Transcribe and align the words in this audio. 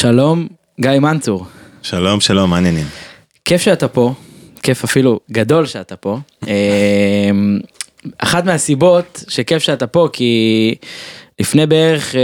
שלום, 0.00 0.46
גיא 0.80 0.90
מנצור. 0.90 1.46
שלום, 1.82 2.20
שלום, 2.20 2.50
מה 2.50 2.56
העניינים? 2.56 2.86
כיף 3.44 3.62
שאתה 3.62 3.88
פה, 3.88 4.14
כיף 4.62 4.84
אפילו 4.84 5.20
גדול 5.30 5.66
שאתה 5.66 5.96
פה. 5.96 6.18
אמ, 6.46 7.60
אחת 8.18 8.44
מהסיבות 8.44 9.24
שכיף 9.28 9.62
שאתה 9.62 9.86
פה, 9.86 10.08
כי 10.12 10.74
לפני 11.40 11.66
בערך 11.66 12.14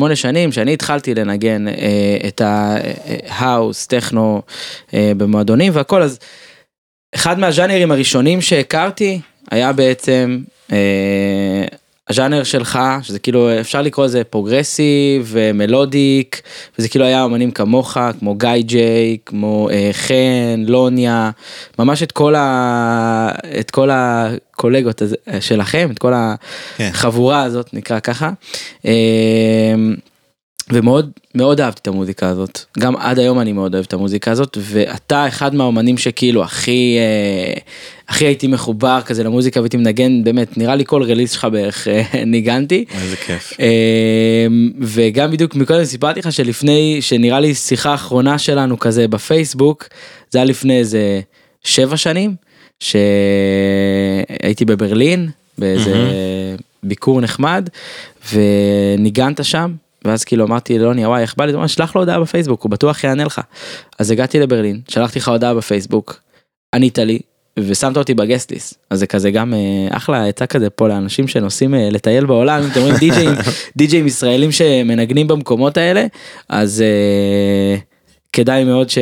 7-8 0.00 0.14
שנים, 0.14 0.52
שאני 0.52 0.72
התחלתי 0.72 1.14
לנגן 1.14 1.68
אה, 1.68 1.74
את 2.28 2.42
ההאוס, 3.28 3.86
טכנו 3.86 4.42
אה, 4.94 5.12
במועדונים 5.16 5.72
והכל, 5.74 6.02
אז 6.02 6.18
אחד 7.14 7.38
מהז'אנרים 7.38 7.90
הראשונים 7.90 8.40
שהכרתי 8.40 9.20
היה 9.50 9.72
בעצם 9.72 10.38
אה, 10.72 11.64
הז'אנר 12.10 12.42
שלך, 12.42 12.78
שזה 13.02 13.18
כאילו 13.18 13.60
אפשר 13.60 13.82
לקרוא 13.82 14.04
לזה 14.04 14.24
progressive 14.24 15.22
ו 15.26 15.39
melodic, 15.39 16.42
וזה 16.78 16.88
כאילו 16.88 17.04
היה 17.04 17.24
אמנים 17.24 17.50
כמוך, 17.50 17.96
כמו 18.20 18.34
גיא 18.34 18.50
ג'יי, 18.60 19.16
כמו 19.26 19.68
אה, 19.70 19.90
חן, 19.92 20.64
לוניה, 20.66 21.30
ממש 21.78 22.02
את 22.02 22.12
כל, 22.12 22.34
ה, 22.34 23.30
את 23.60 23.70
כל 23.70 23.90
הקולגות 23.92 25.02
הזה, 25.02 25.16
שלכם, 25.40 25.88
את 25.90 25.98
כל 25.98 26.12
כן. 26.76 26.90
החבורה 26.92 27.42
הזאת, 27.42 27.74
נקרא 27.74 28.00
ככה. 28.00 28.30
אה, 28.86 29.74
ומאוד 30.70 31.10
מאוד 31.34 31.60
אהבתי 31.60 31.80
את 31.82 31.88
המוזיקה 31.88 32.28
הזאת, 32.28 32.64
גם 32.78 32.96
עד 32.96 33.18
היום 33.18 33.40
אני 33.40 33.52
מאוד 33.52 33.74
אוהב 33.74 33.84
את 33.88 33.92
המוזיקה 33.92 34.30
הזאת, 34.30 34.58
ואתה 34.60 35.28
אחד 35.28 35.54
מהאומנים 35.54 35.98
שכאילו 35.98 36.44
הכי, 36.44 36.96
אה, 36.98 37.60
הכי 38.08 38.26
הייתי 38.26 38.46
מחובר 38.46 39.00
כזה 39.06 39.24
למוזיקה 39.24 39.60
והייתי 39.60 39.76
מנגן, 39.76 40.24
באמת, 40.24 40.58
נראה 40.58 40.74
לי 40.74 40.84
כל 40.86 41.02
רליס 41.02 41.32
שלך 41.32 41.46
בערך 41.52 41.88
אה, 41.88 42.02
ניגנתי. 42.26 42.84
איזה 43.02 43.16
כיף. 43.16 43.52
אה, 43.60 44.46
וגם 44.80 45.30
בדיוק 45.30 45.54
מקודם 45.54 45.84
סיפרתי 45.84 46.20
לך 46.20 46.32
שלפני, 46.32 46.98
שנראה 47.00 47.40
לי 47.40 47.54
שיחה 47.54 47.94
אחרונה 47.94 48.38
שלנו 48.38 48.78
כזה 48.78 49.08
בפייסבוק, 49.08 49.88
זה 50.30 50.38
היה 50.38 50.44
לפני 50.44 50.78
איזה 50.78 51.20
שבע 51.64 51.96
שנים, 51.96 52.34
שהייתי 52.80 54.64
בברלין, 54.64 55.28
באיזה 55.58 55.92
ביקור 56.82 57.20
נחמד, 57.20 57.68
וניגנת 58.32 59.44
שם. 59.44 59.72
ואז 60.04 60.24
כאילו 60.24 60.44
אמרתי 60.44 60.78
ללוני 60.78 61.06
וואי 61.06 61.22
איך 61.22 61.34
בא 61.36 61.44
לי, 61.44 61.52
הוא 61.52 61.58
אמר 61.58 61.66
שלח 61.66 61.94
לו 61.94 62.02
הודעה 62.02 62.20
בפייסבוק 62.20 62.62
הוא 62.62 62.70
בטוח 62.70 63.04
יענה 63.04 63.24
לך. 63.24 63.40
אז 63.98 64.10
הגעתי 64.10 64.40
לברלין 64.40 64.80
שלחתי 64.88 65.18
לך 65.18 65.28
הודעה 65.28 65.54
בפייסבוק 65.54 66.20
ענית 66.74 66.98
לי 66.98 67.18
ושמת 67.58 67.96
אותי 67.96 68.14
בגסטליס 68.14 68.74
אז 68.90 68.98
זה 68.98 69.06
כזה 69.06 69.30
גם 69.30 69.54
אה, 69.54 69.96
אחלה 69.96 70.26
עצה 70.26 70.46
כזה 70.46 70.70
פה 70.70 70.88
לאנשים 70.88 71.28
שנוסעים 71.28 71.74
אה, 71.74 71.88
לטייל 71.90 72.26
בעולם 72.26 72.62
אם 72.62 72.70
אתם 72.70 72.80
רואים 72.80 72.96
די.ג'ים 72.96 73.30
די.ג'ים 73.76 74.06
ישראלים 74.06 74.52
שמנגנים 74.52 75.28
במקומות 75.28 75.76
האלה 75.76 76.06
אז. 76.48 76.82
אה, 76.82 77.76
כדאי 78.36 78.64
מאוד 78.64 78.90
ש... 78.90 78.98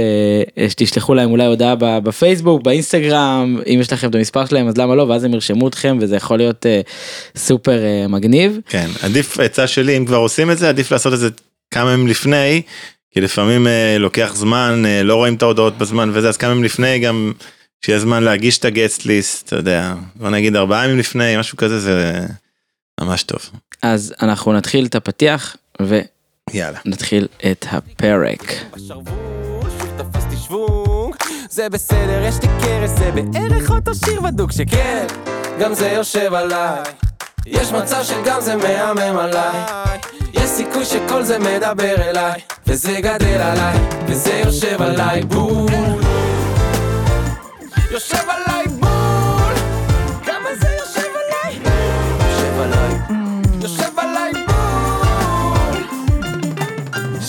שתשלחו 0.69 1.15
להם 1.15 1.31
אולי 1.31 1.47
הודעה 1.47 1.75
בפייסבוק 1.79 2.63
באינסטגרם 2.63 3.59
אם 3.67 3.79
יש 3.81 3.93
לכם 3.93 4.11
את 4.11 4.15
המספר 4.15 4.47
שלהם 4.47 4.69
אז 4.69 4.79
למה 4.79 4.95
לא 4.95 5.03
ואז 5.03 5.25
הם 5.25 5.35
ירשמו 5.35 5.69
אתכם 5.69 5.99
וזה 6.01 6.17
יכול 6.17 6.39
להיות 6.39 6.67
uh, 6.67 7.39
סופר 7.39 7.79
uh, 7.79 8.09
מגניב. 8.09 8.59
כן, 8.69 8.89
עדיף 9.03 9.41
עצה 9.41 9.67
שלי 9.67 9.97
אם 9.97 10.07
כבר 10.07 10.17
עושים 10.17 10.51
את 10.51 10.59
זה 10.59 10.69
עדיף 10.69 10.93
לעשות 10.93 11.15
את 11.15 11.19
זה 11.19 11.29
כמה 11.71 11.93
ימים 11.93 12.07
לפני 12.07 12.63
כי 13.11 13.21
לפעמים 13.21 13.67
uh, 13.67 13.99
לוקח 13.99 14.33
זמן 14.35 14.83
uh, 14.85 15.05
לא 15.05 15.15
רואים 15.15 15.35
את 15.35 15.43
ההודעות 15.43 15.79
בזמן 15.79 16.11
וזה 16.13 16.29
אז 16.29 16.37
כמה 16.37 16.51
ימים 16.51 16.65
לפני 16.65 16.99
גם 16.99 17.33
שיהיה 17.85 17.99
זמן 17.99 18.23
להגיש 18.23 18.59
את 18.59 18.65
הגסט 18.65 19.05
ליסט 19.05 19.47
אתה 19.47 19.57
יודע 19.57 19.95
בוא 20.17 20.31
נגיד 20.31 20.57
ארבעה 20.57 20.85
ימים 20.85 20.99
לפני 20.99 21.37
משהו 21.39 21.57
כזה 21.57 21.81
זה 21.81 22.27
ממש 23.01 23.23
טוב. 23.23 23.41
אז 23.83 24.15
אנחנו 24.23 24.53
נתחיל 24.53 24.87
את 24.87 24.95
הפתיח 24.95 25.57
ו... 25.83 26.01
יאללה. 26.53 26.79
נתחיל 26.85 27.29
את 27.51 27.67
הפרק. 27.71 28.55
זה 31.51 31.69
בסדר, 31.69 32.25
יש 32.29 32.35
לי 32.43 32.49
קרס, 32.63 32.91
זה 32.91 33.11
בערך 33.11 33.71
אותו 33.71 33.95
שיר 33.95 34.21
בדוק 34.21 34.53
שכן, 34.53 35.07
גם 35.61 35.75
זה 35.75 35.89
יושב 35.89 36.35
עליי. 36.35 36.83
יש 37.47 37.73
מצב 37.73 38.03
שגם 38.03 38.41
זה 38.41 38.57
מהמם 38.57 39.19
עליי. 39.19 39.99
יש 40.33 40.51
סיכוי 40.51 40.85
שכל 40.85 41.23
זה 41.23 41.39
מדבר 41.39 42.11
אליי, 42.11 42.41
וזה 42.67 43.01
גדל 43.01 43.41
עליי, 43.41 43.79
וזה 44.09 44.33
יושב 44.45 44.83
עליי 44.83 45.23
בול. 45.23 46.04
יושב 47.95 48.17
עליי 48.29 48.67
בול. 48.69 49.55
כמה 50.25 50.49
זה 50.61 50.69
יושב 50.81 51.01
עליי? 51.01 51.59
יושב 52.21 52.61
עליי. 52.61 52.95
יושב 53.63 53.99
עליי 53.99 54.33
בול. 54.47 55.83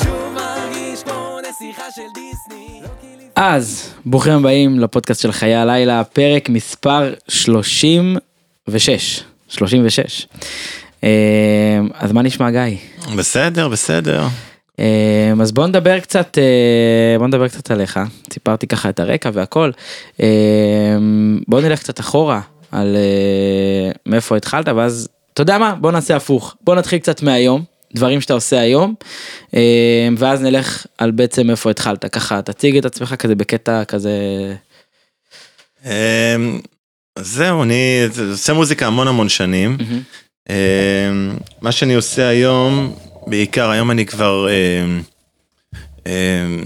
שוב 0.04 0.34
מרגיש 0.34 1.04
כמו 1.04 1.40
נסיכה 1.50 1.84
של 1.96 2.02
דיסני. 2.14 2.81
לא 2.81 2.88
אז 3.36 3.94
ברוכים 4.06 4.34
הבאים 4.34 4.80
לפודקאסט 4.80 5.22
של 5.22 5.31
חיי 5.31 5.56
הלילה 5.56 6.04
פרק 6.04 6.50
מספר 6.50 7.14
36 7.28 9.24
36 9.48 10.28
אה, 11.04 11.09
אז 11.94 12.12
מה 12.12 12.22
נשמע 12.22 12.52
גיא 12.52 12.78
בסדר 13.16 13.68
בסדר. 13.68 14.28
אה, 14.80 15.34
אז 15.41 15.52
בוא 15.52 15.68
נדבר 15.68 16.00
קצת 16.00 16.38
אה, 16.38 17.18
בוא 17.19 17.28
נדבר 17.28 17.47
קצת 17.47 17.72
עליך. 17.72 18.00
סיפרתי 18.34 18.68
ככה 18.68 18.90
את 18.90 19.00
הרקע 19.00 19.30
והכל. 19.34 19.72
אה, 20.22 20.97
בוא 21.47 21.62
נלך 21.62 21.80
קצת 21.80 22.00
אחורה 22.00 22.41
על 22.72 22.96
אה, 22.96 23.91
מאיפה 24.06 24.38
התחלת 24.38 24.68
ואז 24.68 25.09
אתה 25.34 25.41
יודע 25.41 25.58
מה? 25.58 25.75
בוא 25.75 25.91
נעשה 25.91 26.16
הפוך. 26.16 26.56
בוא 26.62 26.75
נתחיל 26.75 27.00
קצת 27.00 27.22
מהיום 27.22 27.63
דברים 27.96 28.22
שאתה 28.22 28.34
עושה 28.34 28.59
היום 28.59 28.96
אה, 29.56 30.09
ואז 30.18 30.41
נלך 30.41 30.86
על 30.97 31.12
בעצם 31.12 31.50
איפה 31.50 31.72
התחלת. 31.72 32.06
ככה 32.06 32.42
תציג 32.42 32.78
את 32.78 32.86
עצמך 32.86 33.16
כזה 33.16 33.36
בקטע 33.36 33.84
כזה 33.84 34.12
אמ, 35.86 36.59
זהו 37.19 37.63
אני 37.63 38.02
עושה 38.31 38.53
מוזיקה 38.53 38.88
המון 38.88 39.07
המון 39.07 39.30
שנים. 39.30 39.78
אמ, 40.50 40.56
מה 41.62 41.72
שאני 41.72 41.94
עושה 41.94 42.28
היום 42.28 42.96
בעיקר 43.28 43.69
היום 43.69 43.91
אני 43.91 44.06
כבר 44.06 44.47
אמ, 44.50 45.02
אמ, 46.08 46.66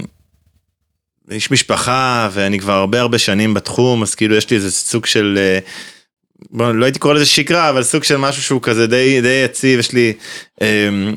איש 1.30 1.50
משפחה 1.50 2.28
ואני 2.32 2.58
כבר 2.58 2.72
הרבה 2.72 3.00
הרבה 3.00 3.18
שנים 3.18 3.54
בתחום 3.54 4.02
אז 4.02 4.14
כאילו 4.14 4.36
יש 4.36 4.50
לי 4.50 4.56
איזה 4.56 4.70
סוג 4.70 5.06
של 5.06 5.38
אה, 5.38 5.58
בוא, 6.50 6.72
לא 6.72 6.84
הייתי 6.84 6.98
קורא 6.98 7.14
לזה 7.14 7.26
שגרה 7.26 7.70
אבל 7.70 7.82
סוג 7.82 8.04
של 8.04 8.16
משהו 8.16 8.42
שהוא 8.42 8.62
כזה 8.62 8.86
די 8.86 9.20
די 9.20 9.42
יציב 9.44 9.78
יש 9.78 9.92
לי. 9.92 10.12
אמ, 10.60 11.16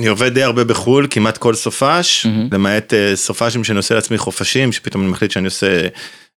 אני 0.00 0.08
עובד 0.08 0.34
די 0.34 0.42
הרבה 0.42 0.64
בחו"ל 0.64 1.06
כמעט 1.10 1.38
כל 1.38 1.54
סופש 1.54 2.26
מהמם. 2.26 2.48
למעט 2.52 2.94
אה, 2.94 3.16
סופשים 3.16 3.64
שאני 3.64 3.76
עושה 3.76 3.94
לעצמי 3.94 4.18
חופשים 4.18 4.72
שפתאום 4.72 5.02
אני 5.02 5.10
מחליט 5.10 5.30
שאני 5.30 5.44
עושה 5.44 5.88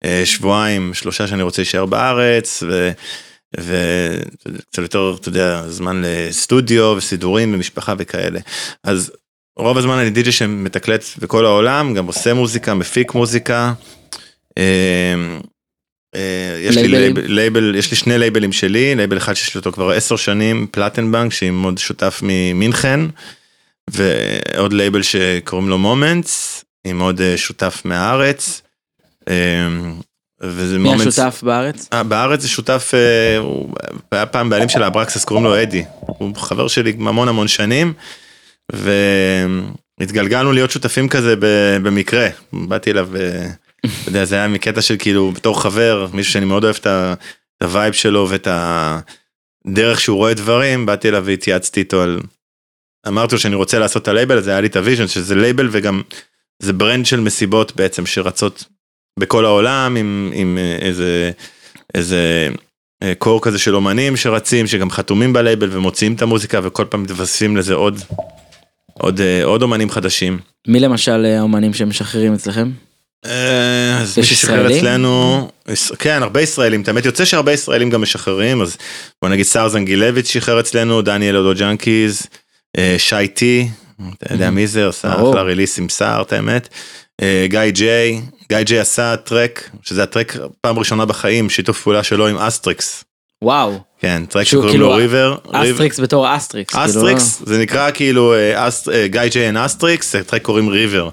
אה, 0.04 0.22
שבועיים 0.24 0.94
שלושה 0.94 1.26
שאני 1.26 1.42
רוצה 1.42 1.62
להישאר 1.62 1.86
בארץ 1.86 2.62
ו- 2.68 2.90
וקצת 3.56 4.82
יותר 4.82 5.16
אתה 5.20 5.28
יודע 5.28 5.68
זמן 5.68 6.02
לסטודיו 6.04 6.94
וסידורים 6.96 7.54
ומשפחה 7.54 7.94
וכאלה 7.98 8.40
אז 8.84 9.12
רוב 9.58 9.78
הזמן 9.78 9.98
אני 9.98 10.10
דיג'י 10.10 10.32
שמתקלט 10.32 11.04
בכל 11.18 11.44
העולם 11.44 11.94
גם 11.94 12.06
עושה 12.06 12.34
מוזיקה 12.34 12.74
מפיק 12.74 13.14
מוזיקה. 13.14 13.72
אה, 14.58 15.14
אה, 16.14 16.58
יש 16.60 16.76
לי? 16.76 16.88
לייבל, 16.88 17.22
לייבל, 17.26 17.74
יש 17.74 17.90
לי 17.90 17.96
שני 17.96 18.18
לייבלים 18.18 18.52
שלי, 18.52 18.94
לייבל 18.94 19.16
אחד 19.16 19.34
שיש 19.34 19.54
לי 19.54 19.58
אותו 19.58 19.72
כבר 19.72 19.90
עשר 19.90 20.16
שנים, 20.16 20.66
Plattenbank, 20.70 21.32
שעם 21.32 21.62
עוד 21.62 21.78
שותף 21.78 22.20
ממינכן, 22.22 23.00
ועוד 23.90 24.72
לייבל 24.72 25.02
שקוראים 25.02 25.68
לו 25.68 25.78
Moments, 25.78 26.64
עם 26.84 27.00
עוד 27.00 27.20
אה, 27.20 27.36
שותף 27.36 27.82
מהארץ. 27.84 28.62
וזה 30.40 30.78
מי 30.78 30.84
Moments, 30.84 31.18
השותף 31.18 31.42
בארץ? 31.42 31.88
אה, 31.92 32.02
בארץ 32.02 32.40
זה 32.40 32.48
שותף, 32.48 32.90
אה, 32.94 33.38
הוא 33.38 33.74
היה 34.12 34.26
פעם 34.26 34.50
בעלים 34.50 34.68
של 34.68 34.82
האברקסס, 34.82 35.24
קוראים 35.24 35.44
לו 35.44 35.62
אדי, 35.62 35.84
הוא 36.00 36.36
חבר 36.36 36.68
שלי 36.68 36.96
המון 36.98 37.28
המון 37.28 37.48
שנים, 37.48 37.92
והתגלגלנו 38.72 40.52
להיות 40.52 40.70
שותפים 40.70 41.08
כזה 41.08 41.34
במקרה, 41.82 42.28
באתי 42.52 42.90
אליו, 42.90 43.16
אה, 43.16 43.46
אתה 43.84 44.08
יודע, 44.08 44.24
זה 44.24 44.34
היה 44.34 44.48
מקטע 44.48 44.82
של 44.82 44.96
כאילו 44.98 45.32
בתור 45.32 45.62
חבר, 45.62 46.06
מישהו 46.12 46.32
שאני 46.32 46.44
מאוד 46.44 46.64
אוהב 46.64 46.76
את 46.80 46.86
ה 47.62 47.68
vibe 47.68 47.92
שלו 47.92 48.26
ואת 48.30 48.48
הדרך 48.50 50.00
שהוא 50.00 50.16
רואה 50.16 50.34
דברים, 50.34 50.86
באתי 50.86 51.08
אליו 51.08 51.24
והתייעצתי 51.26 51.80
איתו 51.80 52.02
על, 52.02 52.20
אמרתי 53.08 53.34
לו 53.34 53.40
שאני 53.40 53.54
רוצה 53.54 53.78
לעשות 53.78 54.02
את 54.02 54.08
הלייבל 54.08 54.38
הזה, 54.38 54.50
היה 54.50 54.60
לי 54.60 54.66
את 54.66 54.76
ה 54.76 54.81
vision 54.81 55.06
שזה 55.06 55.34
לייבל 55.34 55.68
וגם 55.70 56.02
זה 56.62 56.72
brand 56.72 57.06
של 57.06 57.20
מסיבות 57.20 57.76
בעצם 57.76 58.06
שרצות 58.06 58.64
בכל 59.18 59.44
העולם 59.44 59.96
עם, 59.96 60.30
עם 60.34 60.58
אה, 60.58 60.76
איזה, 60.80 61.30
איזה 61.94 62.48
אה, 63.02 63.12
core 63.18 63.42
כזה 63.42 63.58
של 63.58 63.76
אומנים 63.76 64.16
שרצים, 64.16 64.66
שגם 64.66 64.90
חתומים 64.90 65.32
בלייבל 65.32 65.68
ומוציאים 65.72 66.14
את 66.14 66.22
המוזיקה 66.22 66.60
וכל 66.62 66.84
פעם 66.88 67.02
מתווספים 67.02 67.56
לזה 67.56 67.74
עוד, 67.74 68.00
עוד, 68.92 69.20
אה, 69.20 69.44
עוד 69.44 69.62
אומנים 69.62 69.90
חדשים. 69.90 70.38
מי 70.68 70.80
למשל 70.80 71.24
האומנים 71.24 71.74
שמשחררים 71.74 72.34
אצלכם? 72.34 72.70
אז 73.24 74.18
מי 74.18 74.22
יש 74.22 74.32
ששחרר? 74.32 74.78
אצלנו, 74.78 75.48
כן 75.98 76.22
הרבה 76.22 76.40
ישראלים, 76.40 76.82
את 76.82 76.88
האמת 76.88 77.04
יוצא 77.04 77.24
שהרבה 77.24 77.52
ישראלים 77.52 77.90
גם 77.90 78.02
משחררים, 78.02 78.62
אז 78.62 78.76
בוא 79.22 79.28
נגיד 79.28 79.44
סער 79.44 79.68
זנגילביץ' 79.68 80.28
שחרר 80.28 80.60
אצלנו, 80.60 81.02
דניאל 81.02 81.36
Audio 81.36 81.58
Junkies, 81.58 82.26
שי 82.98 83.28
טי, 83.34 83.68
אתה 84.12 84.34
יודע 84.34 84.50
מי 84.50 84.66
זה, 84.66 84.88
ברור. 85.04 85.30
אחלה 85.30 85.42
release 85.42 85.78
עם 85.78 85.88
סער, 85.88 86.22
את 86.22 86.32
האמת. 86.32 86.68
גיא 87.46 87.70
ג'יי, 87.70 88.20
גיא 88.48 88.62
ג'יי 88.62 88.78
עשה 88.78 89.16
track, 89.16 89.70
שזה 89.82 90.02
ה 90.02 90.08
track 90.08 90.36
פעם 90.60 90.78
ראשונה 90.78 91.04
בחיים, 91.04 91.50
שיתוף 91.50 91.82
פעולה 91.82 92.02
שלו 92.02 92.26
עם 92.26 92.36
אסטריקס. 92.36 93.04
וואו, 93.44 93.80
כן, 94.00 94.22
track 94.28 94.46
שקוראים 94.46 94.70
כאילו 94.70 94.88
לו 94.88 94.94
River. 94.94 95.36
אסטריקס 95.52 96.00
בתור 96.00 96.36
אסטריקס. 96.36 96.74
כאילו, 96.74 96.86
אסטריקס, 96.86 97.42
זה 97.46 97.58
נקרא 97.58 97.90
כאילו 97.90 98.34
אה, 98.34 98.68
אה, 98.92 99.06
גיא 99.06 99.26
ג'יי 99.26 99.48
and 99.48 99.56
אסטריקס, 99.56 100.12
זה 100.12 100.24
track 100.24 100.42
קוראים 100.42 100.68
River. 100.68 101.08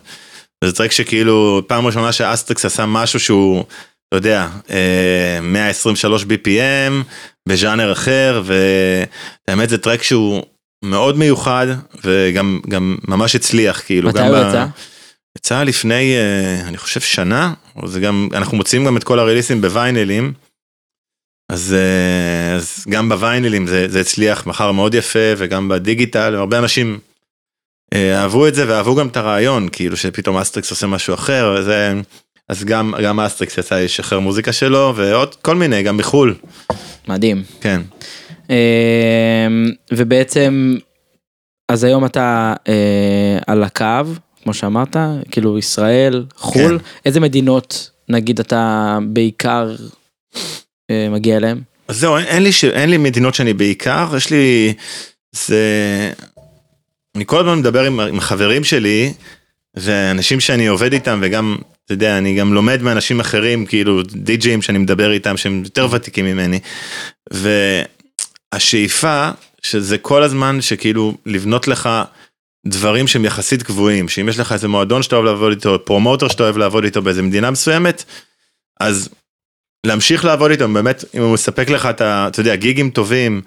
זה 0.64 0.74
track 0.74 0.92
שככאילו 0.92 1.62
פעם 1.68 1.86
ראשונה 1.86 2.12
שאסטריקס 2.12 2.66
עשה 2.66 2.86
משהו 2.86 3.20
שהוא, 3.20 3.64
אתה 4.08 4.18
יודע, 4.18 4.48
אה, 4.70 5.40
123 5.42 6.24
BPM, 6.24 7.04
בז'אנר 7.50 7.92
אחר, 7.92 8.42
והאמת 9.48 9.70
זה 9.70 9.78
track 9.78 10.04
שהוא 10.04 10.44
מאוד 10.84 11.18
מיוחד, 11.18 11.68
וגם 12.04 12.60
גם 12.70 12.98
ממש 13.08 13.36
הצליח, 13.36 13.82
כאילו. 13.86 14.10
מתי 14.10 14.20
הוא 14.20 14.30
ב- 14.30 14.68
יצא? 15.38 15.64
לפני, 15.64 16.16
אה, 16.16 16.68
אני 16.68 16.78
חושב 16.78 17.02
שנה, 17.02 17.54
זה 17.86 18.00
גם, 18.00 18.30
אנחנו 18.34 18.58
מוציאים 18.58 18.86
גם 18.86 18.98
את 18.98 19.04
כל 19.04 19.20
הריליסים 19.20 19.62
בוויינלים. 19.62 20.34
אז, 21.50 21.76
אה, 21.78 22.56
אז 22.56 22.86
גם 22.90 23.10
בוויינלים 23.10 23.68
זה, 23.68 23.88
זה 23.90 24.00
הצליח 24.00 24.48
מכר 24.48 24.72
מאוד 24.72 24.94
יפה 24.94 25.34
וגם 25.38 25.68
בדיגיטל 25.70 26.36
הרבה 26.36 26.60
אנשים 26.60 27.00
אה, 27.94 28.22
אהבו 28.22 28.48
את 28.48 28.56
זה 28.56 28.70
ואהבו 28.70 28.96
גם 28.96 29.08
את 29.08 29.18
הרעיון 29.18 29.70
כאילו 29.72 29.98
שפתאום 29.98 30.38
אסטריקס 30.38 30.72
עושה 30.72 30.88
משהו 30.88 31.14
אחר 31.14 31.56
וזה, 31.60 31.94
אז 32.50 32.64
גם 32.64 32.94
גם 33.04 33.20
אסטריקס 33.20 33.58
יצא 33.58 33.80
לשחרר 33.80 34.20
מוזיקה 34.20 34.54
שלו 34.54 34.94
ועוד 34.96 35.36
כל 35.36 35.56
מיני 35.56 35.84
גם 35.84 35.98
בחול 35.98 36.36
מדהים. 37.08 37.44
כן 37.62 37.82
ובעצם, 39.92 40.76
אז 41.70 41.84
היום 41.84 42.06
אתה 42.06 42.54
על 43.48 43.64
הקו, 43.64 44.04
כמו 44.46 44.54
שאמרת, 44.54 44.96
כאילו 45.32 45.58
ישראל, 45.58 46.26
חו"ל, 46.36 46.80
איזה 47.06 47.20
מדינות 47.20 47.90
נגיד 48.10 48.40
אתה 48.40 48.98
בעיקר 49.08 49.76
אה, 50.92 51.08
מגיע 51.12 51.38
אליהם? 51.38 51.62
אז 51.88 52.00
זהו 52.00 52.18
אין, 52.18 52.26
אין 52.26 52.44
לי 52.44 52.52
ש... 52.52 52.64
אין 52.64 52.90
לי 52.90 52.98
מדינות 52.98 53.36
שאני 53.36 53.54
בעיקר 53.54 54.14
יש 54.18 54.32
לי 54.32 54.74
זה 55.32 55.64
אני 57.16 57.26
כל 57.26 57.40
הזמן 57.40 57.60
מדבר 57.60 57.84
עם, 57.84 58.00
עם 58.00 58.20
חברים 58.20 58.64
שלי 58.64 59.14
ואנשים 59.76 60.40
שאני 60.40 60.68
עובד 60.68 60.94
איתם 60.94 61.20
וגם 61.22 61.58
אתה 61.86 61.94
יודע 61.94 62.18
אני 62.18 62.36
גם 62.36 62.54
לומד 62.54 62.82
מאנשים 62.82 63.20
אחרים 63.20 63.66
כאילו 63.66 64.04
די.ג'ים 64.04 64.62
שאני 64.62 64.78
מדבר 64.78 65.12
איתם 65.12 65.38
שהם 65.38 65.62
יותר 65.64 65.88
ותיקים 65.92 66.26
ממני 66.26 66.60
והשאיפה 68.54 69.30
שזה 69.62 69.98
כל 69.98 70.24
הזמן 70.24 70.62
שכאילו 70.62 71.14
לבנות 71.26 71.68
לך 71.68 71.90
דברים 72.68 73.08
שהם 73.08 73.26
יחסית 73.26 73.64
קבועים 73.64 74.10
שאם 74.10 74.30
יש 74.30 74.40
לך 74.40 74.52
איזה 74.52 74.68
מועדון 74.68 75.04
שאתה 75.04 75.16
אוהב 75.16 75.26
לעבוד 75.26 75.52
איתו 75.52 75.86
פרומוטר 75.86 76.28
שאתה 76.28 76.44
אוהב 76.44 76.58
לעבוד 76.58 76.84
איתו 76.84 77.02
באיזה 77.02 77.22
מדינה 77.22 77.52
מסוימת 77.52 78.04
אז 78.80 79.10
להמשיך 79.86 80.26
לעבוד 80.26 80.52
איתו 80.52 80.68
באמת 80.68 81.04
אם 81.16 81.22
הוא 81.22 81.34
מספק 81.34 81.70
לך 81.70 81.86
את 81.86 82.02
ה... 82.02 82.28
אתה 82.28 82.40
יודע 82.40 82.56
גיגים 82.56 82.90
טובים 82.90 83.42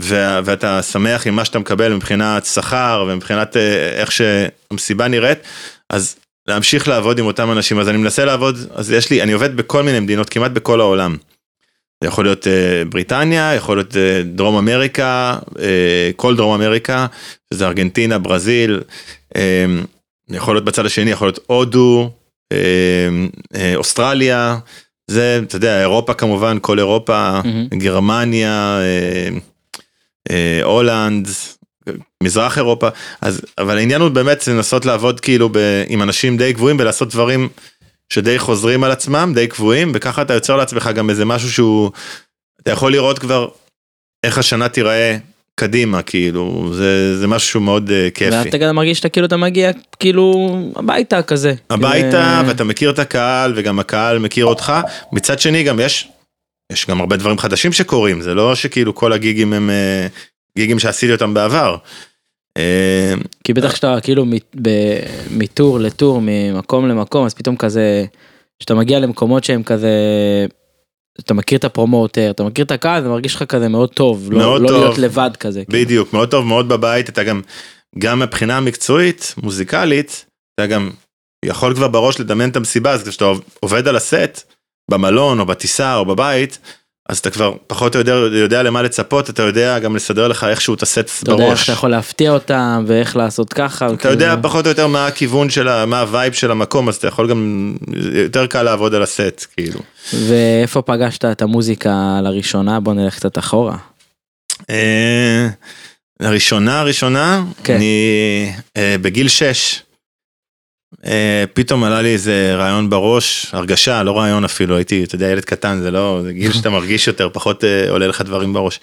וה- 0.00 0.40
ואתה 0.44 0.82
שמח 0.82 1.26
עם 1.26 1.36
מה 1.36 1.44
שאתה 1.44 1.58
מקבל 1.58 1.94
מבחינת 1.94 2.46
שכר 2.46 3.06
ומבחינת 3.08 3.56
אה, 3.56 3.90
איך 4.00 4.12
שהמסיבה 4.12 5.08
נראית 5.08 5.38
אז 5.90 6.16
להמשיך 6.48 6.88
לעבוד 6.88 7.18
עם 7.18 7.26
אותם 7.26 7.52
אנשים 7.52 7.78
אז 7.78 7.88
אני 7.88 7.98
מנסה 7.98 8.24
לעבוד 8.24 8.56
אז 8.74 8.90
יש 8.90 9.10
לי 9.10 9.22
אני 9.22 9.32
עובד 9.32 9.56
בכל 9.56 9.82
מיני 9.82 10.00
מדינות 10.00 10.30
כמעט 10.30 10.50
בכל 10.50 10.80
העולם. 10.80 11.16
יכול 12.04 12.24
להיות 12.24 12.46
אה, 12.46 12.82
בריטניה 12.88 13.54
יכול 13.54 13.76
להיות 13.76 13.96
אה, 13.96 14.22
דרום 14.24 14.56
אמריקה 14.56 15.38
אה, 15.58 16.10
כל 16.16 16.36
דרום 16.36 16.62
אמריקה 16.62 17.06
שזה 17.54 17.66
ארגנטינה 17.66 18.18
ברזיל 18.18 18.80
יכול 20.30 20.54
להיות 20.54 20.64
בצד 20.64 20.86
השני 20.86 21.10
יכול 21.10 21.28
להיות 21.28 21.38
הודו 21.46 22.10
אוסטרליה 23.76 24.58
זה 25.10 25.40
אתה 25.42 25.56
יודע 25.56 25.80
אירופה 25.80 26.14
כמובן 26.14 26.58
כל 26.60 26.78
אירופה. 26.78 27.40
גרמניה 27.78 28.80
הולנד 30.62 31.28
מזרח 32.22 32.58
אירופה 32.58 32.88
אז 33.20 33.42
אבל 33.58 33.78
העניין 33.78 34.00
הוא 34.00 34.08
באמת 34.08 34.48
לנסות 34.48 34.86
לעבוד 34.86 35.20
כאילו 35.20 35.48
ב, 35.52 35.58
עם 35.88 36.02
אנשים 36.02 36.36
די 36.36 36.52
גבוהים 36.52 36.76
ולעשות 36.80 37.10
דברים 37.10 37.48
שדי 38.12 38.38
חוזרים 38.38 38.84
על 38.84 38.90
עצמם 38.90 39.32
די 39.34 39.46
קבועים 39.46 39.92
וככה 39.94 40.22
אתה 40.22 40.34
יוצר 40.34 40.56
לעצמך 40.56 40.90
גם 40.94 41.10
איזה 41.10 41.24
משהו 41.24 41.52
שהוא 41.52 41.90
אתה 42.62 42.70
יכול 42.70 42.92
לראות 42.92 43.18
כבר 43.18 43.48
איך 44.24 44.38
השנה 44.38 44.68
תיראה 44.68 45.16
קדימה 45.54 46.02
כאילו 46.02 46.70
זה 46.72 47.18
זה 47.18 47.26
משהו 47.26 47.60
מאוד 47.60 47.90
אה, 47.90 48.08
כיפי. 48.14 48.36
ואתה 48.36 48.58
גם 48.58 48.76
מרגיש 48.76 48.98
שאתה 48.98 49.08
כאילו 49.08 49.26
אתה 49.26 49.36
מגיע 49.36 49.70
כאילו 49.98 50.56
הביתה 50.76 51.22
כזה. 51.22 51.54
הביתה 51.70 52.34
כאילו, 52.36 52.48
ואתה 52.48 52.64
מכיר 52.64 52.90
את 52.90 52.98
הקהל 52.98 53.52
וגם 53.56 53.78
הקהל 53.78 54.18
מכיר 54.18 54.46
אותך 54.46 54.72
מצד 55.12 55.38
שני 55.38 55.62
גם 55.62 55.80
יש 55.80 56.08
יש 56.72 56.86
גם 56.86 57.00
הרבה 57.00 57.16
דברים 57.16 57.38
חדשים 57.38 57.72
שקורים 57.72 58.20
זה 58.20 58.34
לא 58.34 58.54
שכאילו 58.54 58.94
כל 58.94 59.12
הגיגים 59.12 59.52
הם 59.52 59.70
אה, 59.70 60.06
גיגים 60.58 60.78
שעשיתי 60.78 61.12
אותם 61.12 61.34
בעבר. 61.34 61.76
אה, 62.58 63.14
כי 63.44 63.52
בטח 63.52 63.72
כשאתה 63.72 63.98
כאילו 64.02 64.24
מטור 65.30 65.78
לטור 65.78 66.20
ממקום 66.22 66.88
למקום 66.88 67.26
אז 67.26 67.34
פתאום 67.34 67.56
כזה 67.56 68.04
כשאתה 68.58 68.74
מגיע 68.74 68.98
למקומות 68.98 69.44
שהם 69.44 69.62
כזה. 69.62 69.90
אתה 71.20 71.34
מכיר 71.34 71.58
את 71.58 71.64
הפרומוטר 71.64 72.30
אתה 72.30 72.44
מכיר 72.44 72.64
את 72.64 72.70
הקהל 72.70 73.02
זה 73.02 73.08
מרגיש 73.08 73.34
לך 73.34 73.42
כזה 73.42 73.68
מאוד 73.68 73.88
טוב 73.88 74.32
לא, 74.32 74.38
מאוד 74.38 74.62
לא 74.62 74.68
טוב. 74.68 74.76
להיות 74.80 74.98
לבד 74.98 75.30
כזה. 75.40 75.64
כאילו. 75.64 75.84
בדיוק 75.84 76.12
מאוד 76.12 76.30
טוב 76.30 76.46
מאוד 76.46 76.68
בבית 76.68 77.08
אתה 77.08 77.24
גם 77.24 77.40
גם 77.98 78.18
מבחינה 78.18 78.56
המקצועית 78.56 79.34
מוזיקלית 79.42 80.26
אתה 80.54 80.66
גם 80.66 80.90
יכול 81.44 81.74
כבר 81.74 81.88
בראש 81.88 82.20
לדמיין 82.20 82.50
את 82.50 82.56
המסיבה 82.56 82.92
אז 82.92 83.08
כשאתה 83.08 83.24
עובד 83.60 83.88
על 83.88 83.96
הסט 83.96 84.52
במלון 84.90 85.40
או 85.40 85.46
בטיסה 85.46 85.96
או 85.96 86.04
בבית. 86.04 86.58
אז 87.08 87.18
אתה 87.18 87.30
כבר 87.30 87.54
פחות 87.66 87.94
או 87.94 88.00
יותר 88.00 88.30
יודע 88.32 88.62
למה 88.62 88.82
לצפות 88.82 89.30
אתה 89.30 89.42
יודע 89.42 89.78
גם 89.78 89.96
לסדר 89.96 90.28
לך 90.28 90.44
איכשהו 90.44 90.74
את 90.74 90.82
הסט 90.82 91.10
אתה 91.22 91.32
יודע 91.32 91.44
איך 91.44 91.50
בראש. 91.50 91.64
אתה 91.64 91.72
יכול 91.72 91.90
להפתיע 91.90 92.30
אותם 92.30 92.84
ואיך 92.86 93.16
לעשות 93.16 93.52
ככה. 93.52 93.86
כאילו. 93.86 93.94
אתה 93.94 94.08
יודע 94.08 94.34
פחות 94.42 94.64
או 94.64 94.70
יותר 94.70 94.86
מה 94.86 95.06
הכיוון 95.06 95.50
של 95.50 95.68
ה... 95.68 95.86
מה 95.86 96.00
ה 96.00 96.06
vibe 96.06 96.32
של 96.32 96.50
המקום 96.50 96.88
אז 96.88 96.96
אתה 96.96 97.08
יכול 97.08 97.30
גם 97.30 97.72
יותר 98.14 98.46
קל 98.46 98.62
לעבוד 98.62 98.94
על 98.94 99.02
הסט 99.02 99.46
כאילו. 99.56 99.80
ואיפה 100.12 100.82
פגשת 100.82 101.24
את 101.24 101.42
המוזיקה 101.42 102.20
לראשונה 102.22 102.80
בוא 102.80 102.94
נלך 102.94 103.16
קצת 103.16 103.38
אחורה. 103.38 103.76
אה, 104.70 105.48
לראשונה 106.20 106.82
ראשונה 106.82 107.42
כן. 107.64 107.74
אני 107.74 108.52
אה, 108.76 108.96
בגיל 109.00 109.28
6. 109.28 109.82
אה, 111.04 111.44
פתאום 111.52 111.84
עלה 111.84 112.02
לי 112.02 112.12
איזה 112.12 112.54
רעיון 112.56 112.90
בראש 112.90 113.46
הרגשה 113.52 114.02
לא 114.02 114.18
רעיון 114.18 114.44
אפילו 114.44 114.76
הייתי 114.76 115.04
אתה 115.04 115.14
יודע 115.14 115.26
ילד 115.26 115.44
קטן 115.44 115.80
זה 115.82 115.90
לא 115.90 116.20
זה 116.22 116.32
גיל 116.32 116.52
שאתה 116.52 116.70
מרגיש 116.70 117.06
יותר 117.06 117.28
פחות 117.32 117.64
אה, 117.64 117.90
עולה 117.90 118.06
לך 118.06 118.20
דברים 118.22 118.52
בראש. 118.52 118.80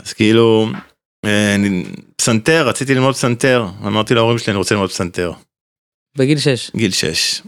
אז 0.00 0.12
כאילו 0.12 0.70
אה, 1.24 1.56
פסנתר 2.16 2.68
רציתי 2.68 2.94
ללמוד 2.94 3.14
פסנתר 3.14 3.66
אמרתי 3.86 4.14
להורים 4.14 4.38
שלי 4.38 4.50
אני 4.50 4.58
רוצה 4.58 4.74
ללמוד 4.74 4.90
פסנתר. 4.90 5.32
בגיל 6.16 6.38
6. 6.38 6.70
גיל 6.76 6.90
6. 6.90 7.42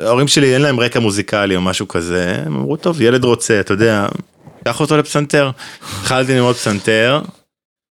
ההורים 0.00 0.28
שלי 0.28 0.54
אין 0.54 0.62
להם 0.62 0.80
רקע 0.80 1.00
מוזיקלי 1.00 1.56
או 1.56 1.60
משהו 1.60 1.88
כזה, 1.88 2.42
הם 2.46 2.56
אמרו 2.56 2.76
טוב 2.76 3.00
ילד 3.00 3.24
רוצה 3.24 3.60
אתה 3.60 3.72
יודע, 3.72 4.06
קח 4.64 4.80
אותו 4.80 4.96
לפסנתר. 4.96 5.50
התחלתי 6.00 6.34
ללמוד 6.34 6.56
פסנתר, 6.56 7.20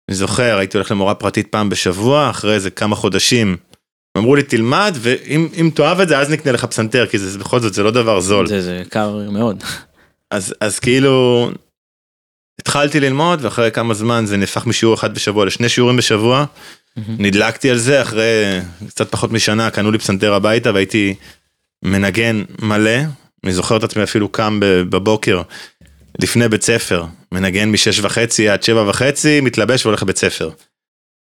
אני 0.08 0.16
זוכר 0.16 0.58
הייתי 0.58 0.76
הולך 0.76 0.90
למורה 0.90 1.14
פרטית 1.14 1.46
פעם 1.46 1.68
בשבוע 1.68 2.30
אחרי 2.30 2.54
איזה 2.54 2.70
כמה 2.70 2.96
חודשים. 2.96 3.56
אמרו 4.18 4.36
לי 4.36 4.42
תלמד 4.42 4.96
ואם 5.00 5.48
אם 5.60 5.70
תאהב 5.74 6.00
את 6.00 6.08
זה 6.08 6.18
אז 6.18 6.30
נקנה 6.30 6.52
לך 6.52 6.64
פסנתר 6.64 7.06
כי 7.06 7.18
זה 7.18 7.38
בכל 7.38 7.60
זאת 7.60 7.74
זה 7.74 7.82
לא 7.82 7.90
דבר 7.90 8.20
זול. 8.20 8.46
זה 8.46 8.62
זה 8.62 8.82
יקר 8.86 9.30
מאוד. 9.30 9.64
אז 10.30 10.54
אז 10.60 10.78
כאילו 10.78 11.50
התחלתי 12.60 13.00
ללמוד 13.00 13.44
ואחרי 13.44 13.70
כמה 13.70 13.94
זמן 13.94 14.26
זה 14.26 14.36
נהפך 14.36 14.66
משיעור 14.66 14.94
אחד 14.94 15.14
בשבוע 15.14 15.46
לשני 15.46 15.68
שיעורים 15.68 15.96
בשבוע. 15.96 16.44
נדלקתי 16.96 17.70
על 17.70 17.78
זה 17.78 18.02
אחרי 18.02 18.60
קצת 18.88 19.10
פחות 19.10 19.32
משנה 19.32 19.70
קנו 19.70 19.90
לי 19.90 19.98
פסנתר 19.98 20.34
הביתה 20.34 20.72
והייתי 20.72 21.14
מנגן 21.82 22.42
מלא 22.62 23.00
אני 23.44 23.52
זוכר 23.52 23.76
את 23.76 23.84
עצמי 23.84 24.02
אפילו 24.02 24.28
קם 24.28 24.60
בבוקר 24.62 25.42
לפני 26.18 26.48
בית 26.48 26.62
ספר 26.62 27.04
מנגן 27.32 27.70
משש 27.70 28.00
וחצי 28.00 28.48
עד 28.48 28.62
שבע 28.62 28.88
וחצי 28.88 29.40
מתלבש 29.40 29.86
והולך 29.86 30.02
לבית 30.02 30.18
ספר. 30.18 30.50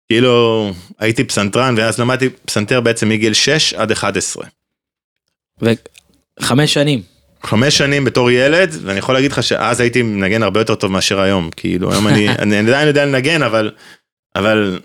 כאילו 0.09 0.71
הייתי 0.99 1.25
פסנתרן 1.25 1.75
ואז 1.79 1.99
למדתי 1.99 2.29
פסנתר 2.29 2.81
בעצם 2.81 3.09
מגיל 3.09 3.35
6 3.35 3.75
עד 3.75 3.91
11. 3.93 4.45
וחמש 6.41 6.75
שנים. 6.75 7.03
חמש 7.47 7.79
שנים 7.79 8.05
בתור 8.05 8.31
ילד 8.31 8.75
ואני 8.83 8.99
יכול 8.99 9.15
להגיד 9.15 9.33
לך 9.33 9.43
שאז 9.43 9.81
הייתי 9.81 10.03
מנגן 10.03 10.43
הרבה 10.43 10.61
יותר 10.61 10.75
טוב 10.75 10.93
מאשר 10.93 11.21
היום 11.21 11.51
כאילו 11.57 11.93
היום 11.93 12.09
אני 12.09 12.29
אני 12.43 12.59
עדיין 12.59 12.89
יודע 12.89 13.07
לנגן 13.07 13.43
אבל 13.43 13.71
אבל 14.37 14.81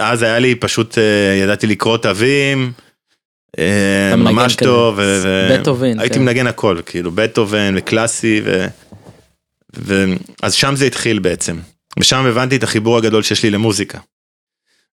אז- 0.00 0.22
היה 0.22 0.38
לי 0.38 0.54
פשוט 0.54 0.98
אה, 0.98 1.02
ידעתי 1.42 1.66
לקרוא 1.66 1.96
תווים. 1.96 2.72
אה, 3.58 4.16
ממש. 4.16 4.56
טוב 4.56 4.94
ו- 4.98 5.20
ו- 5.24 5.48
בטהובן, 5.60 6.00
הייתי 6.00 6.14
כן. 6.14 6.24
מנגן 6.24 6.46
הכל 6.46 6.80
כאילו 6.86 7.10
בטהובן 7.10 7.74
וקלאסי 7.78 8.40
ו... 8.44 8.66
ו... 9.76 10.04
אז 10.42 10.54
שם 10.54 10.76
זה 10.76 10.84
התחיל 10.86 11.18
בעצם 11.18 11.56
ושם 11.98 12.26
הבנתי 12.26 12.56
את 12.56 12.62
החיבור 12.62 12.98
הגדול 12.98 13.22
שיש 13.22 13.42
לי 13.42 13.50
למוזיקה. 13.50 13.98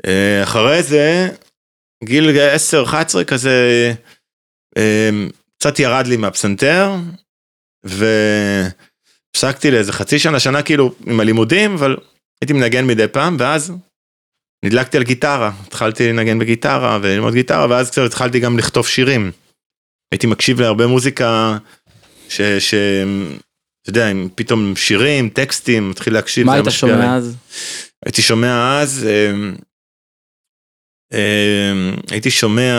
אה, 0.05 0.43
אחרי 0.43 0.83
זה 0.83 1.29
גיל 2.03 2.29
10-11 2.91 3.23
כזה, 3.27 3.93
אה, 4.77 5.09
קצת 5.59 5.79
ירד 5.79 6.07
לי 6.07 6.17
מהפסנתר, 6.17 6.91
והפסקתי 7.83 9.71
לאיזה 9.71 9.93
חצי 9.93 10.19
שנה, 10.19 10.39
שנה 10.39 10.61
כאילו 10.61 10.93
עם 11.05 11.19
הלימודים, 11.19 11.73
אבל 11.73 11.97
הייתי 12.41 12.53
מנגן 12.53 12.87
מדי 12.87 13.07
פעם, 13.07 13.37
ואז 13.39 13.73
נדלקתי 14.65 14.97
על 14.97 15.03
גיטרה, 15.03 15.51
התחלתי 15.67 16.09
לנגן 16.09 16.39
בגיטרה 16.39 16.99
וללמוד 17.01 17.33
גיטרה, 17.33 17.67
ואז 17.69 17.91
קצת 17.91 18.01
התחלתי 18.05 18.39
גם 18.39 18.57
לכתוב 18.57 18.87
שירים. 18.87 19.31
הייתי 20.11 20.27
מקשיב 20.27 20.61
להרבה 20.61 20.87
מוזיקה, 20.87 21.57
ש... 22.29 22.41
ש... 22.41 22.73
אתה 23.81 23.89
יודע, 23.89 24.07
עם 24.07 24.29
פתאום 24.35 24.75
שירים, 24.75 25.29
טקסטים, 25.29 25.89
מתחיל 25.89 26.13
להקשיב. 26.13 26.45
מה 26.45 26.53
היית. 26.53 26.65
שומע 26.69 27.15
אז? 27.15 27.35
הייתי 28.05 28.21
שומע 28.21 28.81
אז, 28.81 29.07
אמ, 29.07 29.55
הייתי 32.09 32.31
שומע 32.31 32.73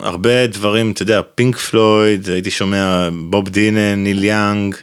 הרבה 0.00 0.46
דברים, 0.46 0.92
אתה 0.92 1.02
יודע, 1.02 1.20
פינק 1.34 1.56
פלויד, 1.56 2.28
הייתי 2.28 2.50
שומע 2.50 3.08
בוב 3.30 3.48
דילן, 3.48 4.04
ניל 4.04 4.24
יאנג. 4.24 4.74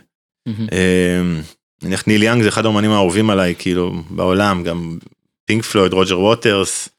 אמ, 0.48 1.42
נניח 1.84 2.08
ניל 2.08 2.24
יאנג 2.24 2.44
זה 2.44 2.50
אחד 2.50 2.66
האומנים 2.66 2.92
האהובים 2.92 3.30
עליי, 3.30 3.56
כאילו, 3.60 4.04
בעולם, 4.10 4.64
גם 4.64 4.98
פינק 5.46 5.64
פלויד, 5.64 5.94
רוג'ר 5.94 6.20
ווטרס, 6.20 6.90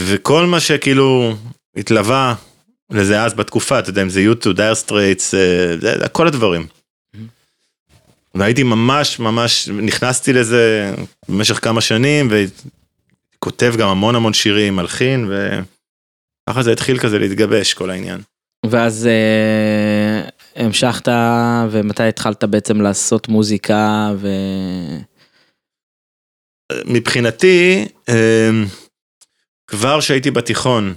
וכל 0.00 0.46
מה 0.46 0.60
שכאילו 0.60 1.36
התלווה 1.76 2.34
לזה 2.90 3.22
אז 3.22 3.34
בתקופה, 3.34 3.78
אתה 3.78 3.90
יודע, 3.90 4.02
אם 4.02 4.08
זה 4.08 4.20
יוטו, 4.20 4.52
דייר 4.52 4.74
סטרייטס, 4.74 5.34
כל 6.12 6.26
הדברים. 6.26 6.66
והייתי 8.34 8.62
ממש 8.62 9.18
ממש 9.18 9.68
נכנסתי 9.68 10.32
לזה 10.32 10.94
במשך 11.28 11.64
כמה 11.64 11.80
שנים 11.80 12.28
וכותב 13.38 13.74
גם 13.78 13.88
המון 13.88 14.14
המון 14.14 14.32
שירים, 14.32 14.76
מלחין 14.76 15.30
וככה 15.30 16.62
זה 16.62 16.72
התחיל 16.72 16.98
כזה 16.98 17.18
להתגבש 17.18 17.74
כל 17.74 17.90
העניין. 17.90 18.20
ואז 18.66 19.06
אה, 19.06 20.28
המשכת, 20.56 21.08
ומתי 21.70 22.02
התחלת 22.02 22.44
בעצם 22.44 22.80
לעשות 22.80 23.28
מוזיקה, 23.28 24.12
ו... 24.16 24.28
מבחינתי, 26.86 27.88
אמ, 28.08 28.64
כבר 29.66 30.00
שהייתי 30.00 30.30
בתיכון, 30.30 30.94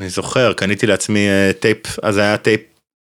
אני 0.00 0.08
זוכר, 0.08 0.52
קניתי 0.52 0.86
לעצמי 0.86 1.28
אה, 1.28 1.50
טייפ, 1.60 1.98
אז 2.02 2.18
היה 2.18 2.36
טייפ, 2.36 2.60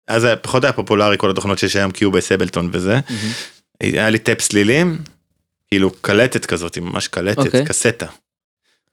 אז 0.07 0.23
היה, 0.23 0.35
פחות 0.35 0.63
היה 0.63 0.73
פופולרי 0.73 1.17
כל 1.17 1.31
התוכנות 1.31 1.59
שיש 1.59 1.75
היום 1.75 1.91
Cubase 1.91 2.31
Ableton 2.31 2.69
וזה, 2.73 2.93
מהמם. 2.93 3.31
היה 3.79 4.09
לי 4.09 4.19
טייפ 4.19 4.41
צלילים, 4.41 4.97
כאילו 5.67 5.91
קלטת 6.01 6.45
כזאת, 6.45 6.77
ממש 6.77 7.07
קלטת, 7.07 7.37
אוקיי. 7.37 7.65
קסטה. 7.65 8.05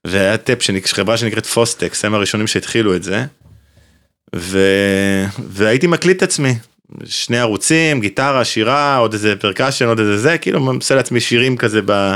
והיה 0.04 0.36
טייפ 0.36 0.62
של 0.62 0.78
חברה 0.86 1.16
שנקראת 1.16 1.46
Fostex, 1.46 2.04
הם 2.04 2.14
הראשונים 2.14 2.46
שהתחילו 2.46 2.96
את 2.96 3.02
זה. 3.02 3.24
ו... 4.36 4.58
והייתי 5.38 5.86
מקליט 5.86 6.16
את 6.16 6.22
עצמי, 6.22 6.54
שני 7.04 7.38
ערוצים, 7.38 8.00
גיטרה, 8.00 8.44
שירה, 8.44 8.96
עוד 8.96 9.12
איזה 9.12 9.36
percussion, 9.36 9.86
עוד 9.86 9.98
איזה 9.98 10.18
זה, 10.18 10.38
כאילו 10.38 10.72
עושה 10.72 10.94
לעצמי 10.94 11.20
שירים 11.20 11.56
כזה 11.56 11.80
ב... 11.86 12.14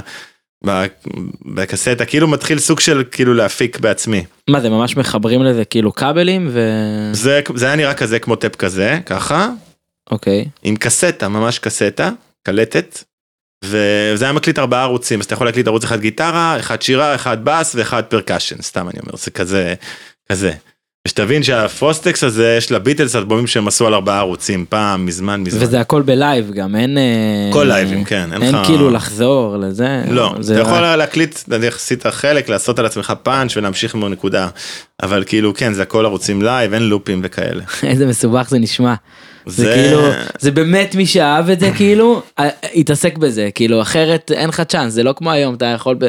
בקסטה, 1.45 2.05
כאילו 2.05 2.29
מתחיל 2.29 2.59
סוג 2.59 2.81
של 2.81 3.05
כאילו 3.11 3.35
להפיק 3.35 3.79
בעצמי. 3.79 4.25
מה 4.51 4.61
זה 4.61 4.71
ממש 4.71 4.97
מחברים 4.97 5.43
לזה 5.43 5.65
כאילו 5.65 5.95
cables 5.95 6.49
ו... 6.51 6.61
זה, 7.13 7.41
זה 7.55 7.67
היה 7.67 7.77
נראה 7.77 7.95
כזה 7.95 8.19
כמו 8.19 8.37
טייפ 8.37 8.57
כזה, 8.57 8.99
ככה, 9.07 9.49
אוקיי. 10.11 10.45
עם 10.63 10.77
קסטה, 10.77 11.29
ממש 11.29 11.59
קסטה, 11.59 12.11
קלטת, 12.43 13.03
וזה 13.65 14.25
היה 14.25 14.33
מקליט 14.33 14.59
ארבעה 14.59 14.83
ערוצים, 14.83 15.21
אז 15.21 15.25
אתה 15.25 15.35
יכול 15.35 15.47
להקליט 15.47 15.67
ערוץ 15.67 15.85
אחד 15.85 16.01
גיטרה, 16.01 16.57
אחד 16.61 16.83
שירה, 16.83 17.15
אחד 17.15 17.39
בס 17.45 17.75
ואחד 17.79 18.03
percussion, 18.03 18.63
סתם 18.63 18.89
אני 18.89 18.99
אומר, 19.01 19.17
זה 19.17 19.31
כזה, 19.31 19.75
כזה. 20.33 20.53
ושתבין 21.09 21.43
שה 21.43 21.70
Fostex 21.70 22.25
הזה, 22.25 22.55
יש 22.59 22.73
לביטלס 22.73 23.17
אלבומים 23.17 23.47
שהם 23.47 23.69
עשו 23.69 23.87
על 23.87 23.95
ארבעה 23.95 24.19
ערוצים, 24.19 24.65
פעם, 24.69 25.07
מזמן, 25.07 25.41
מזמן. 25.41 25.63
וזה 25.63 25.81
הכל 25.81 26.03
ב 26.03 26.12
live 26.12 26.51
גם, 26.51 26.77
אין... 26.77 26.99
אה, 26.99 27.03
כל 27.53 27.65
live 27.65 27.88
ים, 27.88 28.05
כן, 28.05 28.33
אין 28.33 28.43
אין 28.43 28.55
לך- 28.55 28.67
כאילו 28.67 28.91
לחזור 28.91 29.57
לזה. 29.57 30.03
לא, 30.11 30.35
זה 30.41 30.55
אתה 30.55 30.69
יכול 30.69 30.81
להקליט, 30.97 31.39
נניח 31.49 31.77
עשית 31.77 32.07
חלק, 32.07 32.49
לעשות 32.49 32.79
על 32.79 32.87
עצמך 32.87 33.13
פאנץ' 33.23 33.57
ולהמשיך 33.57 33.95
עם 33.95 34.05
נקודה. 34.05 34.49
אבל 35.03 35.25
כאילו, 35.27 35.55
כן, 35.55 35.73
זה 35.73 35.83
הכל 35.83 36.05
ערוצים 36.05 36.43
live, 36.43 36.73
אין 36.75 36.83
לופים 36.83 37.21
וכאלה. 37.25 37.63
איזה 37.83 38.07
מסובך 38.07 38.47
זה 38.49 38.59
נשמע. 38.59 38.95
זה 39.47 39.65
זה- 39.65 39.75
כאילו, 39.75 40.01
זה 40.39 40.51
באמת 40.51 40.95
מי 40.95 41.07
שאהב 41.07 41.51
את 41.51 41.61
זה 41.61 41.71
כאילו, 41.77 42.23
אה, 42.39 42.49
התעסק 42.75 43.19
בזה, 43.19 43.49
כאילו 43.55 43.83
אחרת 43.83 44.31
אין 44.35 44.49
לך 44.49 44.61
צ'אנס, 44.61 44.93
זה 44.93 45.03
לא 45.03 45.15
כמו 45.17 45.31
היום, 45.31 45.55
אתה 45.55 45.67
יכול, 45.67 45.97
ב- 45.99 46.09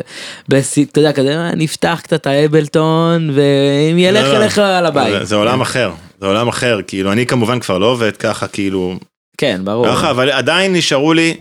בס- 0.50 0.78
אתה 0.92 1.00
יודע, 1.00 1.12
כזה, 1.12 1.32
"אה, 1.38 1.56
נפתח 1.56 2.00
קצת 2.04 2.28
ה 2.28 2.39
Ableton, 2.39 3.30
ואם 3.34 3.98
ילך 3.98 4.26
לא, 4.26 4.34
לא. 4.34 4.38
אליך 4.38 4.58
על 4.58 4.86
הבית. 4.86 5.14
זה- 5.20 5.26
זה 5.26 5.36
עולם 5.36 5.62
אחר, 5.62 5.92
זה 6.22 6.26
עולם 6.28 6.48
אחר, 6.48 6.80
כאילו, 6.88 7.12
אני 7.12 7.26
כמובן 7.26 7.60
כבר 7.60 7.78
לא 7.78 7.86
עובד 7.86 8.18
ככה, 8.18 8.48
כאילו, 8.48 8.96
כן, 9.38 9.62
ברור. 9.64 9.88
ככה, 9.88 10.10
אבל 10.12 10.30
עדיין 10.32 10.74
נשארו 10.76 11.14
לי 11.14 11.34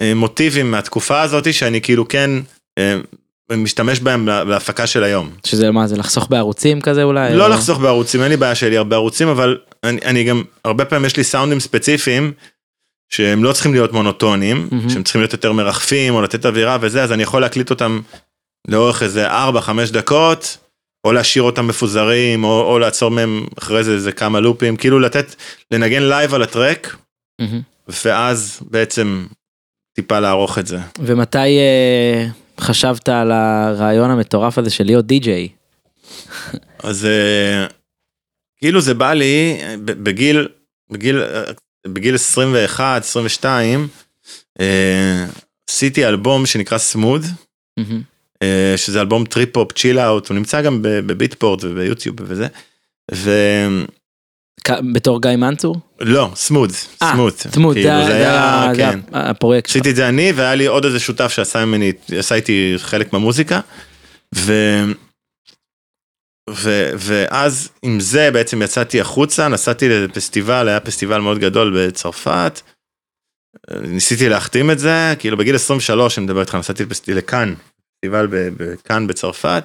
אה, 0.00 0.12
מוטיבים 0.14 0.70
מהתקופה 0.70 1.20
הזאת 1.20 1.54
שאני 1.54 1.80
כאילו 1.80 2.08
כן 2.08 2.30
משתמש 3.52 4.00
בהם 4.00 4.26
לה- 4.26 4.44
להפקה 4.44 4.86
של 4.86 5.04
היום. 5.04 5.30
שזה 5.44 5.70
מה 5.70 5.86
זה 5.86 5.96
לחסוך 5.96 6.26
בערוצים 6.30 6.80
כזה 6.80 7.02
אולי? 7.02 7.34
לא 7.34 7.44
או- 7.44 7.48
לחסוך 7.50 7.78
בערוצים, 7.78 8.22
אין 8.22 8.28
לי 8.30 8.36
בעיה 8.36 8.54
שיהיה 8.54 8.70
לי 8.70 8.76
הרבה 8.76 8.96
ערוצים, 8.96 9.28
אבל 9.28 9.56
אני, 9.86 10.00
אני 10.04 10.24
גם, 10.24 10.42
הרבה 10.64 10.84
פעמים 10.84 11.04
יש 11.04 11.16
לי 11.16 11.24
סאונדים 11.24 11.60
ספציפיים, 11.60 12.32
שהם 13.08 13.44
לא 13.44 13.52
צריכים 13.52 13.72
להיות 13.72 13.92
מונוטונים, 13.92 14.68
מהמם. 14.70 14.90
שהם 14.90 15.02
צריכים 15.02 15.20
להיות 15.20 15.32
יותר 15.32 15.52
מרחפים, 15.52 16.14
או 16.14 16.22
לתת 16.22 16.46
אווירה 16.46 16.78
וזה, 16.80 17.02
אז 17.02 17.12
אני 17.12 17.22
יכול 17.22 17.40
להקליט 17.40 17.70
אותם 17.70 18.00
לאורך 18.68 19.02
איזה 19.02 19.30
4-5 19.30 19.32
דקות, 19.92 20.58
או 21.04 21.12
להשאיר 21.12 21.42
אותם 21.42 21.66
מפוזרים, 21.66 22.44
או, 22.44 22.62
או 22.62 22.78
לעצור 22.78 23.10
מהם 23.10 23.46
אחרי 23.58 23.84
זה 23.84 23.92
איזה 23.92 24.12
כמה 24.12 24.40
לופים, 24.40 24.76
כאילו 24.76 25.00
לתת, 25.00 25.34
לנגן 25.70 26.02
live 26.02 26.34
על 26.34 26.42
ה 26.42 26.50
track, 26.50 26.96
מהמם. 27.40 27.60
ואז 28.04 28.60
בעצם 28.70 29.26
טיפה 29.96 30.20
לערוך 30.20 30.58
את 30.58 30.66
זה. 30.66 30.78
ומתי 30.98 31.38
אה, 31.38 32.26
חשבת 32.60 33.08
על 33.08 33.32
הרעיון 33.32 34.10
המטורף 34.10 34.58
הזה 34.58 34.70
של 34.70 34.84
להיות 34.84 35.06
די-ג'יי? 35.06 35.48
אז 36.78 37.06
אה, 37.06 37.66
כאילו 38.66 38.80
זה 38.80 38.94
בא 38.94 39.12
לי 39.12 39.58
בגיל, 39.84 40.48
בגיל, 40.90 41.22
בגיל 41.86 42.14
21, 42.14 43.02
22, 43.04 43.88
אה, 44.60 45.26
עשיתי 45.70 46.06
אלבום 46.06 46.46
שנקרא 46.46 46.78
סמוד. 46.78 47.24
אה, 48.42 48.74
שזה 48.76 49.00
אלבום 49.00 49.24
trip-hop 49.24 49.72
chill 49.72 49.98
out, 49.98 50.28
הוא 50.28 50.34
נמצא 50.34 50.62
גם 50.62 50.78
ב 50.82 50.91
Beatport 50.91 51.64
וביוטיוב 51.64 52.16
וזה, 52.20 52.46
כ- 54.64 54.80
בתור 54.92 55.22
גיא 55.22 55.36
מנצור? 55.36 55.76
סמוד, 56.34 56.72
אה, 57.02 57.12
סמוד, 57.12 57.32
צמוד, 57.32 57.74
כאילו, 57.74 57.88
זה 58.06 58.14
היה 58.14 58.68
זה 58.74 58.76
כן. 58.82 59.00
הפרויקט. 59.12 59.68
עשיתי 59.68 59.90
את 59.90 59.96
זה 59.96 60.08
אני 60.08 60.32
והיה 60.34 60.54
לי 60.54 60.66
עוד 60.66 60.84
איזה 60.84 61.00
שותף 61.00 61.28
שעשה 61.28 61.64
ממני, 61.64 61.92
עשה 62.18 62.34
איתי 62.34 62.74
חלק 62.78 63.12
מהמוזיקה. 63.12 63.60
ו... 64.34 64.52
ו... 66.50 66.90
ואז 66.98 67.68
עם 67.82 68.00
זה 68.00 68.30
בעצם 68.30 68.62
יצאתי 68.62 69.00
החוצה, 69.00 69.48
נסעתי 69.48 69.88
לפסטיבל, 69.88 70.68
היה 70.68 70.80
פסטיבל 70.80 71.20
מאוד 71.20 71.38
גדול 71.38 71.76
בצרפת. 71.78 72.60
ניסיתי 73.70 74.28
להחתים 74.28 74.70
את 74.70 74.78
זה, 74.78 75.14
כאילו 75.18 75.36
בגיל 75.36 75.54
23 75.54 76.18
אני 76.18 76.26
מדבר 76.26 76.40
איתך, 76.40 76.54
נסעתי. 76.54 76.84
לכאן, 77.08 77.54
פסטיבל 77.94 78.26
בכאן 78.30 79.06
בצרפת. 79.06 79.64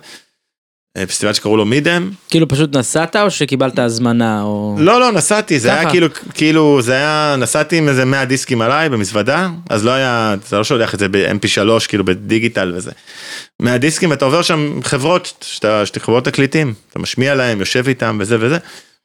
אה, 0.98 1.08
פסטיבל 1.08 1.34
שקראו 1.34 1.58
לו 1.58 1.66
מידם. 1.66 2.12
כאילו 2.30 2.48
פשוט 2.48 2.76
נסעת 2.76 3.16
או 3.16 3.32
שקיבלת 3.32 3.80
הזמנה 3.80 4.42
או... 4.42 4.76
לא, 4.80 5.00
לא, 5.00 5.12
נסעתי, 5.12 5.60
זה 5.60 5.74
היה. 5.74 5.90
כאילו, 5.90 6.08
כאילו, 6.34 6.82
זה 6.82 6.94
היה, 6.94 7.36
נסעתי 7.40 7.78
עם 7.78 7.90
איזה 7.90 8.06
100 8.06 8.26
דיסקים 8.26 8.62
עליי 8.62 8.90
במזוודה, 8.90 9.50
אז 9.70 9.86
לא 9.86 9.92
היה, 9.92 10.36
אתה 10.48 10.58
לא 10.58 10.64
שולח 10.64 10.94
את 10.94 11.00
זה 11.00 11.08
ב-mp3, 11.08 11.88
כאילו 11.88 12.06
בדיגיטל 12.06 12.74
וזה. 12.76 12.92
100 13.62 13.78
דיסקים, 13.78 14.10
ואתה 14.10 14.26
עובר 14.26 14.42
שם 14.42 14.80
חברות, 14.84 15.46
שאתה, 15.48 15.84
חברות 16.00 16.26
תקליטים, 16.26 16.74
אתה 16.90 17.00
משמיע 17.00 17.36
להם, 17.36 17.60
יושב 17.60 17.88
איתם 17.88 18.18
וזה 18.20 18.38
וזה. 18.40 18.58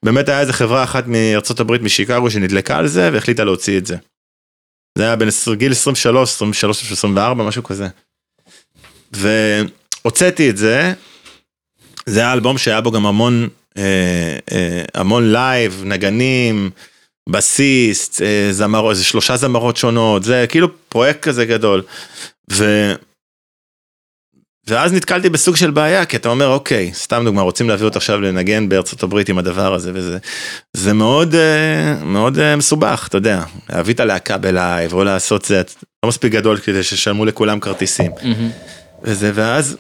באמת 0.05 0.29
היה 0.29 0.41
איזה 0.41 0.53
חברה 0.53 0.85
אחת 0.85 1.07
מארצות 1.07 1.61
הברית, 1.61 1.83
משיקגו, 1.83 2.31
שנדלקה 2.31 2.77
על 2.77 2.87
זה, 2.87 3.11
והחליטה 3.13 3.45
להוציא 3.45 3.79
את 3.79 3.87
זה. 3.87 3.97
זה 4.99 5.03
היה 5.03 5.17
בין 5.17 5.29
גיל 5.55 5.73
23, 5.73 6.31
23, 6.31 6.93
24, 6.93 7.45
משהו 7.45 7.63
כזה. 7.63 7.89
והוצאתי 9.13 10.51
את 10.51 10.57
זה, 10.57 10.93
זה 12.09 12.21
היה 12.21 12.33
אלבום 12.33 12.59
שהיה 12.59 12.81
בו 12.81 12.91
גם 12.91 13.07
המון, 13.07 13.49
אה, 13.79 14.39
אה, 14.53 14.83
המון 14.95 15.33
live, 15.33 15.83
נגנים, 15.85 16.71
בסיסט, 17.29 18.23
אה, 18.23 18.49
זמרות, 18.53 18.91
איזה 18.91 19.05
שלושה 19.05 19.37
זמרות 19.37 19.77
שונות, 19.77 20.25
זה 20.25 20.47
כאילו 20.49 20.69
פרויקט 20.89 21.21
כזה 21.23 21.45
גדול. 21.45 21.83
ו... 22.53 22.93
ואז 24.69 24.93
נתקלתי 24.93 25.29
בסוג 25.29 25.57
של 25.57 25.71
בעיה, 25.71 26.05
כי 26.05 26.17
אתה 26.17 26.29
אומר, 26.29 26.49
אוקיי, 26.49 26.91
סתם 26.95 27.23
דוגמה, 27.25 27.43
רוצים 27.43 27.69
להביא 27.69 27.85
אותה 27.85 27.99
עכשיו 27.99 28.21
לנגן 28.21 28.69
בארצות 28.69 29.03
הברית 29.03 29.29
עם 29.29 29.39
הדבר 29.39 29.75
הזה 29.75 29.91
וזה. 29.95 30.19
זה 30.73 30.93
מאוד, 30.93 31.35
אה, 31.35 32.05
מאוד 32.05 32.39
אה, 32.39 32.57
מסובך, 32.57 33.07
אתה 33.09 33.19
יודע, 33.19 33.43
להביא 33.71 33.95
את 33.95 34.01
הלהקה 34.01 34.39
ב 34.39 34.48
live, 34.48 34.93
או 34.93 35.05
לעשות 35.05 35.45
זה, 35.45 35.63
לא 36.03 36.09
מספיק 36.09 36.33
גדול 36.33 36.59
כדי 36.59 36.83
שישלמו 36.83 37.25
לכולם 37.25 37.61
כרטיסים. 37.61 38.13
מהמם. 38.23 38.51
וזה, 39.03 39.31
ואז 39.35 39.77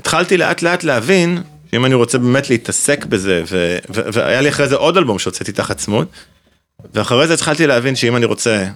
התחלתי 0.00 0.36
לאט 0.36 0.62
לאט 0.62 0.84
להבין 0.84 1.42
שאם 1.70 1.84
אני 1.84 1.94
רוצה 1.94 2.18
באמת 2.18 2.50
להתעסק 2.50 3.04
בזה, 3.04 3.42
ו- 3.46 3.78
ו- 3.90 4.12
והיה 4.12 4.40
לי 4.40 4.48
אחרי 4.48 4.68
זה 4.68 4.76
עוד 4.76 4.96
אלבום 4.96 5.18
שהוצאתי 5.18 5.52
תחת 5.52 5.76
צמוד, 5.76 6.08
ואחרי 6.94 7.26
זה 7.26 7.34
התחלתי 7.34 7.66
להבין 7.66 7.96
שאם 7.96 8.16
אני 8.16 8.24
רוצה 8.24 8.66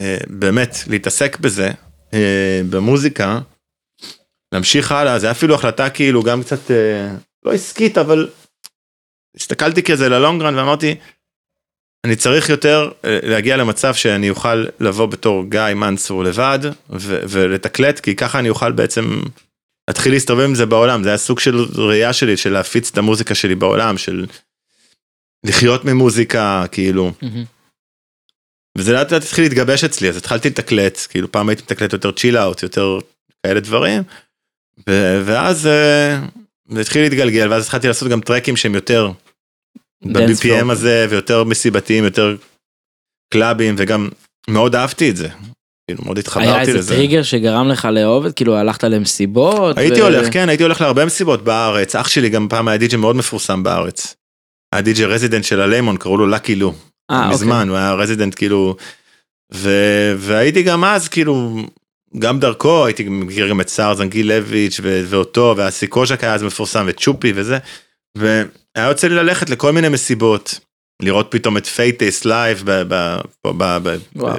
אה, 0.00 0.18
באמת 0.26 0.76
להתעסק 0.86 1.38
בזה, 1.38 1.70
אה, 2.14 2.60
במוזיקה, 2.70 3.38
להמשיך 4.52 4.92
הלאה, 4.92 5.18
זה 5.18 5.30
אפילו 5.30 5.54
החלטה 5.54 5.90
כאילו 5.90 6.22
גם 6.22 6.42
קצת, 6.42 6.70
אה, 6.70 7.14
לא 7.44 7.52
עסקית, 7.52 7.98
אבל 7.98 8.28
הסתכלתי 9.36 9.82
כזה 9.82 10.08
ללונגרן 10.08 10.54
ואמרתי, 10.54 10.94
אני 12.04 12.16
צריך 12.16 12.48
יותר 12.48 12.90
אה, 13.04 13.18
להגיע 13.22 13.56
למצב 13.56 13.94
שאני 13.94 14.30
אוכל 14.30 14.64
לבוא 14.80 15.06
בתור 15.06 15.44
גיא 15.48 15.74
מנצור 15.74 16.24
לבד 16.24 16.58
ו- 16.90 17.20
ולתקלט, 17.28 18.00
כי 18.00 18.16
ככה 18.16 18.38
אני 18.38 18.48
אוכל 18.48 18.72
בעצם 18.72 19.20
להתחיל 19.88 20.12
להסתובב 20.12 20.44
עם 20.44 20.54
זה 20.54 20.66
בעולם, 20.66 21.02
זה 21.02 21.08
היה 21.08 21.18
סוג 21.18 21.40
של 21.40 21.56
ראייה 21.74 22.12
שלי, 22.12 22.36
של 22.36 22.52
להפיץ 22.52 22.90
את 22.90 22.98
המוזיקה 22.98 23.34
שלי 23.34 23.54
בעולם, 23.54 23.98
של 23.98 24.26
לחיות 25.44 25.84
ממוזיקה, 25.84 26.64
כאילו. 26.72 27.12
וזה 28.78 28.92
לאט 28.92 29.12
לאט 29.12 29.22
התחיל 29.22 29.44
להתגבש 29.44 29.84
אצלי, 29.84 30.08
אז 30.08 30.16
התחלתי 30.16 30.48
לתקלט, 30.48 30.98
כאילו 31.08 31.32
פעם 31.32 31.48
הייתי 31.48 31.62
מתקלט 31.62 31.92
יותר 31.92 32.12
צ'יל 32.12 32.38
אאוט, 32.38 32.62
יותר 32.62 32.98
כאלה 33.42 33.60
דברים, 33.60 34.02
ו- 34.88 35.22
ואז 35.26 35.66
אה, 35.66 36.20
זה 36.68 36.80
התחיל 36.80 37.02
להתגלגל, 37.02 37.52
ואז 37.52 37.64
התחלתי 37.64 37.88
לעשות 37.88 38.08
גם 38.08 38.20
טרקים 38.20 38.56
שהם 38.56 38.74
יותר 38.74 39.10
ב-BPM. 40.02 40.72
הזה, 40.72 41.06
ויותר 41.10 41.44
מסיבתיים, 41.44 42.04
יותר 42.04 42.36
קלאבים, 43.32 43.74
וגם 43.78 44.08
מאוד 44.48 44.74
אהבתי 44.74 45.10
את 45.10 45.16
זה, 45.16 45.28
כאילו 45.90 46.04
מאוד 46.04 46.16
היה 46.16 46.20
התחברתי 46.20 46.60
איזה 46.60 46.78
לזה. 46.78 46.94
טריגר 46.94 47.22
שגרם 47.22 47.68
לך 47.68 47.88
לאהוב 47.92 48.26
את, 48.26 48.34
כאילו 48.36 48.56
הלכת 48.56 48.84
למסיבות? 48.84 49.78
הייתי 49.78 50.02
ו- 50.02 50.04
הולך, 50.04 50.32
כן, 50.32 50.48
הייתי 50.48 50.62
הולך 50.62 50.80
להרבה 50.80 51.04
מסיבות 51.04 51.44
בארץ, 51.44 51.96
אח 51.96 52.08
שלי 52.08 52.28
גם 52.28 52.48
פעם 52.48 52.68
היה 52.68 52.76
דיג'י 52.76 52.96
מאוד 52.96 53.16
מפורסם 53.16 53.62
בארץ. 53.62 54.16
היה 54.72 54.82
דיג'י 54.82 55.04
resident 55.04 55.44
של 55.44 55.60
הליימון, 55.60 55.96
קראו 55.96 56.16
לו 56.16 56.26
לקי 56.26 56.54
לו. 56.54 56.74
אה, 57.10 57.16
אוקיי. 57.18 57.34
מזמן, 57.34 57.68
הוא 57.68 57.76
היה 57.76 57.94
resident 57.94 58.34
כאילו, 58.34 58.76
ו... 59.54 59.70
והייתי 60.18 60.62
גם 60.62 60.84
אז 60.84 61.08
כאילו, 61.08 61.62
גם 62.18 62.40
דרכו, 62.40 62.86
הייתי 62.86 63.04
מכיר 63.08 63.48
גם 63.48 63.60
את 63.60 63.68
סער 63.68 63.94
זנגילביץ' 63.94 64.80
ו... 64.82 65.04
ואותו, 65.06 65.54
והאסי 65.56 65.86
קוז'ק 65.86 66.24
היה 66.24 66.34
אז 66.34 66.42
מפורסם, 66.42 66.86
וצ'ופי 66.88 67.32
וזה, 67.34 67.58
והיה 68.16 68.88
יוצא 68.88 69.08
לי 69.08 69.14
ללכת 69.14 69.50
לכל 69.50 69.72
מיני 69.72 69.88
מסיבות, 69.88 70.60
לראות 71.02 71.26
פתאום 71.30 71.56
את 71.56 71.66
פייטס 71.66 72.24
live. 72.24 72.62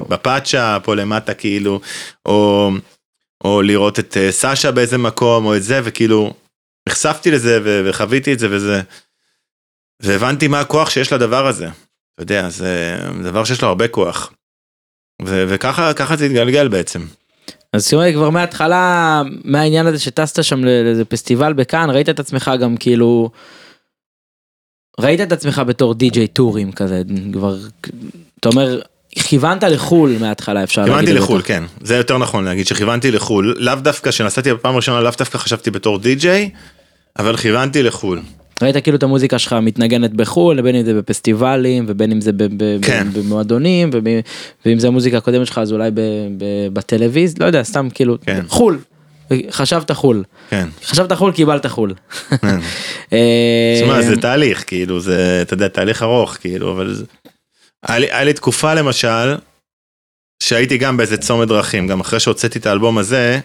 בפאצ'ה, 0.09 0.77
פה 0.83 0.95
למטה 0.95 1.33
כאילו, 1.33 1.79
או, 2.25 2.69
או 3.43 3.61
לראות 3.61 3.99
את 3.99 4.17
אה, 4.17 4.31
Sasha 4.31 4.71
באיזה 4.71 4.97
מקום, 4.97 5.45
או 5.45 5.55
את 5.55 5.63
זה, 5.63 5.81
וכאילו, 5.83 6.33
נחשפתי 6.89 7.31
לזה. 7.31 7.59
וחוויתי 7.85 8.33
את 8.33 8.39
זה 8.39 8.47
וזה, 8.51 8.81
והבנתי 10.01 10.47
מה 10.47 10.59
הכוח 10.59 10.89
שיש 10.89 11.13
לדבר 11.13 11.47
הזה. 11.47 11.65
אתה 11.65 12.23
יודע, 12.23 12.49
זה 12.49 12.97
דבר 13.23 13.43
שיש 13.43 13.61
לו 13.61 13.67
הרבה 13.67 13.87
כוח. 13.87 14.33
ו- 15.25 15.45
וככה 15.47 15.93
ככה 15.93 16.15
זה 16.15 16.25
התגלגל 16.25 16.67
בעצם. 16.67 17.01
אז 17.73 17.93
אומרת 17.93 18.13
כבר 18.13 18.29
מההתחלה 18.29 19.21
מהעניין 19.43 19.87
הזה 19.87 19.99
שטסת 19.99 20.43
שם 20.43 20.63
לאיזה 20.63 21.05
פסטיבל 21.05 21.53
בכאן 21.53 21.89
ראית 21.89 22.09
את 22.09 22.19
עצמך 22.19 22.51
גם 22.61 22.77
כאילו. 22.77 23.29
ראית 24.99 25.21
את 25.21 25.31
עצמך 25.31 25.61
בתור 25.67 25.93
די.ג'יי 25.93 26.27
טורים 26.27 26.71
כזה 26.71 27.01
כבר 27.33 27.57
אתה 28.39 28.49
אומר 28.49 28.79
כיוונת 29.11 29.63
לחו"ל 29.63 30.15
מההתחלה 30.19 30.63
אפשר 30.63 30.81
להגיד. 30.81 30.95
כיוונתי 30.95 31.13
לחו"ל. 31.13 31.41
כן. 31.41 31.63
זה 31.81 31.95
יותר 31.95 32.17
נכון 32.17 32.45
להגיד 32.45 32.67
שכיוונתי 32.67 33.11
לחו"ל. 33.11 33.55
לאו 33.57 33.75
דווקא, 33.75 34.11
כשנסעתי 34.11 34.53
בפעם 34.53 34.73
הראשונה, 34.73 35.01
לאו 35.01 35.11
דווקא 35.17 35.37
חשבתי 35.37 35.71
בתור 35.71 35.99
די-ג'יי, 35.99 36.49
אבל 37.19 37.37
כיוונתי 37.37 37.83
לחו"ל. 37.83 38.21
ראית 38.61 38.77
כאילו 38.83 38.97
את 38.97 39.03
המוזיקה 39.03 39.39
שלך 39.39 39.53
מתנגנת 39.53 40.13
בחו"ל 40.13 40.61
בין 40.61 40.75
אם 40.75 40.85
זה 40.85 40.93
בפסטיבלים 40.93 41.85
ובין 41.87 42.11
אם 42.11 42.21
זה 42.21 42.31
כן. 42.81 43.07
במועדונים 43.13 43.89
ואם 44.65 44.79
זה 44.79 44.87
המוזיקה 44.87 45.17
הקודמת 45.17 45.47
שלך 45.47 45.57
אז 45.57 45.71
אולי 45.71 45.91
בטלוויזיה 46.73 47.37
לא 47.39 47.45
יודע 47.45 47.63
סתם 47.63 47.87
כאילו 47.93 48.17
כן. 48.21 48.41
חו"ל. 48.47 48.77
חשבת 49.51 49.91
חו"ל. 49.91 50.23
כן. 50.49 50.67
חשבת 50.85 51.11
חו"ל 51.11 51.31
קיבלת 51.31 51.65
חו"ל. 51.65 51.93
כן. 52.29 52.59
אה, 53.13 53.79
תשמע, 53.81 54.01
זה 54.01 54.21
תהליך, 54.21 54.63
כאילו, 54.67 54.99
זה, 54.99 55.39
אתה 55.41 55.53
יודע, 55.53 55.67
תהליך 55.67 56.03
ארוך, 56.03 56.37
כאילו, 56.41 56.71
אבל 56.71 56.93
זה... 56.93 57.05
היה 57.87 57.99
לי, 57.99 58.11
היה 58.11 58.23
לי 58.23 58.33
תקופה, 58.33 58.73
למשל, 58.73 59.35
שהייתי 60.43 60.77
גם 60.77 60.97
באיזה 60.97 61.17
צומת 61.17 61.47
דרכים, 61.47 61.87
גם 61.87 61.99
אחרי 61.99 62.19
שהוצאתי 62.19 62.59
את 62.59 62.65
האלבום 62.65 62.97
הזה. 62.97 63.39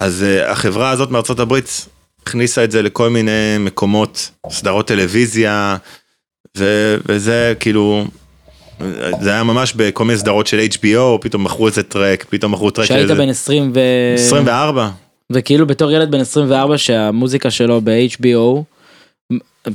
אז 0.00 0.24
uh, 0.24 0.50
החברה 0.50 0.90
הזאת 0.90 1.10
מארצות 1.10 1.40
הברית 1.40 1.86
הכניסה 2.22 2.64
את 2.64 2.70
זה 2.70 2.82
לכל 2.82 3.10
מיני 3.10 3.58
מקומות, 3.60 4.30
סדרות 4.50 4.86
טלוויזיה, 4.86 5.76
ו- 6.58 6.96
וזה 7.06 7.54
כאילו, 7.60 8.04
זה 9.20 9.30
היה 9.30 9.42
ממש 9.42 9.72
בכל 9.72 10.04
מיני 10.04 10.18
סדרות 10.18 10.46
של 10.46 10.66
HBO, 10.70 11.18
פתאום 11.20 11.44
מכרו 11.44 11.66
איזה 11.66 11.82
טרק, 11.82 12.24
פתאום 12.28 12.52
מכרו 12.52 12.70
טרק 12.70 12.84
כשהיית 12.84 13.10
בן 13.10 13.28
20 13.28 13.72
ו... 13.74 13.80
24. 14.14 14.90
וכאילו 15.34 15.66
בתור 15.66 15.90
ילד 15.92 16.10
בן 16.10 16.20
24 16.20 16.78
שהמוזיקה 16.78 17.50
שלו 17.50 17.80
ב-HBO, 17.84 18.62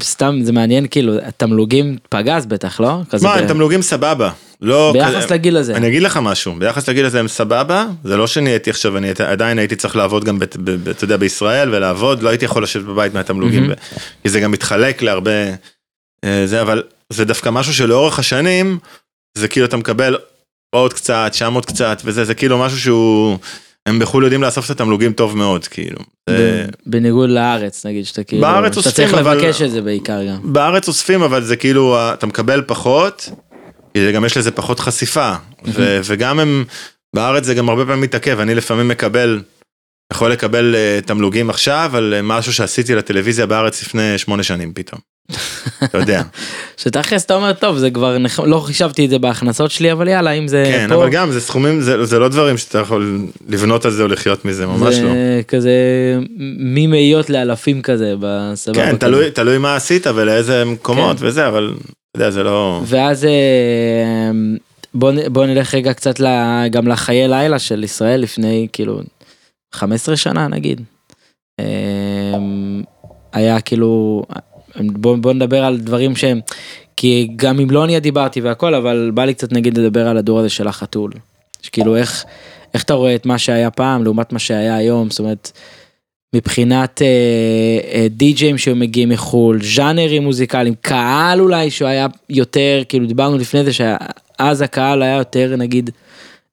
סתם 0.03 0.39
זה 0.43 0.51
מעניין 0.51 0.87
כאילו 0.87 1.13
התמלוגים 1.23 1.97
פגז 2.09 2.45
בטח 2.45 2.79
לא? 2.79 2.99
מה, 3.21 3.35
ב- 3.35 3.39
הם 3.39 3.47
תמלוגים 3.47 3.81
סבבה. 3.81 4.31
לא, 4.61 4.89
ביחס 4.93 5.15
כזה- 5.25 5.33
לגיל 5.33 5.57
הזה. 5.57 5.75
אני 5.75 5.87
אגיד 5.87 6.03
לך 6.03 6.19
משהו, 6.21 6.53
ביחס 6.59 6.89
לגיל 6.89 7.05
הזה 7.05 7.19
הם 7.19 7.27
סבבה, 7.27 7.85
זה 8.03 8.17
לא 8.17 8.27
שנהייתי 8.27 8.69
עכשיו, 8.69 8.97
אני 8.97 9.07
עדיין 9.27 9.59
הייתי 9.59 9.75
צריך 9.75 9.95
לעבוד 9.95 10.23
גם, 10.23 10.39
ב- 10.39 10.45
ב- 10.63 10.89
אתה 10.89 11.03
יודע, 11.03 11.17
בישראל 11.17 11.75
ולעבוד, 11.75 12.23
לא 12.23 12.29
הייתי 12.29 12.45
יכול 12.45 12.63
לשבת 12.63 12.83
בבית 12.83 13.13
מהתמלוגים, 13.13 13.61
מהמם. 13.61 13.73
ו- 13.93 13.99
כי 14.23 14.29
זה 14.29 14.39
גם 14.39 14.51
מתחלק 14.51 15.01
להרבה, 15.01 15.31
אה, 16.23 16.41
זה, 16.45 16.61
אבל 16.61 16.83
זה 17.09 17.25
דווקא 17.25 17.49
משהו 17.49 17.73
שלאורך 17.73 18.19
השנים, 18.19 18.77
זה 19.37 19.47
כאילו 19.47 19.65
אתה 19.65 19.77
מקבל 19.77 20.17
עוד 20.75 20.93
קצת, 20.93 21.31
שם 21.33 21.53
עוד 21.53 21.65
קצת, 21.65 22.01
וזה, 22.05 22.25
זה 22.25 22.33
כאילו 22.33 22.57
משהו 22.59 22.79
שהוא, 22.79 23.37
הם 23.85 23.99
בחו"ל 23.99 24.23
יודעים 24.23 24.41
לאסוף 24.43 24.65
את 24.65 24.69
התמלוגים 24.69 25.13
טוב 25.13 25.37
מאוד, 25.37 25.67
כאילו. 25.67 25.99
בניגוד 26.85 27.29
לארץ 27.29 27.85
נגיד 27.85 28.05
שאתה 28.05 28.23
כאילו, 28.23 28.41
בארץ 28.41 28.75
שאתה 28.75 28.89
אוספים, 28.89 29.05
צריך 29.07 29.17
אבל- 29.17 29.37
לבקש 29.37 29.61
את 29.61 29.71
זה 29.71 29.81
בעיקר 29.81 30.25
גם. 30.27 30.53
בארץ 30.53 30.87
אוספים 30.87 31.21
אבל 31.21 31.43
זה 31.43 31.55
כאילו 31.55 31.97
אתה 32.13 32.25
מקבל 32.27 32.63
פחות, 32.67 33.29
גם 34.15 34.25
יש 34.25 34.37
לזה 34.37 34.51
פחות 34.51 34.79
חשיפה 34.79 35.33
ו- 35.65 35.99
וגם 36.03 36.39
הם 36.39 36.65
בארץ 37.15 37.43
זה 37.43 37.53
גם 37.53 37.69
הרבה 37.69 37.85
פעמים 37.85 38.01
מתעכב 38.01 38.39
אני 38.39 38.55
לפעמים 38.55 38.87
מקבל. 38.87 39.41
יכול 40.13 40.31
לקבל 40.31 40.75
uh, 40.75 41.05
תמלוגים 41.07 41.49
עכשיו 41.49 41.91
על 41.93 42.13
uh, 42.19 42.21
משהו 42.23 42.53
שעשיתי 42.53 42.95
לטלוויזיה 42.95 43.45
בארץ 43.45 43.81
לפני 43.81 44.17
שמונה 44.17 44.43
שנים 44.43 44.73
פתאום. 44.73 45.01
אתה 45.83 45.97
יודע. 45.97 46.21
שתכלס 46.77 47.25
אתה 47.25 47.35
אומר 47.35 47.53
טוב 47.53 47.77
זה 47.77 47.91
כבר 47.91 48.17
נח- 48.17 48.39
לא 48.39 48.59
חישבתי 48.59 49.05
את 49.05 49.09
זה 49.09 49.19
בהכנסות 49.19 49.71
שלי 49.71 49.91
אבל 49.91 50.07
יאללה 50.07 50.31
אם 50.31 50.47
זה 50.47 50.63
כן 50.65 50.85
פה, 50.89 50.95
אבל 50.95 51.09
גם 51.09 51.31
זה 51.31 51.41
סכומים 51.41 51.81
זה, 51.81 52.05
זה 52.05 52.19
לא 52.19 52.27
דברים 52.27 52.57
שאתה 52.57 52.77
יכול 52.79 53.21
לבנות 53.49 53.85
על 53.85 53.91
זה 53.91 54.03
או 54.03 54.07
לחיות 54.07 54.45
מזה 54.45 54.67
ממש 54.67 54.95
זה 54.95 55.03
לא. 55.03 55.09
כזה 55.47 55.71
ממאיות 56.59 57.29
לאלפים 57.29 57.81
כזה 57.81 58.13
בסבבה. 58.19 58.81
כן 58.83 58.89
כזה. 58.89 58.97
תלוי 58.97 59.31
תלוי 59.31 59.57
מה 59.57 59.75
עשית 59.75 60.07
ולאיזה 60.07 60.65
מקומות 60.65 61.17
וזה 61.19 61.47
אבל 61.47 61.73
אתה 62.11 62.17
יודע 62.19 62.31
זה 62.31 62.43
לא. 62.43 62.81
ואז 62.85 63.25
אה, 63.25 64.31
בוא, 64.93 65.11
בוא 65.27 65.45
נלך 65.45 65.73
רגע 65.75 65.93
קצת 65.93 66.19
גם 66.71 66.87
לחיי 66.87 67.27
לילה 67.27 67.59
של 67.59 67.83
ישראל 67.83 68.21
לפני 68.21 68.67
כאילו 68.73 68.99
15 69.73 70.15
שנה 70.17 70.47
נגיד. 70.47 70.81
אה, 71.59 71.65
היה 73.33 73.61
כאילו 73.61 74.23
בוא, 74.75 75.17
בוא 75.17 75.33
נדבר 75.33 75.63
על 75.63 75.77
דברים 75.77 76.15
שהם 76.15 76.39
כי 76.95 77.29
גם 77.35 77.59
עם 77.59 77.71
לוניה 77.71 77.99
דיברתי 77.99 78.41
והכל 78.41 78.75
אבל 78.75 79.11
בא 79.13 79.25
לי 79.25 79.33
קצת 79.33 79.51
נגיד 79.51 79.77
לדבר 79.77 80.07
על 80.07 80.17
הדור 80.17 80.39
הזה 80.39 80.49
של 80.49 80.67
החתול. 80.67 81.11
שכאילו 81.61 81.95
איך 81.95 82.25
איך 82.73 82.83
אתה 82.83 82.93
רואה 82.93 83.15
את 83.15 83.25
מה 83.25 83.37
שהיה 83.37 83.71
פעם 83.71 84.03
לעומת 84.03 84.33
מה 84.33 84.39
שהיה 84.39 84.75
היום 84.75 85.09
זאת 85.09 85.19
אומרת. 85.19 85.51
מבחינת 86.35 87.01
אה, 87.01 87.07
אה, 87.93 88.07
די-ג'ים 88.09 88.57
שמגיעים 88.57 89.09
מחו"ל, 89.09 89.59
ז'אנרים 89.63 90.23
מוזיקליים, 90.23 90.73
קהל 90.81 91.41
אולי 91.41 91.71
שהוא 91.71 91.87
היה 91.87 92.07
יותר, 92.29 92.81
כאילו 92.89 93.07
דיברנו 93.07 93.37
לפני 93.37 93.63
זה 93.63 93.73
שאז 93.73 94.61
הקהל 94.61 95.01
היה 95.01 95.17
יותר 95.17 95.55
נגיד, 95.57 95.89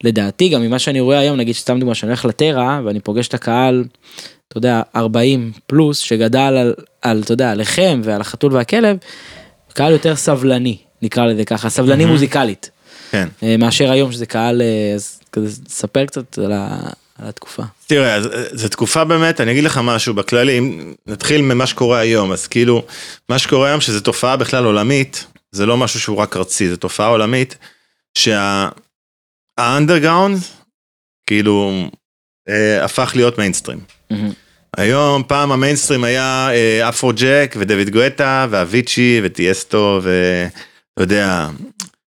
לדעתי 0.03 0.49
גם 0.49 0.61
ממה 0.61 0.79
שאני 0.79 0.99
רואה 0.99 1.19
היום, 1.19 1.37
נגיד 1.37 1.55
סתם 1.55 1.79
דוגמא 1.79 1.93
שאני 1.93 2.09
הולך 2.09 2.25
לטרה 2.25 2.81
ואני 2.85 2.99
פוגש 2.99 3.27
את 3.27 3.33
הקהל, 3.33 3.83
אתה 4.47 4.57
יודע, 4.57 4.81
40 4.95 5.51
פלוס 5.67 5.99
שגדל 5.99 6.39
על, 6.39 6.73
על 7.01 7.21
אתה 7.23 7.33
יודע, 7.33 7.51
עליכם 7.51 8.01
ועל 8.03 8.21
החתול 8.21 8.53
והכלב, 8.53 8.97
קהל 9.73 9.91
יותר 9.91 10.15
סבלני, 10.15 10.77
נקרא 11.01 11.25
לזה 11.25 11.45
ככה, 11.45 11.69
סבלני 11.69 12.03
מהמם. 12.03 12.11
מוזיקלית, 12.11 12.69
כן. 13.11 13.27
אה, 13.43 13.57
מאשר 13.57 13.91
היום 13.91 14.11
שזה 14.11 14.25
קהל, 14.25 14.61
אה, 14.61 14.91
אז 14.95 15.19
כזה 15.31 15.61
ספר 15.67 16.05
קצת 16.05 16.37
על, 16.37 16.51
ה, 16.51 16.79
על 17.19 17.27
התקופה. 17.27 17.63
תראה, 17.87 18.15
אה, 18.15 18.21
זו 18.51 18.69
תקופה 18.69 19.03
באמת, 19.03 19.41
אני 19.41 19.51
אגיד 19.51 19.63
לך 19.63 19.79
משהו, 19.83 20.13
בכללי, 20.13 20.59
אם 20.59 20.93
נתחיל 21.07 21.41
ממה 21.41 21.67
שקורה 21.67 21.99
היום, 21.99 22.31
אז 22.31 22.47
כאילו, 22.47 22.85
מה 23.29 23.39
שקורה 23.39 23.67
היום 23.67 23.81
שזו 23.81 23.99
תופעה 23.99 24.37
בכלל 24.37 24.65
עולמית, 24.65 25.25
זה 25.51 25.65
לא 25.65 25.77
משהו 25.77 25.99
שהוא 25.99 26.17
רק 26.17 26.37
ארצי, 26.37 26.69
זו 26.69 26.75
תופעה 26.77 27.07
עולמית, 27.07 27.57
שה 29.57 29.73
underground, 29.73 30.39
כאילו, 31.25 31.71
אה, 32.49 32.85
הפך 32.85 33.11
להיות 33.15 33.37
מיינסטרים. 33.37 33.96
מהמם. 34.11 34.31
היום, 34.77 35.23
פעם 35.27 35.51
המיינסטרים 35.51 36.03
היה 36.03 36.49
אה, 36.51 36.89
Afrojack 36.89 37.55
ודויד 37.59 37.89
גואטה 37.89 38.47
ואביצ'י 38.49 39.21
וטיאסטו 39.23 40.01
ואתה 40.03 41.03
יודע, 41.03 41.49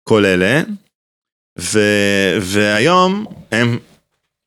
כל 0.03 0.25
אלה. 0.25 0.61
ו, 1.59 1.79
והיום 2.41 3.25
הם 3.51 3.79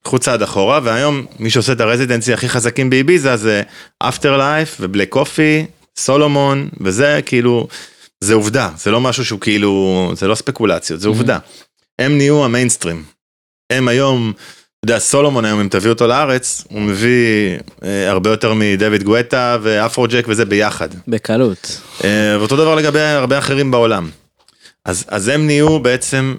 לקחו 0.04 0.18
צעד 0.18 0.42
אחורה, 0.42 0.80
והיום 0.82 1.26
מי 1.38 1.50
שעושה 1.50 1.72
את 1.72 1.80
ה 1.80 1.86
residency 1.86 2.32
הכי 2.32 2.48
חזקים 2.48 2.90
באביזה 2.90 3.36
זה 3.36 3.62
Afterlife 3.98 4.36
ו 4.36 4.76
Black 4.80 5.08
Coffee, 5.08 5.66
סולומון, 5.96 6.68
וזה 6.80 7.20
כאילו, 7.26 7.68
זה 8.20 8.34
עובדה, 8.34 8.70
זה 8.76 8.90
לא 8.90 9.00
משהו 9.00 9.24
שהוא 9.24 9.40
כאילו, 9.40 10.12
זה 10.16 10.28
לא 10.28 10.34
ספקולציות, 10.34 11.00
זה 11.00 11.08
עובדה. 11.08 11.38
הם 11.98 12.16
נהיו 12.16 12.44
המיינסטרים. 12.44 13.04
הם 13.70 13.88
היום, 13.88 14.32
אתה 14.84 14.92
יודע, 14.92 14.98
סולומון 14.98 15.44
היום, 15.44 15.60
אם 15.60 15.68
תביא 15.68 15.90
אותו 15.90 16.06
לארץ, 16.06 16.64
הוא 16.70 16.80
מביא 16.80 17.58
אה, 17.84 18.10
הרבה 18.10 18.30
יותר 18.30 18.54
מדויד 18.54 19.02
גואטה 19.02 19.58
ו 19.62 20.06
Afrojack 20.08 20.24
וזה 20.28 20.44
ביחד. 20.44 20.88
בקלות. 21.08 21.80
אה, 22.04 22.36
ואותו 22.38 22.56
דבר 22.56 22.74
לגבי 22.74 23.00
הרבה 23.00 23.38
אחרים 23.38 23.70
בעולם. 23.70 24.10
אז, 24.84 25.04
אז 25.08 25.28
הם 25.28 25.46
נהיו 25.46 25.80
בעצם, 25.80 26.34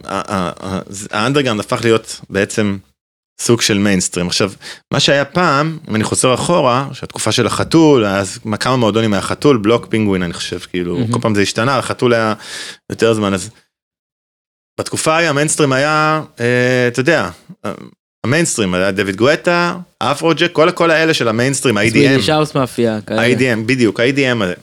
ה 1.12 1.16
underground 1.16 1.60
הפך 1.60 1.80
להיות 1.84 2.22
בעצם 2.30 2.78
סוג 3.42 3.62
של 3.62 3.78
מיינסטרים. 3.78 4.28
עכשיו, 4.28 4.52
מה 4.94 5.00
שהיה 5.00 5.26
פעם, 5.26 5.78
אם 5.90 5.96
אני 5.96 6.04
חוזר 6.04 6.34
אחורה, 6.34 6.88
שהתקופה 6.94 7.32
של 7.32 7.48
החתול, 7.48 8.06
אז 8.06 8.40
כמה 8.60 8.76
מועדונים 8.76 9.14
היה 9.14 9.22
חתול, 9.22 9.58
בלוק, 9.58 9.88
פינגווין, 9.90 10.24
אני 10.24 10.34
חושב, 10.34 10.60
כאילו, 10.60 11.00
mm-hmm. 11.00 11.14
כל 11.14 11.20
פעם 11.22 11.36
זה 11.36 11.42
השתנה, 11.42 11.78
החתול 11.78 12.14
היה 12.14 12.34
יותר 12.90 13.14
זמן, 13.14 13.34
אז 13.34 13.50
בתקופה 14.80 15.14
ההיא 15.14 15.30
המיינסטרים 15.30 15.72
היה, 15.72 16.22
אה, 16.40 16.88
אתה 16.88 17.00
יודע, 17.00 17.30
המיינסטרים 18.24 18.74
היה 18.74 18.92
דויד 18.92 19.16
גואטה, 19.16 19.78
Afrojack, 19.98 20.52
כל, 20.52 20.72
כל 20.72 20.92
האלה 20.92 21.14
של 21.14 21.28
המיינסטרים, 21.28 21.78
ה-EDM. 21.78 21.90
Swedish 21.90 22.30
House 22.30 22.56
Mafia. 22.56 23.00
ה-EDM, 23.08 23.60
בדיוק, 23.66 24.00
ה-EDM 24.00 24.44
הזה. 24.44 24.54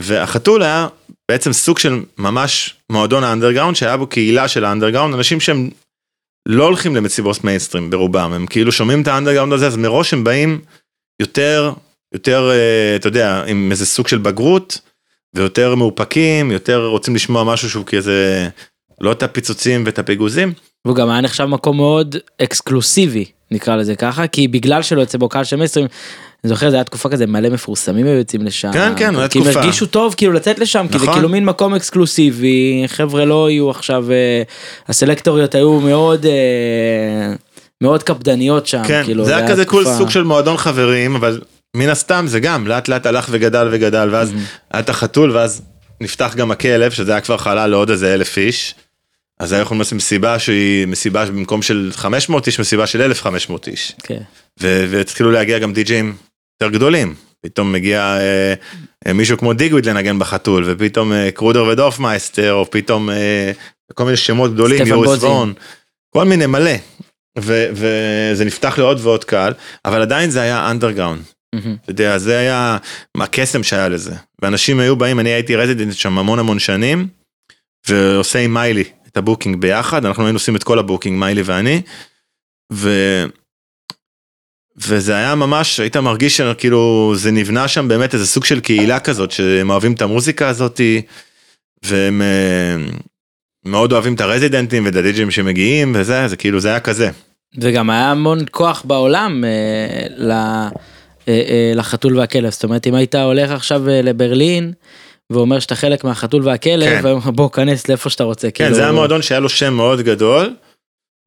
והחתול 0.00 0.62
היה 0.62 0.88
בעצם 1.30 1.52
סוג 1.52 1.78
של 1.78 2.02
ממש 2.18 2.74
מועדון 2.90 3.24
ה 3.24 3.28
underground, 3.28 3.76
שהיה 3.76 3.96
בו 3.96 4.06
קהילה 4.06 4.48
של 4.48 4.64
ה 4.64 4.68
underground, 4.68 5.14
אנשים 5.14 5.40
שהם 5.40 5.70
לא 6.48 6.64
הולכים 6.64 6.96
למסיבות 6.96 7.44
מיינסטרים 7.44 7.90
ברובם, 7.90 8.32
הם 8.32 8.46
כאילו 8.46 8.72
שומעים 8.72 9.02
את 9.02 9.08
ה 9.08 9.12
underground 9.12 9.52
הזה, 9.52 9.66
אז 9.66 9.76
מראש 9.76 10.12
הם 10.12 10.24
באים 10.24 10.60
יותר, 11.20 11.72
יותר, 12.14 12.50
אה, 12.50 12.96
אתה 12.96 13.08
יודע, 13.08 13.44
עם 13.46 13.70
איזה 13.70 13.86
סוג 13.86 14.08
של 14.08 14.18
בגרות, 14.18 14.80
ויותר 15.34 15.74
מאופקים, 15.74 16.50
יותר 16.50 16.86
רוצים 16.86 17.14
לשמוע 17.14 17.44
משהו 17.44 17.70
שהוא 17.70 17.86
כזה, 17.86 18.48
לא 19.00 19.12
את 19.12 19.22
הפיצוצים 19.22 19.82
ואת 19.86 19.98
הפיגוזים. 19.98 20.52
והוא 20.84 20.96
גם 20.96 21.10
היה 21.10 21.20
נחשב 21.20 21.44
מקום 21.44 21.76
מאוד 21.76 22.16
אקסקלוסיבי, 22.42 23.24
נקרא 23.50 23.76
לזה 23.76 23.96
ככה, 23.96 24.26
כי 24.26 24.48
בגלל 24.48 24.82
שלא 24.82 25.00
יוצא 25.00 25.18
בו 25.18 25.28
קהל 25.28 25.44
של 25.44 25.56
מיינסטרים, 25.56 25.86
אני 26.44 26.48
זוכר 26.48 26.70
זה 26.70 26.76
היה 26.76 26.84
תקופה 26.84 27.08
כזה 27.08 27.26
מלא 27.26 27.48
מפורסמים 27.48 28.06
היו 28.06 28.14
יוצאים 28.14 28.42
לשם. 28.42 28.72
כן 28.72 28.92
כן, 28.96 29.16
היה 29.16 29.28
תקופה. 29.28 29.44
כי 29.44 29.50
הם 29.50 29.62
הרגישו 29.62 29.86
טוב 29.86 30.14
כאילו 30.16 30.32
לצאת 30.32 30.58
לשם, 30.58 30.86
נכון. 30.88 31.00
כי 31.00 31.06
זה 31.06 31.12
כאילו 31.12 31.28
מין 31.28 31.44
מקום 31.44 31.74
אקסקלוסיבי, 31.74 32.84
חבר'ה 32.86 33.24
לא 33.24 33.50
יהיו 33.50 33.70
עכשיו, 33.70 34.12
אה, 34.12 34.42
הסלקטוריות 34.88 35.54
היו 35.54 35.80
מאוד... 35.80 36.26
אה, 36.26 37.34
מאוד 37.80 38.02
קפדניות 38.02 38.66
שם, 38.66 38.82
כן, 38.86 39.02
כאילו, 39.04 39.24
זה 39.24 39.36
היה 39.36 39.48
כזה. 39.48 39.64
כל 39.64 39.84
סוג 39.84 40.10
של 40.10 40.22
מועדון 40.22 40.56
חברים, 40.56 41.14
אבל 41.14 41.40
מן 41.76 41.88
הסתם 41.88 42.24
זה 42.28 42.40
גם 42.40 42.66
לאט 42.66 42.88
לאט 42.88 43.06
הלך 43.06 43.28
וגדל 43.30 43.68
וגדל, 43.72 44.08
ואז 44.12 44.30
mm-hmm. 44.30 44.72
היה 44.72 44.80
את 44.80 44.88
החתול, 44.88 45.30
ואז 45.30 45.62
נפתח 46.00 46.34
גם 46.36 46.50
הכלב, 46.50 46.90
שזה 46.90 47.12
היה 47.12 47.20
כבר 47.20 47.36
חלל 47.36 47.66
לעוד 47.66 47.90
איזה 47.90 48.14
אלף 48.14 48.38
איש. 48.38 48.74
אז 49.40 49.52
היה 49.52 49.62
יכולים 49.62 49.80
לעשות 49.80 49.92
מסיבה 49.92 50.38
שהיא 50.38 50.86
מסיבה 50.86 51.26
במקום 51.26 51.62
של 51.62 51.90
500 51.94 52.46
איש, 52.46 52.60
מסיבה 52.60 52.86
של 52.86 53.02
1,500 53.02 53.68
איש. 53.68 53.92
כן. 54.02 54.20
והתחילו 54.60 55.30
להגיע 55.30 55.58
גם 55.58 55.72
די-ג'אים 55.72 56.16
יותר 56.60 56.74
גדולים. 56.74 57.14
פתאום 57.40 57.72
מגיע 57.72 58.00
אה, 58.00 58.54
אה, 59.06 59.12
מישהו 59.12 59.38
כמו 59.38 59.52
דיגוויד 59.52 59.86
לנגן 59.86 60.18
בחתול, 60.18 60.64
ופתאום 60.66 61.12
אה, 61.12 61.30
קרודר 61.30 61.64
ודורפמייסטר, 61.64 62.52
או 62.52 62.70
פתאום 62.70 63.10
אה, 63.10 63.52
כל 63.94 64.04
מיני 64.04 64.16
שמות 64.16 64.54
גדולים, 64.54 64.86
יוריס 64.86 65.22
וון, 65.22 65.52
כל 66.10 66.24
מיני 66.24 66.46
מלא. 66.46 66.74
ו, 67.38 67.66
וזה 67.72 68.44
נפתח 68.44 68.78
לעוד 68.78 68.98
ועוד 69.02 69.24
קהל, 69.24 69.52
אבל 69.84 70.02
עדיין 70.02 70.30
זה 70.30 70.40
היה 70.40 70.70
אנדרגאונד. 70.70 71.22
Mm-hmm. 71.22 71.68
אתה 71.82 71.90
יודע, 71.90 72.18
זה 72.18 72.38
היה 72.38 72.78
הקסם 73.16 73.62
שהיה 73.62 73.88
לזה. 73.88 74.14
ואנשים 74.42 74.80
היו 74.80 74.96
באים, 74.96 75.20
אני 75.20 75.30
הייתי 75.30 75.56
resident 75.56 75.94
שם 75.94 76.18
המון 76.18 76.38
המון 76.38 76.58
שנים, 76.58 77.08
ועושה 77.88 78.38
עם 78.38 78.54
מיילי 78.54 78.84
את 79.14 79.18
ה 79.18 79.23
booking 79.23 79.56
ביחד, 79.56 80.06
אנחנו 80.06 80.24
היינו 80.24 80.36
עושים 80.36 80.56
את 80.56 80.64
כל 80.64 80.78
ה 80.78 80.82
booking, 80.82 81.18
מיילי 81.18 81.42
ואני. 81.42 81.82
ו... 82.72 82.90
וזה 84.76 85.16
היה 85.16 85.34
ממש, 85.34 85.80
היית 85.80 85.96
מרגיש 85.96 86.36
שכאילו 86.36 87.12
זה 87.16 87.30
נבנה 87.30 87.68
שם 87.68 87.88
באמת 87.88 88.14
איזה 88.14 88.26
סוג 88.26 88.44
של 88.44 88.60
קהילה 88.60 89.00
כזאת, 89.00 89.30
שהם 89.30 89.70
אוהבים 89.70 89.92
את 89.92 90.02
המוזיקה 90.02 90.48
הזאתי, 90.48 91.02
והם 91.82 92.22
אה, 92.22 92.76
מאוד 93.64 93.92
אוהבים 93.92 94.14
את 94.14 94.20
הרזידנטים 94.20 94.84
ואת 94.84 94.96
הדיג'ים 94.96 95.30
שמגיעים 95.30 95.92
וזה, 95.94 96.28
זה 96.28 96.36
כאילו 96.36 96.60
זה 96.60 96.68
היה 96.68 96.80
כזה. 96.80 97.10
וגם 97.58 97.90
היה 97.90 98.10
המון 98.10 98.38
כוח 98.50 98.82
בעולם 98.84 99.44
אה, 99.44 100.06
ל, 100.16 100.30
אה, 100.30 100.68
אה, 101.28 101.72
לחתול 101.74 102.18
והכלב, 102.18 102.50
זאת 102.50 102.64
אומרת 102.64 102.86
אם 102.86 102.94
היית 102.94 103.14
הולך 103.14 103.50
עכשיו 103.50 103.88
אה, 103.88 104.02
לברלין, 104.02 104.72
ואומר 105.32 105.58
שאתה 105.58 105.74
חלק 105.74 106.04
מהחתול 106.04 106.48
והכלב, 106.48 107.02
כן. 107.02 107.30
בוא 107.30 107.50
כנס 107.50 107.88
לאיפה 107.88 108.10
שאתה 108.10 108.24
רוצה. 108.24 108.50
כן, 108.50 108.64
כאילו... 108.64 108.76
זה 108.76 108.82
היה 108.82 108.92
מועדון 108.92 109.22
שהיה 109.22 109.40
לו 109.40 109.48
שם 109.48 109.74
מאוד 109.74 110.00
גדול 110.00 110.56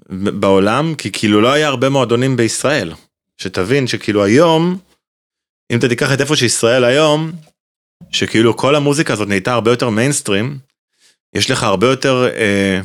בעולם, 0.09 0.95
כי 0.97 1.11
כאילו 1.11 1.41
לא 1.41 1.51
היה 1.51 1.67
הרבה 1.67 1.89
מועדונים 1.89 2.37
בישראל. 2.37 2.93
שתבין 3.37 3.87
שכאילו 3.87 4.23
היום, 4.23 4.77
אם 5.71 5.79
אתה 5.79 5.89
תיקח 5.89 6.13
את 6.13 6.21
איפה 6.21 6.35
שישראל 6.35 6.83
היום, 6.83 7.31
שכאילו 8.11 8.57
כל 8.57 8.75
המוזיקה 8.75 9.13
הזאת 9.13 9.27
נהייתה 9.27 9.53
הרבה 9.53 9.71
יותר 9.71 9.89
מיינסטרים, 9.89 10.57
יש 11.33 11.51
לך 11.51 11.63
הרבה 11.63 11.87
יותר, 11.87 12.27
אה, 12.37 12.81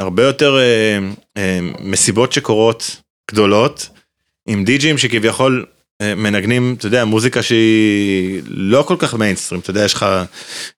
הרבה 0.00 0.22
יותר 0.22 0.58
אה, 0.58 0.98
אה, 1.36 1.58
מסיבות 1.80 2.32
שקורות 2.32 3.02
גדולות, 3.30 3.88
עם 4.48 4.64
די.ג'ים 4.64 4.98
שכביכול 4.98 5.66
מנגנים, 6.02 6.74
אתה 6.78 6.86
יודע, 6.86 7.04
מוזיקה 7.04 7.42
שהיא 7.42 8.42
לא 8.46 8.82
כל 8.82 8.96
כך 8.98 9.14
מיינסטרים, 9.14 9.60
אתה 9.60 9.70
יודע, 9.70 9.84
יש 9.84 9.94
לך, 9.94 10.06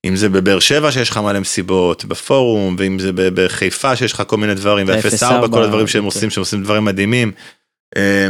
אם 0.05 0.17
זה 0.17 0.29
בבאר 0.29 0.59
שבע 0.59 0.93
שיש 0.93 1.11
לך 1.11 1.17
מלא 1.17 1.41
מסיבות, 1.41 2.05
בפורום, 2.05 2.77
ואם 2.79 2.99
זה 2.99 3.11
בחיפה 3.15 3.97
שיש 3.97 4.13
לך 4.13 4.23
כל 4.27 4.37
מיני 4.37 4.55
דברים, 4.55 4.87
ו-04, 4.89 5.49
כל 5.51 5.63
הדברים 5.63 5.87
שהם 5.87 6.05
אוקיי. 6.05 6.17
עושים, 6.17 6.31
שהם 6.31 6.43
עושים 6.43 6.63
דברים 6.63 6.85
מדהימים. 6.85 7.33
אה, 7.97 8.29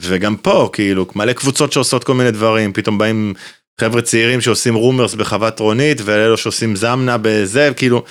וגם 0.00 0.36
פה 0.36 0.70
כאילו 0.72 1.06
מלא 1.16 1.32
קבוצות 1.32 1.72
שעושות 1.72 2.04
כל 2.04 2.14
מיני 2.14 2.30
דברים 2.30 2.72
פתאום 2.72 2.98
באים 2.98 3.34
חבר'ה 3.80 4.02
צעירים 4.02 4.40
שעושים 4.40 4.74
רומרס 4.74 5.14
בחוות 5.14 5.60
רונית 5.60 5.98
ואלו 6.04 6.36
שעושים 6.36 6.76
זמנה 6.76 7.16
בזה 7.22 7.70
כאילו 7.76 8.04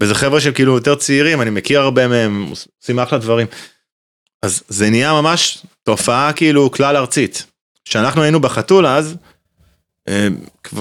וזה 0.00 0.14
חבר'ה 0.14 0.40
של 0.40 0.52
כאילו 0.52 0.74
יותר 0.74 0.94
צעירים 0.94 1.42
אני 1.42 1.50
מכיר 1.50 1.80
הרבה 1.80 2.08
מהם 2.08 2.52
עושים 2.80 2.98
אחלה 2.98 3.18
דברים. 3.18 3.46
אז 4.42 4.62
זה 4.68 4.90
נהיה 4.90 5.12
ממש 5.12 5.58
תופעה 5.82 6.32
כאילו 6.32 6.70
כלל 6.70 6.96
ארצית. 6.96 7.46
כשאנחנו 7.88 8.22
היינו 8.22 8.40
בחתול 8.40 8.86
אז 8.86 9.16
אה, 10.08 10.28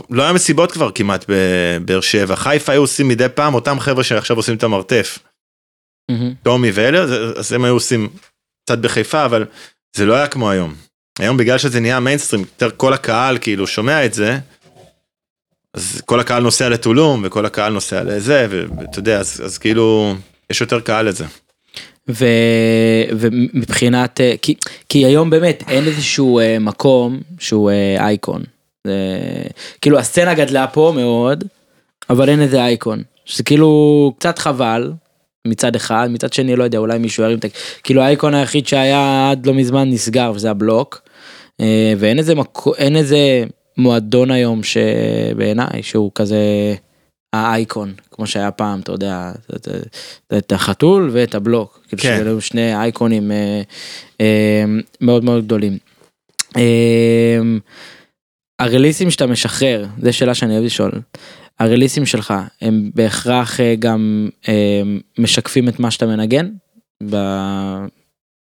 לא 0.09 0.23
היה 0.23 0.33
מסיבות 0.33 0.71
כבר 0.71 0.91
כמעט 0.91 1.25
בבאר 1.29 2.01
שבע 2.01 2.35
חיפה 2.35 2.71
היו 2.71 2.81
עושים 2.81 3.07
מדי 3.07 3.29
פעם 3.35 3.53
אותם 3.53 3.79
חבר'ה 3.79 4.03
שעכשיו 4.03 4.37
עושים 4.37 4.55
את 4.55 4.63
המרתף. 4.63 5.19
טומי 6.43 6.71
ואלה 6.73 7.01
אז 7.37 7.53
הם 7.53 7.65
היו 7.65 7.73
עושים 7.73 8.09
קצת 8.65 8.77
בחיפה 8.77 9.25
אבל 9.25 9.45
זה 9.95 10.05
לא 10.05 10.13
היה 10.13 10.27
כמו 10.27 10.49
היום. 10.49 10.75
היום 11.19 11.37
בגלל 11.37 11.57
שזה 11.57 11.79
נהיה 11.79 11.99
מיינסטרים, 11.99 12.41
יותר 12.41 12.69
כל 12.77 12.93
הקהל 12.93 13.37
כאילו 13.41 13.67
שומע 13.67 14.05
את 14.05 14.13
זה, 14.13 14.39
אז 15.73 16.01
כל 16.05 16.19
הקהל 16.19 16.43
נוסע 16.43 16.69
לטולום 16.69 17.21
וכל 17.25 17.45
הקהל 17.45 17.73
נוסע 17.73 18.03
לזה, 18.03 18.47
ואתה 18.49 18.99
יודע, 18.99 19.19
אז, 19.19 19.41
אז 19.45 19.57
כאילו, 19.57 20.15
יש 20.49 20.61
יותר 20.61 20.79
קהל 20.79 21.07
לזה. 21.07 21.25
ו, 22.09 22.25
ומבחינת, 23.11 24.21
אה, 24.21 24.33
כי, 24.41 24.55
כי 24.89 25.05
היום 25.05 25.29
באמת 25.29 25.63
אין 25.67 25.87
איזשהו 25.87 26.39
אה, 26.39 26.59
מקום 26.59 27.19
שהוא 27.39 27.71
אה, 27.71 28.05
אייקון. 28.05 28.43
כאילו 29.81 29.99
הסצנה 29.99 30.33
גדלה 30.33 30.67
פה 30.67 30.93
מאוד, 30.95 31.43
אבל 32.09 32.29
אין 32.29 32.41
איזה 32.41 32.63
אייקון. 32.63 33.03
שזה 33.25 33.43
כאילו 33.43 34.13
קצת 34.19 34.39
חבל, 34.39 34.91
מצד 35.47 35.75
אחד, 35.75 36.07
מצד 36.11 36.33
שני 36.33 36.55
לא 36.55 36.63
יודע, 36.63 36.77
אולי 36.77 36.97
מישהו 36.97 37.23
ירים 37.23 37.37
את. 37.37 37.45
כאילו 37.83 38.01
האייקון 38.01 38.33
היחיד 38.33 38.67
שהיה 38.67 39.29
עד 39.31 39.45
לא 39.45 39.53
מזמן 39.53 39.89
נסגר 39.89 40.31
וזה 40.35 40.51
הבלוק. 40.51 41.01
ואין 41.97 42.17
איזה 42.17 42.35
מקו... 42.35 42.75
אין 42.75 42.95
איזה 42.95 43.43
מועדון 43.77 44.31
היום 44.31 44.61
שבעיניי 44.63 45.83
שהוא 45.83 46.11
כזה 46.15 46.37
האייקון 47.33 47.93
כמו 48.11 48.27
שהיה 48.27 48.51
פעם 48.51 48.79
אתה 48.79 48.91
יודע 48.91 49.31
את, 49.55 49.67
את 50.37 50.51
החתול 50.51 51.09
ואת 51.13 51.35
הבלוק 51.35 51.83
כאילו 51.87 52.01
כן. 52.03 52.15
כאילו 52.17 52.41
שני 52.41 52.75
אייקונים 52.75 53.31
אה, 53.31 53.61
אה, 54.21 54.63
מאוד 55.01 55.23
מאוד 55.23 55.45
גדולים. 55.45 55.77
אה, 56.57 57.39
הרליסים 58.59 59.11
שאתה 59.11 59.27
משחרר 59.27 59.85
זה 60.01 60.13
שאלה 60.13 60.33
שאני 60.35 60.53
אוהב 60.53 60.65
לשאול 60.65 60.91
הרליסים 61.59 62.05
שלך 62.05 62.33
הם 62.61 62.91
בהכרח 62.95 63.59
אה, 63.59 63.75
גם 63.79 64.29
אה, 64.47 64.81
משקפים 65.17 65.69
את 65.69 65.79
מה 65.79 65.91
שאתה 65.91 66.05
מנגן? 66.05 66.49
ב... 67.09 67.15
שאני- 67.15 67.15
בסטים 67.15 67.85
שלך? 67.85 68.46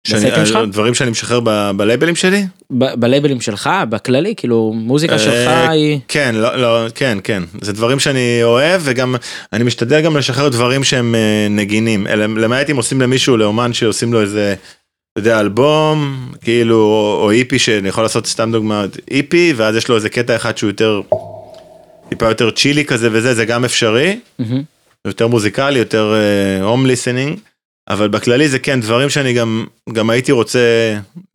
דברים 0.67 0.93
שאני 0.93 1.11
משחרר 1.11 1.39
ב- 1.43 1.71
בלייבלים 1.75 2.15
שלי? 2.15 2.45
ב- 2.71 2.93
בלייבלים 2.99 3.41
שלך, 3.41 3.69
בכללי, 3.89 4.33
כאילו, 4.37 4.73
מוזיקה 4.75 5.19
שלך 5.19 5.47
אה, 5.47 5.69
היא... 5.69 5.99
כן, 6.07 6.35
לא, 6.35 6.55
לא, 6.55 6.85
כן, 6.95 7.17
כן. 7.23 7.43
זה 7.61 7.73
דברים 7.73 7.99
שאני 7.99 8.39
אוהב, 8.43 8.81
וגם, 8.85 9.15
אני 9.53 9.63
משתדל 9.63 10.01
גם 10.01 10.17
לשחרר 10.17 10.49
דברים 10.49 10.83
שהם 10.83 11.15
אה, 11.15 11.47
נגינים. 11.49 12.07
אלא- 12.07 12.25
למעט 12.25 12.69
אם 12.69 12.77
עושים 12.77 13.01
למישהו, 13.01 13.37
לאומן 13.37 13.73
שעושים 13.73 14.13
לו 14.13 14.21
איזה, 14.21 14.55
אתה 15.11 15.19
יודע, 15.19 15.39
אלבום, 15.39 16.25
כאילו, 16.41 16.77
או, 17.21 17.31
EP, 17.31 17.59
שאני 17.59 17.89
יכול 17.89 18.03
לעשות 18.03 18.27
סתם 18.27 18.51
דוגמא, 18.51 18.85
EP, 19.11 19.53
ואז 19.55 19.75
יש 19.75 19.87
לו 19.89 19.95
איזה 19.95 20.09
קטע 20.09 20.35
אחד 20.35 20.57
שהוא 20.57 20.69
יותר, 20.69 21.01
טיפה 22.09 22.25
יותר 22.27 22.51
chilly 22.51 22.85
כזה 22.85 23.09
וזה, 23.11 23.33
זה 23.33 23.45
גם 23.45 23.65
אפשרי. 23.65 24.19
מהמם. 24.39 24.61
יותר 25.07 25.27
מוזיקלי, 25.27 25.79
יותר 25.79 26.15
home 26.61 26.85
listening, 26.85 27.39
אבל 27.89 28.07
בכללי 28.07 28.49
זה 28.49 28.59
כן 28.59 28.81
דברים 28.81 29.09
שאני 29.09 29.33
גם, 29.33 29.65
גם 29.93 30.09
הייתי 30.09 30.31
רוצה 30.31 30.59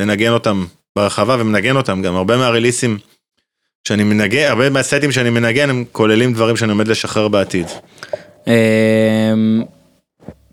לנגן 0.01 0.33
אותם 0.33 0.65
ברחבה 0.97 1.37
ומנגן 1.39 1.77
אותם 1.77 2.03
גם, 2.03 2.17
הרבה 2.17 2.37
מה 2.37 2.48
release 2.48 2.88
ים 2.88 2.99
שאני 3.89 4.05
מנגן, 4.05 4.49
הרבה 4.49 4.71
מהסטים 4.71 5.13
שאני 5.13 5.31
מנגן 5.31 5.71
הם 5.71 5.85
כוללים 5.93 6.35
דברים 6.35 6.57
שאני 6.57 6.71
עומד 6.73 6.89
לשחרר 6.89 7.29
בעתיד. 7.29 7.67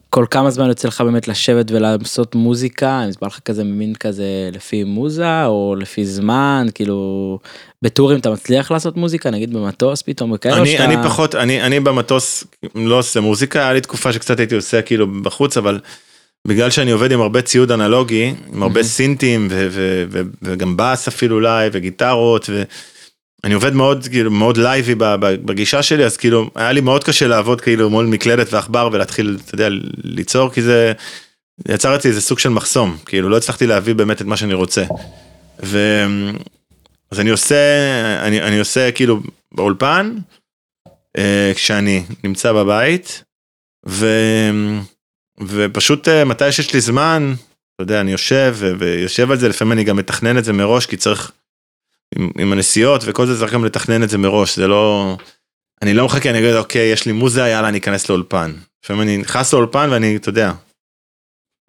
כל 0.09 0.25
כמה 0.31 0.49
זמן 0.51 0.67
יוצא 0.67 0.87
לך 0.87 1.01
באמת 1.01 1.27
לשבת 1.27 1.71
ולעשות 1.71 2.35
מוזיקה, 2.35 3.03
אם 3.05 3.11
זה 3.11 3.17
בא 3.21 3.27
לך 3.27 3.39
כזה 3.45 3.63
מין 3.63 3.95
כזה 3.95 4.23
לפי 4.53 4.83
מוזה 4.83 5.45
או 5.45 5.75
לפי 5.79 6.05
זמן, 6.05 6.67
כאילו 6.75 7.39
ב 7.81 7.87
tour 7.87 8.08
ים 8.08 8.19
אתה 8.19 8.29
מצליח 8.29 8.71
לעשות 8.71 8.97
מוזיקה, 8.97 9.29
נגיד 9.29 9.53
במטוס 9.53 10.01
פתאום 10.01 10.31
וכאלה, 10.31 10.57
אני, 10.57 10.71
שאתה- 10.71 10.83
אני 10.85 10.95
פחות, 11.03 11.35
אני, 11.35 11.61
אני 11.61 11.79
במטוס 11.79 12.43
לא 12.75 12.95
עושה 12.99 13.19
מוזיקה, 13.21 13.59
היה 13.59 13.73
לי 13.73 13.81
תקופה 13.81 14.13
שקצת 14.13 14.39
הייתי 14.39 14.55
עושה 14.55 14.81
כאילו 14.81 15.07
בחוץ, 15.21 15.57
אבל 15.57 15.79
בגלל 16.47 16.69
שאני 16.69 16.91
עובד 16.91 17.11
עם 17.11 17.21
הרבה 17.21 17.41
ציוד 17.41 17.71
אנלוגי, 17.71 18.33
עם 18.53 18.63
הרבה 18.63 18.83
synth 18.83 19.29
ים 19.29 19.47
ו- 19.51 19.67
ו- 19.71 20.03
ו- 20.11 20.21
וגם 20.41 20.73
בס 20.77 21.07
אפילו 21.07 21.35
אולי 21.35 21.69
וגיטרות 21.71 22.49
ואני 23.43 23.53
עובד 23.53 23.73
מאוד 23.73 24.07
כאילו 24.11 24.31
מאוד 24.31 24.57
live 24.57 24.88
י 24.88 24.95
בגישה 25.19 25.83
שלי 25.83 26.05
אז 26.05 26.17
כאילו 26.17 26.49
היה 26.55 26.71
לי 26.71 26.81
מאוד 26.81 27.03
קשה 27.03 27.27
לעבוד 27.27 27.61
כאילו 27.61 27.89
מול 27.89 28.05
מקלדת 28.05 28.53
ועכבר 28.53 28.89
ולהתחיל 28.91 29.37
אתה 29.45 29.55
יודע 29.55 29.67
ליצור 30.03 30.51
כי 30.53 30.61
זה 30.61 30.93
יצר 31.67 31.95
אצלי 31.95 32.09
איזה 32.09 32.21
סוג 32.21 32.39
של 32.39 32.49
מחסום 32.49 32.97
כאילו 33.05 33.29
לא 33.29 33.37
הצלחתי 33.37 33.67
להביא 33.67 33.95
באמת 33.95 34.21
את 34.21 34.25
מה 34.25 34.37
שאני 34.37 34.53
רוצה. 34.53 34.83
ו... 35.63 36.05
אז 37.11 37.19
אני 37.19 37.29
עושה 37.29 37.55
אני, 38.21 38.41
אני 38.41 38.59
עושה 38.59 38.91
כאילו 38.91 39.19
באולפן 39.53 40.17
אה, 41.17 41.51
כשאני 41.55 42.03
נמצא 42.23 42.53
בבית 42.53 43.23
ו... 43.87 44.07
ופשוט 45.41 46.07
אה, 46.07 46.25
מתי 46.25 46.51
שיש 46.51 46.73
לי 46.73 46.81
זמן, 46.81 47.33
אתה 47.75 47.83
יודע, 47.83 48.01
אני 48.01 48.11
יושב 48.11 48.55
ויושב 48.59 49.31
על 49.31 49.37
זה, 49.37 49.49
לפעמים 49.49 49.71
אני 49.71 49.83
גם 49.83 49.97
מתכנן 49.97 50.37
את 50.37 50.45
זה 50.45 50.53
מראש, 50.53 50.85
כי 50.85 50.97
צריך, 50.97 51.31
עם, 52.15 52.31
עם 52.39 52.51
הנסיעות 52.51 53.01
וכל 53.05 53.25
זה, 53.25 53.39
צריך 53.39 53.53
גם 53.53 53.65
לתכנן 53.65 54.03
את 54.03 54.09
זה 54.09 54.17
מראש, 54.17 54.55
זה 54.55 54.67
לא, 54.67 55.15
אני 55.81 55.93
לא 55.93 56.05
מחכה, 56.05 56.29
אני 56.29 56.39
אגיד, 56.39 56.55
אוקיי, 56.55 56.91
יש 56.91 57.05
לי 57.05 57.11
מוזה, 57.11 57.41
יאללה, 57.41 57.69
אני 57.69 57.77
אכנס 57.77 58.09
לאולפן. 58.09 58.53
לפעמים 58.83 59.01
אני 59.01 59.17
נכנס 59.17 59.53
לאולפן 59.53 59.89
ואני, 59.91 60.15
אתה 60.15 60.29
יודע, 60.29 60.51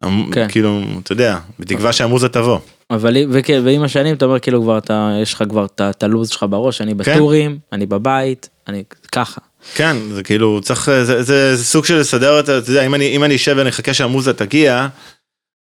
אמ- 0.05 0.31
כן. 0.33 0.47
כאילו, 0.49 0.81
אתה 1.03 1.13
יודע, 1.13 1.39
בתקווה 1.59 1.93
שהמוזה 1.93 2.29
תבוא. 2.29 2.59
אבל 2.91 3.17
וכן, 3.31 3.63
ועם 3.65 3.83
השנים 3.83 4.15
אתה 4.17 4.25
אומר 4.25 4.39
כאילו 4.39 4.63
כבר 4.63 4.79
אתה, 4.79 5.11
יש 5.23 5.35
לך 5.35 5.43
כבר 5.49 5.67
את 5.81 6.03
הלו"ז 6.03 6.29
שלך 6.29 6.47
בראש, 6.51 6.81
אני 6.81 6.93
כן. 7.05 7.15
בטורים, 7.15 7.59
אני 7.73 7.87
בבית, 7.87 8.49
אני 8.69 8.85
ככה. 9.13 9.41
כן, 9.75 9.97
זה 10.15 10.23
כאילו, 10.23 10.61
צריך, 10.63 10.91
זה, 10.91 11.23
זה, 11.23 11.57
זה 11.57 11.65
סוג 11.65 11.85
של 11.85 11.99
לסדר 11.99 12.41
את 12.41 12.47
זה, 12.47 12.59
אתה 12.59 12.71
יודע, 12.71 12.87
אם 12.87 12.95
אני, 12.95 13.17
אם 13.17 13.25
אני 13.25 13.37
אשב 13.37 13.55
ואני 13.59 13.69
אחכה 13.69 13.95
שהמוזה 13.95 14.35
תגיע, 14.35 14.89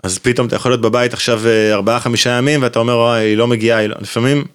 אז 0.04 0.20
פתאום 0.20 0.48
אתה 0.48 0.56
יכול 0.56 0.72
להיות 0.72 0.82
בבית 0.82 1.14
עכשיו 1.14 1.48
אה, 1.48 1.74
ארבעה 1.74 2.00
חמישה 2.00 2.30
ימים 2.30 2.62
ואתה 2.62 2.80
אומר, 2.80 3.10
היא 3.10 3.38
לא 3.38 3.48
מגיעה, 3.48 3.80
היא 3.80 3.88
לא... 3.90 3.96
לפעמים, 4.02 4.46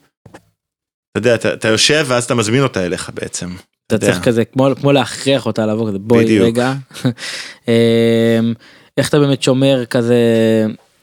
אתה 1.12 1.18
יודע, 1.18 1.34
אתה, 1.34 1.52
אתה 1.52 1.68
יושב 1.68 2.04
ואז 2.08 2.24
אתה 2.24 2.34
מזמין 2.34 2.62
אותה 2.62 2.86
אליך 2.86 3.10
בעצם. 3.14 3.48
אתה. 3.86 3.98
צריך 3.98 4.22
כזה 4.22 4.44
כמו 4.44 4.68
כמו 4.80 4.92
להכריח 4.92 5.46
אותה 5.46 5.66
לבוא 5.66 5.88
כזה 5.88 5.98
בואי 5.98 6.24
בדיוק. 6.24 6.46
רגע. 6.46 6.72
אמ, 7.68 7.72
איך 8.98 9.08
אתה 9.08 9.18
באמת 9.18 9.42
שומר 9.42 9.84
כזה 9.84 10.16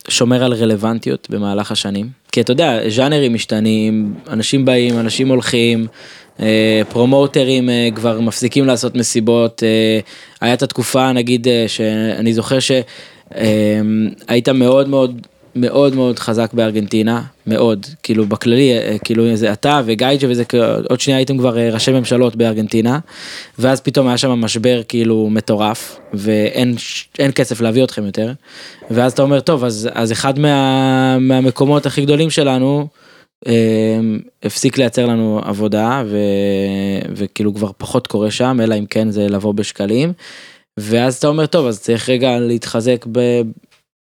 שומר 0.08 0.44
על 0.44 0.54
רלוונטיות 0.54 1.30
במהלך 1.30 1.72
השנים 1.72 2.10
כי 2.32 2.42
אתה 2.42 2.52
יודע 2.52 2.90
ז'אנרים 2.90 3.34
משתנים 3.34 4.14
אנשים 4.30 4.66
באים 4.66 5.00
אנשים 5.00 5.28
הולכים. 5.28 5.88
אה, 6.40 6.82
פרומוטרים 6.90 7.70
אה, 7.70 7.90
כבר 7.96 8.20
מפסיקים 8.20 8.66
לעשות 8.66 8.96
מסיבות 8.96 9.64
אה, 9.64 10.00
היה 10.42 10.54
את 10.54 10.64
התקופה 10.64 11.12
נגיד 11.12 11.48
שאני 11.68 12.34
זוכר 12.34 12.58
שהיית 12.60 14.50
מאוד 14.50 14.90
מאוד 14.90 15.28
מאוד 15.62 15.96
מאוד 15.96 16.20
חזק 16.20 16.54
בארגנטינה 16.54 17.22
מאוד. 17.48 17.86
כאילו 18.04 18.26
בכללי 18.26 18.78
אה, 18.78 18.98
כאילו 19.04 19.36
זה 19.36 19.54
אתה 19.54 19.82
וגייג'ה 19.86 20.28
וזה 20.30 20.44
עוד 20.90 21.00
שנייה 21.00 21.18
הייתם 21.18 21.38
כבר 21.38 21.58
אה, 21.58 21.70
ראשי 21.70 21.92
ממשלות 21.92 22.36
בארגנטינה 22.36 23.00
ואז 23.60 23.82
פתאום 23.82 24.08
היה 24.08 24.18
שם 24.18 24.30
משבר 24.32 24.82
כאילו 24.88 25.30
מטורף 25.32 26.00
ואין 26.14 26.76
כסף 27.36 27.62
להביא 27.62 27.84
אתכם 27.84 28.06
יותר. 28.06 28.32
ואז 28.92 29.12
אתה 29.12 29.22
אומר 29.22 29.40
טוב 29.40 29.64
אז 29.64 29.90
אז 29.94 30.12
אחד 30.12 30.40
מה, 30.40 31.18
מהמקומות 31.20 31.86
הכי 31.86 32.02
גדולים 32.02 32.30
שלנו 32.30 32.88
אה, 33.48 33.54
הפסיק 34.44 34.78
לייצר 34.78 35.06
לנו 35.06 35.42
עבודה 35.44 36.04
ו, 36.06 36.18
וכאילו 37.16 37.56
כבר 37.56 37.72
פחות 37.78 38.08
קורה 38.08 38.32
שם 38.32 38.60
אלא 38.64 38.76
אם 38.76 38.86
כן 38.86 39.12
זה 39.12 39.28
לבוא 39.28 39.54
בשקלים. 39.54 40.14
ואז 40.80 41.16
אתה 41.16 41.28
אומר 41.28 41.46
טוב 41.46 41.68
אז 41.68 41.82
צריך 41.82 42.10
רגע 42.10 42.40
להתחזק 42.40 43.06
ב, 43.12 43.42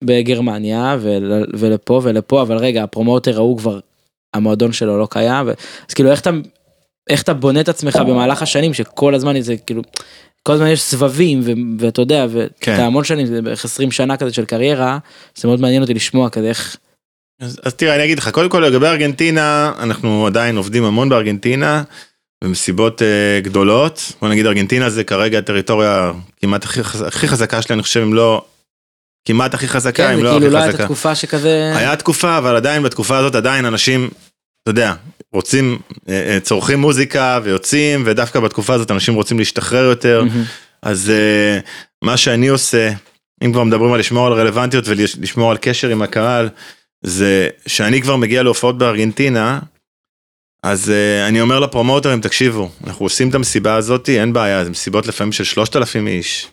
בגרמניה 0.04 0.96
ול, 1.00 1.46
ולפה 1.58 2.00
ולפה 2.04 2.42
אבל 2.42 2.56
רגע 2.56 2.82
הפרומוטר 2.82 3.36
ההוא 3.36 3.58
כבר 3.58 3.80
המועדון 4.34 4.72
שלו 4.72 4.98
לא 4.98 5.08
קיים 5.10 5.46
ו, 5.46 5.52
אז 5.88 5.94
כאילו 5.94 6.10
איך 6.10 6.20
אתה 6.20 6.30
איך 7.10 7.22
אתה 7.22 7.34
בונה 7.34 7.60
את 7.60 7.68
עצמך 7.68 7.96
במהלך 7.96 8.42
השנים 8.42 8.74
שכל 8.74 9.14
הזמן 9.14 9.40
זה 9.40 9.56
כאילו 9.56 9.82
כל 10.42 10.52
הזמן 10.52 10.66
יש 10.66 10.82
סבבים 10.82 11.40
ו, 11.44 11.52
ואתה 11.78 12.02
יודע 12.02 12.26
ואתה 12.30 12.54
כן. 12.60 12.80
המון 12.80 13.04
שנים 13.04 13.26
זה 13.26 13.42
בערך 13.42 13.64
20 13.64 13.90
שנה 13.90 14.16
כזה 14.16 14.32
של 14.32 14.44
קריירה 14.44 14.98
זה 15.36 15.48
מאוד 15.48 15.60
מעניין 15.60 15.82
אותי 15.82 15.94
לשמוע 15.94 16.30
כזה 16.30 16.48
איך 16.48 16.76
אז, 17.40 17.60
אז 17.62 17.74
תראה, 17.74 17.94
אני 17.94 18.04
אגיד 18.04 18.18
לך, 18.18 18.28
קודם 18.28 18.48
כל 18.48 18.58
לגבי 18.58 18.86
ארגנטינה, 18.86 19.72
אנחנו 19.78 20.26
עדיין 20.26 20.56
עובדים 20.56 20.84
המון 20.84 21.08
בארגנטינה, 21.08 21.82
במסיבות 22.44 23.02
uh, 23.02 23.44
גדולות. 23.44 24.12
בוא 24.20 24.28
נגיד, 24.28 24.46
ארגנטינה 24.46 24.90
זה 24.90 25.04
כרגע 25.04 25.38
הטריטוריה 25.38 26.12
כמעט 26.40 26.64
הכי, 26.64 26.80
הכי 27.06 27.28
חזקה 27.28 27.62
שלי, 27.62 27.74
אני 27.74 27.82
חושב, 27.82 28.00
אם 28.00 28.14
לא, 28.14 28.44
כמעט 29.28 29.54
הכי 29.54 29.68
חזקה, 29.68 30.06
כן, 30.06 30.12
אם 30.12 30.24
לא 30.24 30.30
כאילו 30.30 30.46
הכי 30.46 30.52
לא 30.52 30.58
הייתה 30.58 30.72
חזקה. 30.72 30.84
תקופה 30.84 31.14
שכזה 31.14 31.72
היה 31.74 31.96
תקופה, 31.96 32.38
אבל 32.38 32.56
עדיין 32.56 32.82
בתקופה 32.82 33.18
הזאת 33.18 33.34
עדיין 33.34 33.64
אנשים, 33.64 34.10
אתה 34.62 34.70
יודע, 34.70 34.94
רוצים, 35.32 35.78
אה, 36.08 36.34
אה, 36.34 36.40
צורכים 36.40 36.78
מוזיקה 36.78 37.40
ויוצאים, 37.42 38.02
ודווקא 38.06 38.40
בתקופה 38.40 38.74
הזאת 38.74 38.90
אנשים 38.90 39.14
רוצים 39.14 39.38
להשתחרר 39.38 39.84
יותר. 39.84 40.22
מהמם. 40.24 40.44
אז 40.82 41.10
אה, 41.10 41.58
מה 42.02 42.16
שאני 42.16 42.48
עושה, 42.48 42.92
אם 43.44 43.52
כבר 43.52 43.64
מדברים 43.64 43.92
על 43.92 44.00
לשמור 44.00 44.26
על 44.26 44.32
רלוונטיות 44.32 44.84
ולשמור 44.88 45.50
על 45.50 45.56
קשר 45.60 45.88
עם 45.88 46.02
הקהל, 46.02 46.48
זה 47.04 47.48
שאני 47.66 48.02
כבר 48.02 48.16
מגיע 48.16 48.42
להופעות 48.42 48.78
בארגנטינה, 48.78 49.58
אז 50.62 50.88
uh, 50.88 51.28
אני 51.28 51.40
אומר 51.40 51.60
לפרומוטרים, 51.60 52.20
תקשיבו, 52.20 52.70
אנחנו 52.86 53.04
עושים 53.06 53.28
את 53.28 53.34
המסיבה 53.34 53.74
הזאת, 53.74 54.08
אין 54.08 54.32
בעיה, 54.32 54.64
זה 54.64 54.70
מסיבות 54.70 55.06
לפעמים 55.06 55.32
של 55.32 55.44
3,000 55.44 56.06
איש, 56.06 56.46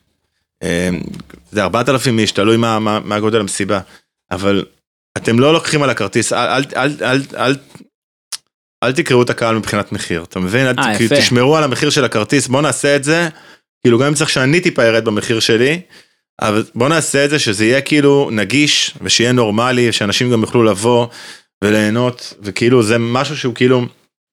זה 1.52 1.64
4,000 1.64 2.20
איש, 2.20 2.32
תלוי 2.32 2.58
מה, 2.58 2.80
מה, 2.80 3.00
מה 3.00 3.20
גודל 3.20 3.40
המסיבה, 3.40 3.80
אבל 4.32 4.66
אתם 5.18 5.40
לא 5.40 5.54
לוקחים 5.54 5.84
על 5.84 5.90
הכרטיס, 5.90 6.34
אל, 6.34 6.38
אל, 6.38 6.64
אל, 6.76 6.92
אל, 7.02 7.22
אל, 7.38 7.56
אל 8.84 8.92
תקראו 8.92 9.22
את 9.22 9.30
הקהל 9.30 9.56
מבחינת 9.56 9.92
מחיר, 9.92 10.24
אתה 10.24 10.40
מבין? 10.40 10.68
אל, 10.68 10.74
אה, 10.80 10.98
כאילו, 10.98 11.16
יפה. 11.16 11.22
תשמרו 11.22 11.58
על 11.58 11.64
המחיר 11.64 11.90
של 11.90 12.06
הכרטיס, 12.06 12.48
בוא 12.48 12.62
נעשה 12.62 12.96
את 12.96 13.04
זה, 13.04 13.30
כאילו 13.82 14.00
גם 14.00 14.08
אם 14.08 14.14
צריך 14.14 14.30
שאני 14.30 14.62
טיפה 14.62 14.84
ארד 14.84 15.06
במחיר 15.06 15.40
שלי, 15.40 15.82
אבל 16.42 16.64
בוא 16.76 16.90
נעשה 16.90 17.26
את 17.26 17.30
זה 17.30 17.40
שזה 17.40 17.66
יהיה 17.66 17.82
כאילו 17.82 18.30
נגיש 18.32 18.94
ושיהיה 19.02 19.32
נורמלי, 19.32 19.92
שאנשים 19.92 20.32
גם 20.32 20.42
יוכלו 20.42 20.64
לבוא 20.64 21.08
וליהנות, 21.64 22.34
וכאילו 22.42 22.84
זה 22.84 22.98
משהו 22.98 23.38
שהוא 23.38 23.56
כאילו, 23.56 23.86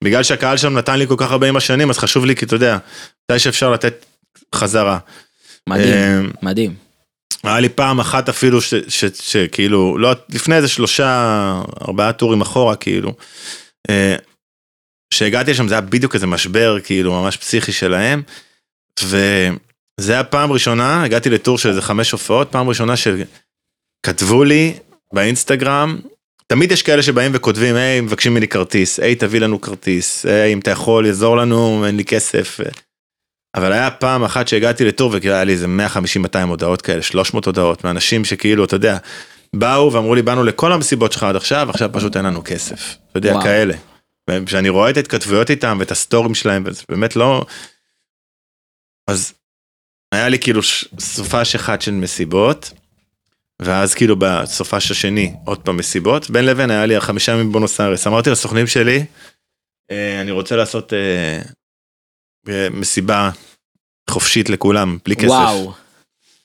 בגלל 0.04 0.22
שהקהל 0.22 0.56
שם 0.56 0.78
נתן 0.78 0.98
לי 0.98 1.06
כל 1.06 1.14
כך 1.18 1.30
הרבה 1.30 1.48
עם 1.48 1.56
השנים, 1.56 1.90
אז 1.90 1.98
חשוב 1.98 2.24
לי, 2.24 2.36
כי 2.36 2.44
אתה 2.44 2.56
יודע, 2.56 2.78
מתי 3.24 3.38
שאפשר 3.38 3.70
לתת 3.70 4.04
חזרה. 4.54 4.98
מדהים 5.68 5.94
אה, 5.94 6.20
מדהים 6.42 6.74
היה 7.42 7.60
לי 7.60 7.68
פעם 7.68 8.00
אחת 8.00 8.28
אפילו 8.28 8.58
שכאילו, 9.20 9.98
לא, 9.98 10.14
לפני 10.28 10.56
איזה 10.56 10.68
שלושה, 10.68 11.62
ארבעה 11.88 12.12
טורים 12.12 12.40
אחורה, 12.40 12.76
כאילו, 12.76 13.14
אה, 13.90 14.16
שהגעתי 15.14 15.50
לשם 15.50 15.68
זה 15.68 15.74
היה 15.74 15.80
בדיוק 15.80 16.14
איזה 16.14 16.26
משבר, 16.26 16.80
כאילו, 16.84 17.22
ממש 17.22 17.36
פסיכי 17.36 17.72
שלהם, 17.72 18.22
וזה 19.02 20.12
היה 20.12 20.24
פעם 20.24 20.52
ראשונה, 20.52 21.04
הגעתי 21.04 21.30
לטור 21.30 21.58
של 21.58 21.68
איזה 21.68 21.82
חמש 21.82 22.10
הופעות, 22.10 22.52
פעם 22.52 22.68
ראשונה 22.68 22.94
שכתבו 22.96 24.44
לי 24.44 24.74
באינסטגרם, 25.14 25.98
תמיד 26.46 26.72
יש 26.72 26.82
כאלה 26.82 27.02
שבאים 27.02 27.32
וכותבים, 27.34 27.74
היי, 27.74 28.00
מבקשים 28.00 28.32
ממני 28.34 28.48
כרטיס, 28.48 29.00
היי, 29.00 29.14
תביא 29.14 29.40
לנו 29.40 29.60
כרטיס, 29.60 30.26
היי, 30.26 30.52
אם 30.52 30.58
אתה 30.58 30.70
יכול, 30.70 31.06
יעזור 31.06 31.36
לנו, 31.36 31.86
אין 31.86 31.96
לי 31.96 32.04
כסף. 32.04 32.60
אבל 33.54 33.72
היה 33.72 33.90
פעם 33.90 34.24
אחת 34.24 34.48
שהגעתי 34.48 34.84
לטור 34.84 35.10
וכאילו 35.14 35.34
היה 35.34 35.44
לי 35.44 35.52
איזה 35.52 35.66
150-200 36.36 36.38
הודעות 36.48 36.82
כאלה, 36.82 37.02
300 37.02 37.46
הודעות 37.46 37.84
מאנשים 37.84 38.24
שכאילו, 38.24 38.64
אתה 38.64 38.76
יודע, 38.76 38.98
באו 39.56 39.92
ואמרו 39.92 40.14
לי, 40.14 40.22
באנו 40.22 40.44
לכל 40.44 40.72
המסיבות 40.72 41.12
שלך 41.12 41.22
עד 41.22 41.36
עכשיו, 41.36 41.70
עכשיו 41.70 41.90
פשוט 41.92 42.16
אין 42.16 42.24
לנו 42.24 42.42
כסף. 42.44 42.96
אתה 43.10 43.18
יודע, 43.18 43.32
וואו. 43.32 43.42
כאלה. 43.42 43.74
וכשאני 44.30 44.68
רואה 44.68 44.90
את 44.90 44.96
ההתכתבויות 44.96 45.50
איתם 45.50 45.76
ואת 45.80 45.90
הסטורים 45.90 46.34
שלהם, 46.34 46.62
וזה 46.66 46.82
באמת 46.88 47.16
לא... 47.16 47.44
אז 49.08 49.32
היה 50.12 50.28
לי 50.28 50.38
כאילו 50.38 50.60
סופש 50.98 51.54
אחד 51.54 51.82
של 51.82 51.90
מסיבות, 51.90 52.72
ואז 53.62 53.94
כאילו 53.94 54.16
בסופש 54.18 54.90
השני 54.90 55.34
עוד 55.44 55.58
פעם 55.58 55.76
מסיבות, 55.76 56.30
בין 56.30 56.46
לבין 56.46 56.70
היה 56.70 56.86
לי 56.86 57.00
חמישה 57.00 57.32
ימים 57.32 57.48
בבונוס 57.48 57.80
איירס. 57.80 58.06
אמרתי 58.06 58.30
לסוכנים 58.30 58.66
שלי, 58.66 59.04
אה, 59.90 60.20
אני 60.20 60.30
רוצה 60.30 60.56
לעשות 60.56 60.92
אה, 60.92 61.42
מסיבה 62.70 63.30
חופשית 64.10 64.50
לכולם, 64.50 64.98
בלי 65.04 65.16
כסף. 65.16 65.28
וואו. 65.28 65.72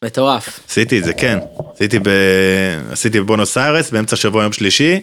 מטורף. 0.04 0.60
עשיתי 0.70 1.00
את 1.00 1.04
זה, 1.04 1.14
כן. 1.14 1.40
עשיתי, 1.76 2.00
ב... 2.00 2.10
עשיתי 2.92 3.20
בבונוס 3.22 3.58
איירס 3.58 3.92
באמצע 3.92 4.16
שבוע 4.16 4.44
יום 4.44 4.54
שלישי. 4.54 5.02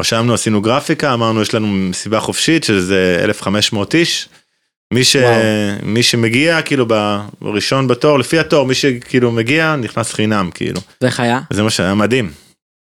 רשמנו, 0.00 0.34
עשינו 0.34 0.62
גרפיקה, 0.62 1.14
אמרנו 1.14 1.42
יש 1.42 1.54
לנו 1.54 1.66
מסיבה 1.66 2.20
חופשית 2.20 2.64
שזה 2.64 3.20
1,500 3.24 3.94
איש. 3.94 4.28
מי, 4.94 5.04
ש... 5.04 5.16
וואו. 5.16 5.34
מי 5.82 6.02
שמגיע 6.02 6.62
כאילו 6.62 6.86
בראשון 7.40 7.88
בתור, 7.88 8.18
לפי 8.18 8.38
התור, 8.38 8.66
מי 8.66 8.74
שכאילו 8.74 9.32
מגיע 9.32 9.76
נכנס 9.76 10.12
חינם 10.12 10.50
כאילו. 10.54 10.80
ואיך 11.02 11.20
היה? 11.20 11.40
זה 11.50 11.62
מה 11.62 11.70
שהיה 11.70 11.94
מדהים. 11.94 12.32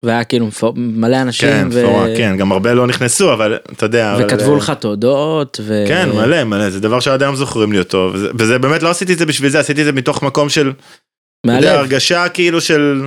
והיה 0.05 0.25
כאילו 0.25 0.49
מלא 0.77 1.23
אנשים. 1.23 1.49
כן, 1.49 1.69
ו- 1.73 1.83
מפורק, 1.85 2.11
כן, 2.17 2.37
גם 2.37 2.53
הרבה 2.53 2.75
לא 2.75 2.87
נכנסו, 2.87 3.33
אבל 3.33 3.59
אתה 3.73 3.87
יודע. 3.87 4.15
אבל- 4.15 4.25
וכתבו 4.25 4.57
לך 4.57 4.73
תודות. 4.81 5.61
ו... 5.65 5.85
כן, 5.89 6.09
מלא, 6.15 6.45
מלא, 6.45 6.71
זה 6.71 6.81
דבר 6.81 7.01
שעד 7.01 7.23
היום 7.23 7.37
זוכרים 7.37 7.73
לי 7.73 7.79
אותו, 7.79 8.11
וזה, 8.15 8.29
וזה 8.39 8.59
באמת 8.59 8.83
לא 8.83 8.91
עשיתי 8.91 9.13
את 9.13 9.19
זה 9.19 9.27
בשביל 9.27 9.51
זה, 9.51 9.61
עשיתי 9.61 9.81
את 9.81 9.87
זה 9.87 9.93
מתוך 9.93 10.23
מקום 10.23 10.49
של, 10.49 10.71
אתה 10.71 11.53
יודע, 11.53 11.69
מהלב. 11.69 11.79
הרגשה 11.79 12.29
כאילו 12.29 12.61
של, 12.61 13.07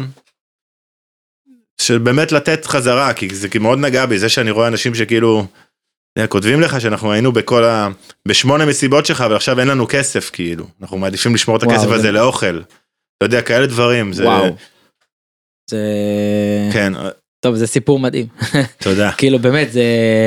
של 1.81 1.97
באמת 1.97 2.31
לתת 2.31 2.65
חזרה, 2.65 3.13
כי 3.13 3.35
זה 3.35 3.47
מאוד 3.59 3.79
נגע 3.79 4.05
בי, 4.05 4.19
זה 4.19 4.29
שאני 4.29 4.51
רואה 4.51 4.67
אנשים 4.67 4.95
שכאילו, 4.95 5.45
כותבים 6.29 6.61
לך 6.61 6.81
שאנחנו 6.81 7.11
היינו 7.11 7.31
בכל 7.31 7.63
ה... 7.63 7.89
בשמונה 8.27 8.65
מסיבות 8.65 9.05
שלך, 9.05 9.23
ועכשיו 9.29 9.59
אין 9.59 9.67
לנו 9.67 9.85
כסף, 9.89 10.29
כאילו, 10.33 10.65
אנחנו 10.81 10.97
מעדיפים 10.97 11.35
לשמור 11.35 11.57
את 11.57 11.63
וואו, 11.63 11.75
הכסף 11.75 11.87
זה- 11.89 11.95
הזה 11.95 12.11
לאוכל. 12.11 12.57
אתה 13.17 13.25
יודע, 13.25 13.41
כאלה 13.41 13.65
דברים, 13.67 14.13
זה... 14.13 14.25
וואו. 14.25 14.55
זה... 15.71 15.79
כן, 16.73 16.93
טוב, 17.45 17.55
זה 17.55 17.67
סיפור 17.67 17.99
מדהים. 17.99 18.25
תודה. 18.77 19.11
כאילו 19.17 19.39
באמת 19.39 19.71
זה 19.71 19.83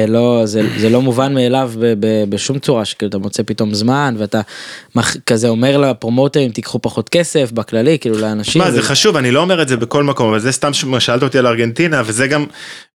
לא 0.09 0.43
זה, 0.45 0.63
זה 0.79 0.89
לא 0.89 1.03
מובן 1.03 1.35
מאליו 1.35 1.73
ב, 1.79 1.95
ב, 2.01 2.25
בשום 2.29 2.59
צורה 2.59 2.85
שכאילו 2.85 3.09
אתה 3.09 3.19
מוצא 3.19 3.43
פתאום 3.47 3.75
זמן 3.75 4.15
ואתה 4.19 4.41
מח, 4.95 5.17
כזה 5.17 5.49
אומר 5.49 5.79
לפרומוטרים 5.79 6.51
תיקחו 6.51 6.79
פחות 6.83 7.09
כסף 7.09 7.53
בכללי 7.53 7.99
כאילו 7.99 8.19
לאנשים. 8.19 8.63
מה, 8.63 8.71
זה 8.71 8.81
ו- 8.81 8.83
חשוב, 8.83 9.17
אני 9.17 9.31
לא 9.31 9.41
אומר 9.41 9.63
את 9.63 9.69
זה 9.69 9.77
בכל 9.77 10.05
מקום, 10.05 10.29
אבל 10.29 10.41
זה 10.41 10.53
סתם 10.53 10.73
ששאלת 10.73 11.23
אותי 11.23 11.39
על 11.39 11.47
ארגנטינה, 11.47 12.03
וזה 12.07 12.27
גם 12.27 12.47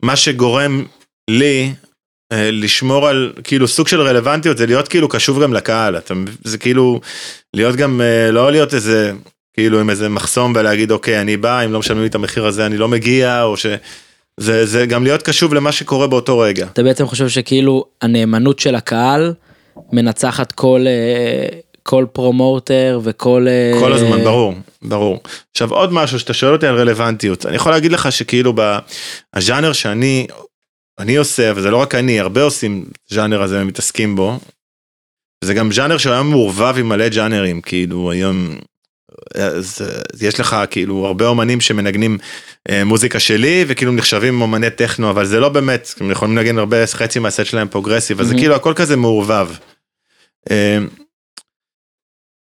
מה 0.03 0.15
שגורם 0.15 0.85
לי 1.29 1.73
אה, 2.33 2.51
לשמור 2.51 3.07
על 3.07 3.33
כאילו 3.43 3.67
סוג 3.67 3.87
של 3.87 4.01
רלוונטיות, 4.01 4.57
זה 4.57 4.65
להיות 4.65 4.87
כאילו 4.87 5.09
קשוב 5.09 5.43
גם 5.43 5.53
לקהל, 5.53 5.97
אתה, 5.97 6.13
זה 6.43 6.57
כאילו 6.57 7.01
להיות 7.55 7.75
גם, 7.75 8.01
אה, 8.01 8.31
לא 8.31 8.51
להיות 8.51 8.73
איזה, 8.73 9.11
כאילו 9.57 9.79
עם 9.79 9.89
איזה 9.89 10.09
מחסום 10.09 10.53
ולהגיד 10.55 10.91
אוקיי, 10.91 11.21
אני 11.21 11.37
בא, 11.37 11.65
אם 11.65 11.73
לא 11.73 11.79
משלמים 11.79 12.03
לי 12.03 12.09
את 12.09 12.15
המחיר 12.15 12.45
הזה 12.45 12.65
אני 12.65 12.77
לא 12.77 12.87
מגיע, 12.87 13.43
או 13.43 13.57
ש... 13.57 13.65
זה, 14.39 14.65
זה 14.65 14.85
גם 14.85 15.03
להיות 15.03 15.21
קשוב 15.21 15.53
למה 15.53 15.71
שקורה 15.71 16.07
באותו 16.07 16.39
רגע. 16.39 16.67
אתה 16.73 16.83
בעצם 16.83 17.07
חושב 17.07 17.27
שכאילו 17.27 17.85
הנאמנות 18.01 18.59
של 18.59 18.75
הקהל 18.75 19.33
מנצחת 19.91 20.51
כל 20.51 20.85
אה, 20.87 21.57
כל 21.83 22.05
פרומוטר 22.11 22.99
וכל 23.03 23.45
אה, 23.47 23.79
כל 23.79 23.93
הזמן, 23.93 24.23
ברור, 24.23 24.53
ברור. 24.81 25.19
עכשיו 25.51 25.73
עוד 25.73 25.93
משהו 25.93 26.19
שאתה 26.19 26.33
שואל 26.33 26.53
אותי 26.53 26.67
על 26.67 26.75
רלוונטיות, 26.75 27.45
אני 27.45 27.55
יכול 27.55 27.71
להגיד 27.71 27.91
לך 27.91 28.11
שכאילו 28.11 28.53
בז'אנר 28.53 29.73
שאני, 29.73 30.27
אני 30.99 31.15
עושה, 31.15 31.51
וזה 31.55 31.71
לא 31.71 31.77
רק 31.77 31.95
אני, 31.95 32.19
הרבה 32.19 32.43
עושים 32.43 32.85
ז'אנר 33.09 33.41
הזה 33.41 33.61
ומתעסקים 33.61 34.15
בו, 34.15 34.39
זה 35.43 35.53
גם 35.53 35.71
ז'אנר 35.71 35.97
שהיום 35.97 36.29
מעורבב 36.29 36.75
עם 36.79 36.89
מלא 36.89 37.09
ז'אנרים, 37.09 37.61
כאילו 37.61 38.11
היום, 38.11 38.55
אז, 39.35 39.81
אז 40.13 40.23
יש 40.23 40.39
לך 40.39 40.55
כאילו 40.69 41.05
הרבה 41.05 41.27
אומנים 41.27 41.61
שמנגנים 41.61 42.17
אה, 42.69 42.83
מוזיקה 42.83 43.19
שלי 43.19 43.65
וכאילו 43.67 43.91
נחשבים 43.91 44.41
אומני 44.41 44.69
טכנו, 44.69 45.09
אבל 45.09 45.25
זה 45.25 45.39
לא 45.39 45.49
באמת, 45.49 45.93
הם 45.99 46.11
יכולים 46.11 46.37
לנגן 46.37 46.57
הרבה, 46.57 46.87
חצי 46.87 47.19
מהסט 47.19 47.45
שלהם 47.45 47.67
progressive, 47.67 48.19
אז 48.19 48.27
זה 48.27 48.33
מהמם. 48.33 48.41
כאילו 48.41 48.55
הכל 48.55 48.73
כזה 48.73 48.95
מעורבב. 48.95 49.49
אה, 50.51 50.77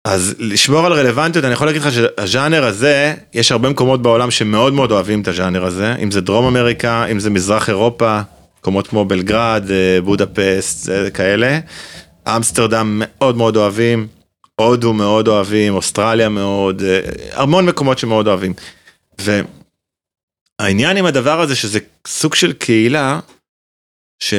אז 0.04 0.34
לשמור 0.38 0.86
על 0.86 0.92
רלוונטיות, 0.92 1.44
אני 1.44 1.52
יכול 1.52 1.66
להגיד 1.66 1.82
לך 1.82 1.92
שהז'אנר 1.92 2.64
הזה, 2.64 3.14
יש 3.34 3.52
הרבה 3.52 3.68
מקומות 3.68 4.02
בעולם 4.02 4.30
שמאוד 4.30 4.72
מאוד 4.72 4.92
אוהבים 4.92 5.22
את 5.22 5.28
הז'אנר 5.28 5.64
הזה, 5.64 5.94
אם 6.02 6.10
זה 6.10 6.20
דרום 6.20 6.46
אמריקה, 6.46 7.06
אם 7.06 7.20
זה 7.20 7.30
מזרח 7.30 7.68
אירופה, 7.68 8.20
מקומות 8.58 8.86
כמו 8.86 9.04
בלגרד, 9.04 9.70
אה, 9.70 10.00
בודפסט, 10.00 10.88
אה, 10.88 11.10
כאלה. 11.10 11.58
אמסטרדם 12.28 13.02
מאוד 13.04 13.36
מאוד 13.36 13.56
אוהבים, 13.56 14.06
הודו 14.60 14.92
מאוד 14.92 15.28
אוהבים, 15.28 15.74
אוסטרליה 15.74 16.28
מאוד, 16.28 16.82
אה, 16.82 17.00
המון 17.32 17.66
מקומות 17.66 17.98
שמאוד 17.98 18.28
אוהבים. 18.28 18.54
והעניין 20.60 20.96
עם 20.96 21.06
הדבר 21.06 21.40
הזה 21.40 21.56
שזה 21.56 21.78
סוג 22.06 22.34
של 22.34 22.52
קהילה, 22.52 23.20
ש... 24.22 24.34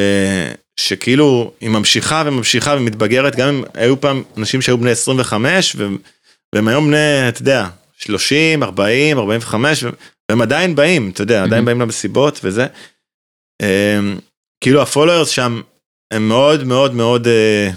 שכאילו 0.79 1.51
היא 1.61 1.69
ממשיכה 1.69 2.23
וממשיכה 2.25 2.75
ומתבגרת, 2.77 3.35
גם 3.35 3.47
אם 3.49 3.63
היו 3.73 4.01
פעם 4.01 4.23
אנשים 4.37 4.61
שהיו 4.61 4.77
בני 4.77 4.91
25 4.91 5.75
ו... 5.77 5.87
והם 6.55 6.67
היום 6.67 6.87
בני, 6.87 7.29
אתה 7.29 7.41
יודע, 7.41 7.67
30, 7.97 8.63
40, 8.63 9.17
45, 9.19 9.83
ו... 9.83 9.89
והם 10.29 10.41
עדיין 10.41 10.75
באים, 10.75 11.09
אתה 11.09 11.21
יודע, 11.23 11.43
עדיין 11.43 11.63
Mhm. 11.63 11.65
באים 11.65 11.81
למסיבות 11.81 12.39
וזה. 12.43 12.67
אמ, 13.61 14.19
כאילו 14.61 14.81
הפולוורס 14.81 15.29
שם 15.29 15.61
הם 16.11 16.27
מאוד 16.27 16.63
מאוד 16.63 16.93
מאוד 16.93 17.27
אה, 17.27 17.69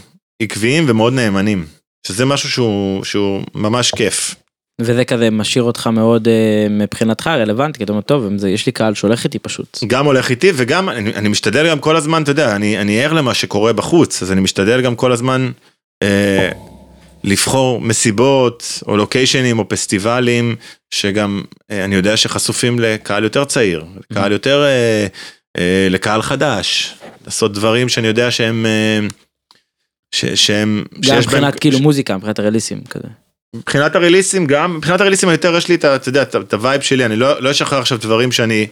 עקביים 0.42 0.84
ומאוד 0.88 1.12
נאמנים, 1.12 1.66
שזה 2.08 2.24
משהו 2.24 2.50
שהוא, 2.50 3.04
שהוא 3.04 3.42
ממש 3.54 3.90
כיף. 3.90 4.34
וזה 4.80 5.04
כזה 5.04 5.30
משאיר 5.30 5.64
אותך 5.64 5.86
מאוד 5.86 6.28
אה, 6.28 6.66
מבחינתך 6.70 7.26
רלוונטי 7.26 7.78
כי 7.78 7.84
אתה 7.84 7.92
אומר 7.92 8.02
טוב 8.02 8.36
זה 8.36 8.50
יש 8.50 8.66
לי 8.66 8.72
קהל 8.72 8.94
שהולך 8.94 9.24
איתי 9.24 9.38
פשוט. 9.38 9.78
גם 9.86 10.06
הולך 10.06 10.30
איתי 10.30 10.50
וגם 10.54 10.88
אני, 10.88 11.14
אני 11.14 11.28
משתדל 11.28 11.70
גם 11.70 11.78
כל 11.78 11.96
הזמן, 11.96 12.22
אתה 12.22 12.30
יודע, 12.30 12.56
אני, 12.56 12.78
אני 12.78 13.04
ער 13.04 13.12
למה 13.12 13.34
שקורה 13.34 13.72
בחוץ, 13.72 14.22
אז 14.22 14.32
אני 14.32 14.40
משתדל 14.40 14.80
גם 14.80 14.96
כל 14.96 15.12
הזמן 15.12 15.50
אה, 16.02 16.50
לבחור 17.24 17.80
מסיבות 17.80 18.82
או 18.86 18.96
לוקיישנים 18.96 19.58
או 19.58 19.68
פסטיבלים 19.68 20.56
שגם 20.90 21.42
אה, 21.70 21.84
אני 21.84 21.94
יודע 21.94 22.16
שחשופים 22.16 22.80
לקהל 22.80 23.24
יותר 23.24 23.44
צעיר, 23.44 23.84
לקהל 24.10 24.32
יותר, 24.32 24.64
אה, 24.64 25.06
אה, 25.58 25.88
לקהל 25.90 26.22
חדש, 26.22 26.94
לעשות 27.24 27.52
דברים 27.52 27.88
שאני 27.88 28.06
יודע 28.06 28.30
שהם, 28.30 28.66
אה, 28.66 29.08
ש, 29.08 29.27
שהם, 30.14 30.84
גם 31.00 31.18
מבחינת 31.18 31.60
כאילו 31.60 31.78
מוזיקה 31.78 32.16
מבחינת 32.16 32.38
הרליסים 32.38 32.80
כזה. 32.90 33.08
מבחינת 33.56 33.96
הריליסים 33.96 34.46
גם, 34.46 34.76
מבחינת 34.76 35.00
הריליסים 35.00 35.28
יותר 35.28 35.56
יש 35.56 35.68
לי 35.68 35.74
את, 35.74 35.84
אתה 35.84 36.08
יודע, 36.08 36.22
את 36.22 36.54
ה 36.54 36.59
vibe 36.59 36.80
שלי, 36.80 37.04
אני 37.04 37.16
לא, 37.16 37.42
לא 37.42 37.50
אשחרר 37.50 37.78
עכשיו 37.78 37.98
דברים 37.98 38.32
שאני 38.32 38.66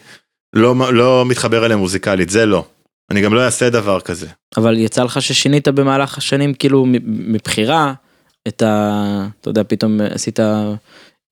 לא, 0.53 0.75
לא 0.92 1.25
מתחבר 1.27 1.66
אליהם 1.66 1.79
מוזיקלית, 1.79 2.31
זה 2.31 2.46
לא. 2.46 2.64
אני 3.11 3.20
גם 3.20 3.35
לא 3.35 3.44
אעשה 3.44 3.70
דבר 3.70 4.01
כזה. 4.01 4.27
אבל 4.57 4.79
יצא 4.79 5.03
לך 5.03 5.22
ששינית 5.22 5.68
במהלך 5.68 6.18
השנים 6.18 6.55
כאילו 6.55 6.87
מבחירה 7.05 7.92
את 8.49 8.62
ה... 8.62 9.27
אתה 9.40 9.51
יודע 9.51 9.62
פתאום 9.68 10.01
עשית 10.01 10.40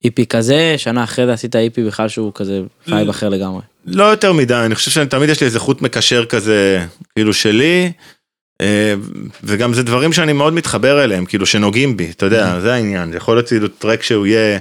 EP 0.03 0.25
כזה 0.25 0.75
שנה 0.77 1.03
אחרי 1.03 1.25
זה 1.25 1.33
עשית 1.33 1.55
EP 1.55 1.83
בכלל 1.83 2.07
שהוא 2.07 2.31
כזה 2.35 2.61
vibe 2.87 3.09
אחר 3.09 3.29
לגמרי. 3.29 3.61
לא 3.85 4.03
יותר 4.03 4.33
מדי, 4.33 4.53
אני 4.65 4.75
חושב 4.75 4.91
שתמיד 4.91 5.29
יש 5.29 5.41
לי 5.41 5.45
איזה 5.45 5.59
חוט 5.59 5.81
מקשר 5.81 6.25
כזה, 6.25 6.85
כאילו 7.15 7.33
שלי, 7.33 7.91
וגם 9.43 9.73
זה 9.73 9.83
דברים 9.83 10.13
שאני 10.13 10.33
מאוד 10.33 10.53
מתחבר 10.53 11.03
אליהם, 11.03 11.25
כאילו 11.25 11.45
שנוגעים 11.45 11.97
בי, 11.97 12.11
אתה 12.11 12.25
יודע, 12.25 12.59
זה 12.59 12.73
העניין, 12.73 13.11
זה 13.11 13.17
יכול 13.17 13.35
להיות 13.35 13.47
כאילו 13.47 13.67
track 13.67 14.03
שהוא 14.03 14.25
יהיה 14.25 14.59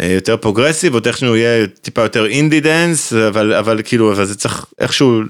אה, 0.00 0.06
יותר 0.06 0.36
progressive, 0.36 0.94
או 0.94 1.00
track 1.00 1.16
שהוא 1.16 1.36
יהיה 1.36 1.66
טיפה 1.66 2.02
יותר 2.02 2.26
indie 2.26 2.60
dance, 2.60 3.12
אבל, 3.12 3.54
אבל 3.54 3.80
כאילו, 3.84 4.12
אבל 4.12 4.24
זה 4.24 4.38
צריך 4.38 4.66
איכשהו 4.78 5.20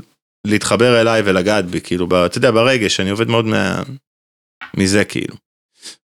להתחבר 0.47 1.01
אליי 1.01 1.23
ולגעת 1.25 1.65
בי, 1.65 1.81
כאילו, 1.81 2.07
ב- 2.07 2.15
אתה 2.15 2.39
יודע, 2.39 2.51
ברגש, 2.51 3.01
אני 3.01 3.11
עובד 3.11 3.29
מאוד 3.29 3.45
מה... 3.45 3.83
מזה, 4.77 5.05
כאילו. 5.05 5.35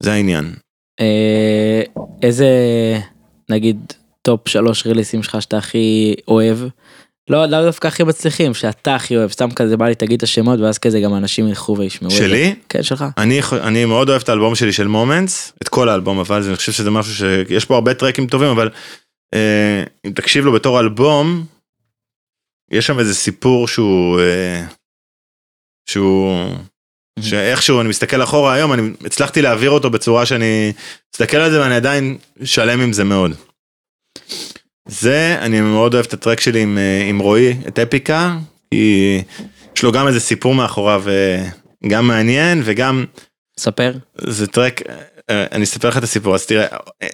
זה 0.03 0.13
העניין. 0.13 0.53
אה, 0.99 1.81
איזה 2.21 2.47
נגיד 3.49 3.93
top 4.21 4.47
שלוש 4.47 4.85
ריליסים 4.85 5.23
שלך 5.23 5.41
שאתה 5.41 5.57
הכי 5.57 6.15
אוהב. 6.27 6.57
לא 7.29 7.45
לא 7.45 7.65
דווקא 7.65 7.87
הכי 7.87 8.03
מצליחים 8.03 8.53
שאתה 8.53 8.95
הכי 8.95 9.17
אוהב 9.17 9.31
סתם 9.31 9.51
כזה 9.51 9.77
בא 9.77 9.85
לי 9.87 9.95
תגיד 9.95 10.17
את 10.17 10.23
השמות 10.23 10.59
ואז 10.59 10.77
כזה 10.77 10.99
גם 10.99 11.15
אנשים 11.15 11.47
ילכו 11.47 11.77
וישמעו. 11.77 12.11
את 12.11 12.17
זה. 12.17 12.23
שלי? 12.23 12.55
כן 12.69 12.83
שלך. 12.83 13.05
אני, 13.17 13.39
אני 13.61 13.85
מאוד 13.85 14.09
אוהב 14.09 14.21
את 14.21 14.29
האלבום 14.29 14.55
שלי 14.55 14.73
של 14.73 14.87
Moments, 14.87 15.53
את 15.61 15.69
כל 15.69 15.89
האלבום, 15.89 16.19
אבל 16.19 16.43
אני 16.43 16.55
חושב 16.55 16.71
שזה 16.71 16.91
משהו 16.91 17.13
שיש 17.15 17.65
פה 17.65 17.75
הרבה 17.75 17.93
טרקים 17.93 18.27
טובים, 18.27 18.49
אבל 18.49 18.69
אה, 19.33 19.83
אם 20.07 20.11
תקשיב 20.11 20.45
לו 20.45 20.51
בתור 20.51 20.79
אלבום, 20.79 21.45
יש 22.71 22.87
שם 22.87 22.99
איזה 22.99 23.15
סיפור 23.15 23.67
שהוא, 23.67 24.19
אה, 24.19 24.65
שהוא, 25.89 26.49
שאיכשהו 27.19 27.81
אני 27.81 27.89
מסתכל 27.89 28.23
אחורה 28.23 28.53
היום, 28.53 28.73
אני 28.73 28.91
הצלחתי 29.05 29.41
להעביר 29.41 29.69
אותו 29.69 29.89
בצורה 29.89 30.25
שאני 30.25 30.73
מסתכל 31.13 31.37
על 31.37 31.51
זה 31.51 31.61
ואני 31.61 31.75
עדיין 31.75 32.17
שלם 32.43 32.81
עם 32.81 32.93
זה 32.93 33.03
מאוד. 33.03 33.31
זה, 34.87 35.37
אני 35.41 35.61
מאוד 35.61 35.93
אוהב 35.93 36.05
את 36.05 36.13
הטרק 36.13 36.39
שלי 36.39 36.61
עם, 36.61 36.77
אה, 36.77 37.05
עם 37.09 37.19
רועי, 37.19 37.57
את 37.67 37.79
אפיקה, 37.79 38.37
כי 38.71 39.21
יש 39.75 39.83
לו 39.83 39.91
גם 39.91 40.07
איזה 40.07 40.19
סיפור 40.19 40.55
מאחוריו, 40.55 41.03
אה, 41.07 41.49
גם 41.87 42.07
מעניין 42.07 42.61
וגם 42.65 43.05
ספר. 43.59 43.93
זה 44.17 44.47
טרק, 44.47 44.81
אה, 45.29 45.45
אני 45.51 45.63
אספר 45.63 45.87
לך 45.87 45.97
את 45.97 46.03
הסיפור, 46.03 46.35
אז 46.35 46.45
תראה, 46.45 46.65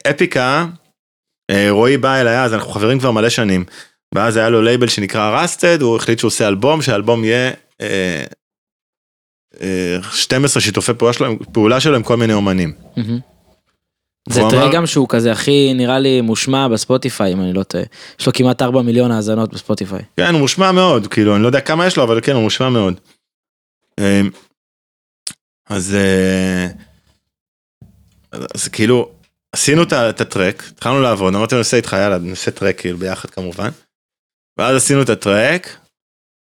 אפיקה, 0.09 0.65
רועי 1.69 1.97
בא 1.97 2.21
אליי 2.21 2.39
אז, 2.43 2.53
אנחנו 2.53 2.71
חברים 2.71 2.99
כבר 2.99 3.11
מלא 3.11 3.29
שנים, 3.29 3.65
ואז 4.15 4.37
היה 4.37 4.49
לו 4.49 4.61
לייבל 4.61 4.87
שנקרא 4.87 5.41
רסטד, 5.43 5.81
הוא 5.81 5.95
החליט 5.95 6.19
שהוא 6.19 6.29
עושה 6.29 6.47
אלבום, 6.47 6.81
שהאלבום 6.81 7.23
יהיה 7.23 7.51
אה, 7.81 8.23
אה, 9.61 9.97
12 10.11 10.61
שיתופי 10.61 10.93
פעולה 10.93 11.13
שלו, 11.13 11.39
פעולה 11.53 11.79
שלו 11.79 11.95
עם 11.95 12.03
כל 12.03 12.17
מיני 12.17 12.33
אומנים. 12.33 12.73
מהמם. 12.97 13.30
זה 14.29 14.41
track 14.41 14.53
אמר- 14.53 14.73
גם 14.73 14.85
שהוא 14.85 15.05
כזה 15.09 15.31
הכי 15.31 15.73
נראה 15.73 15.99
לי 15.99 16.21
מושמע 16.21 16.67
בספוטיפיי 16.67 17.33
אם 17.33 17.41
אני 17.41 17.53
לא 17.53 17.63
טועה. 17.63 17.83
יש 18.19 18.27
לו 18.27 18.33
כמעט 18.33 18.61
4 18.61 18.81
מיליון 18.81 19.11
האזנות 19.11 19.53
בספוטיפיי. 19.53 19.99
כן, 20.17 20.33
הוא 20.33 20.41
מושמע 20.41 20.71
מאוד, 20.71 21.07
כאילו, 21.07 21.35
אני 21.35 21.43
לא 21.43 21.47
יודע 21.47 21.61
כמה 21.61 21.87
יש 21.87 21.97
לו, 21.97 22.03
אבל 22.03 22.21
כן, 22.21 22.33
הוא 22.33 22.43
מושמע 22.43 22.69
מאוד. 22.69 22.99
אה, 23.99 24.21
אז, 25.69 25.95
אה, 25.95 26.67
אז 28.55 28.67
כאילו, 28.67 29.09
עשינו 29.51 29.83
את 29.83 30.21
הטרק, 30.21 30.63
התחלנו 30.69 31.01
לעבוד, 31.01 31.35
אמרתי 31.35 31.55
נעשה 31.55 31.77
איתך, 31.77 31.95
יאללה, 31.99 32.17
נעשה 32.17 32.51
טרק, 32.51 32.79
כאילו, 32.79 32.97
ביחד 32.97 33.29
כמובן. 33.29 33.69
ואז 34.57 34.75
עשינו 34.75 35.01
את 35.01 35.09
הטרק, 35.09 35.77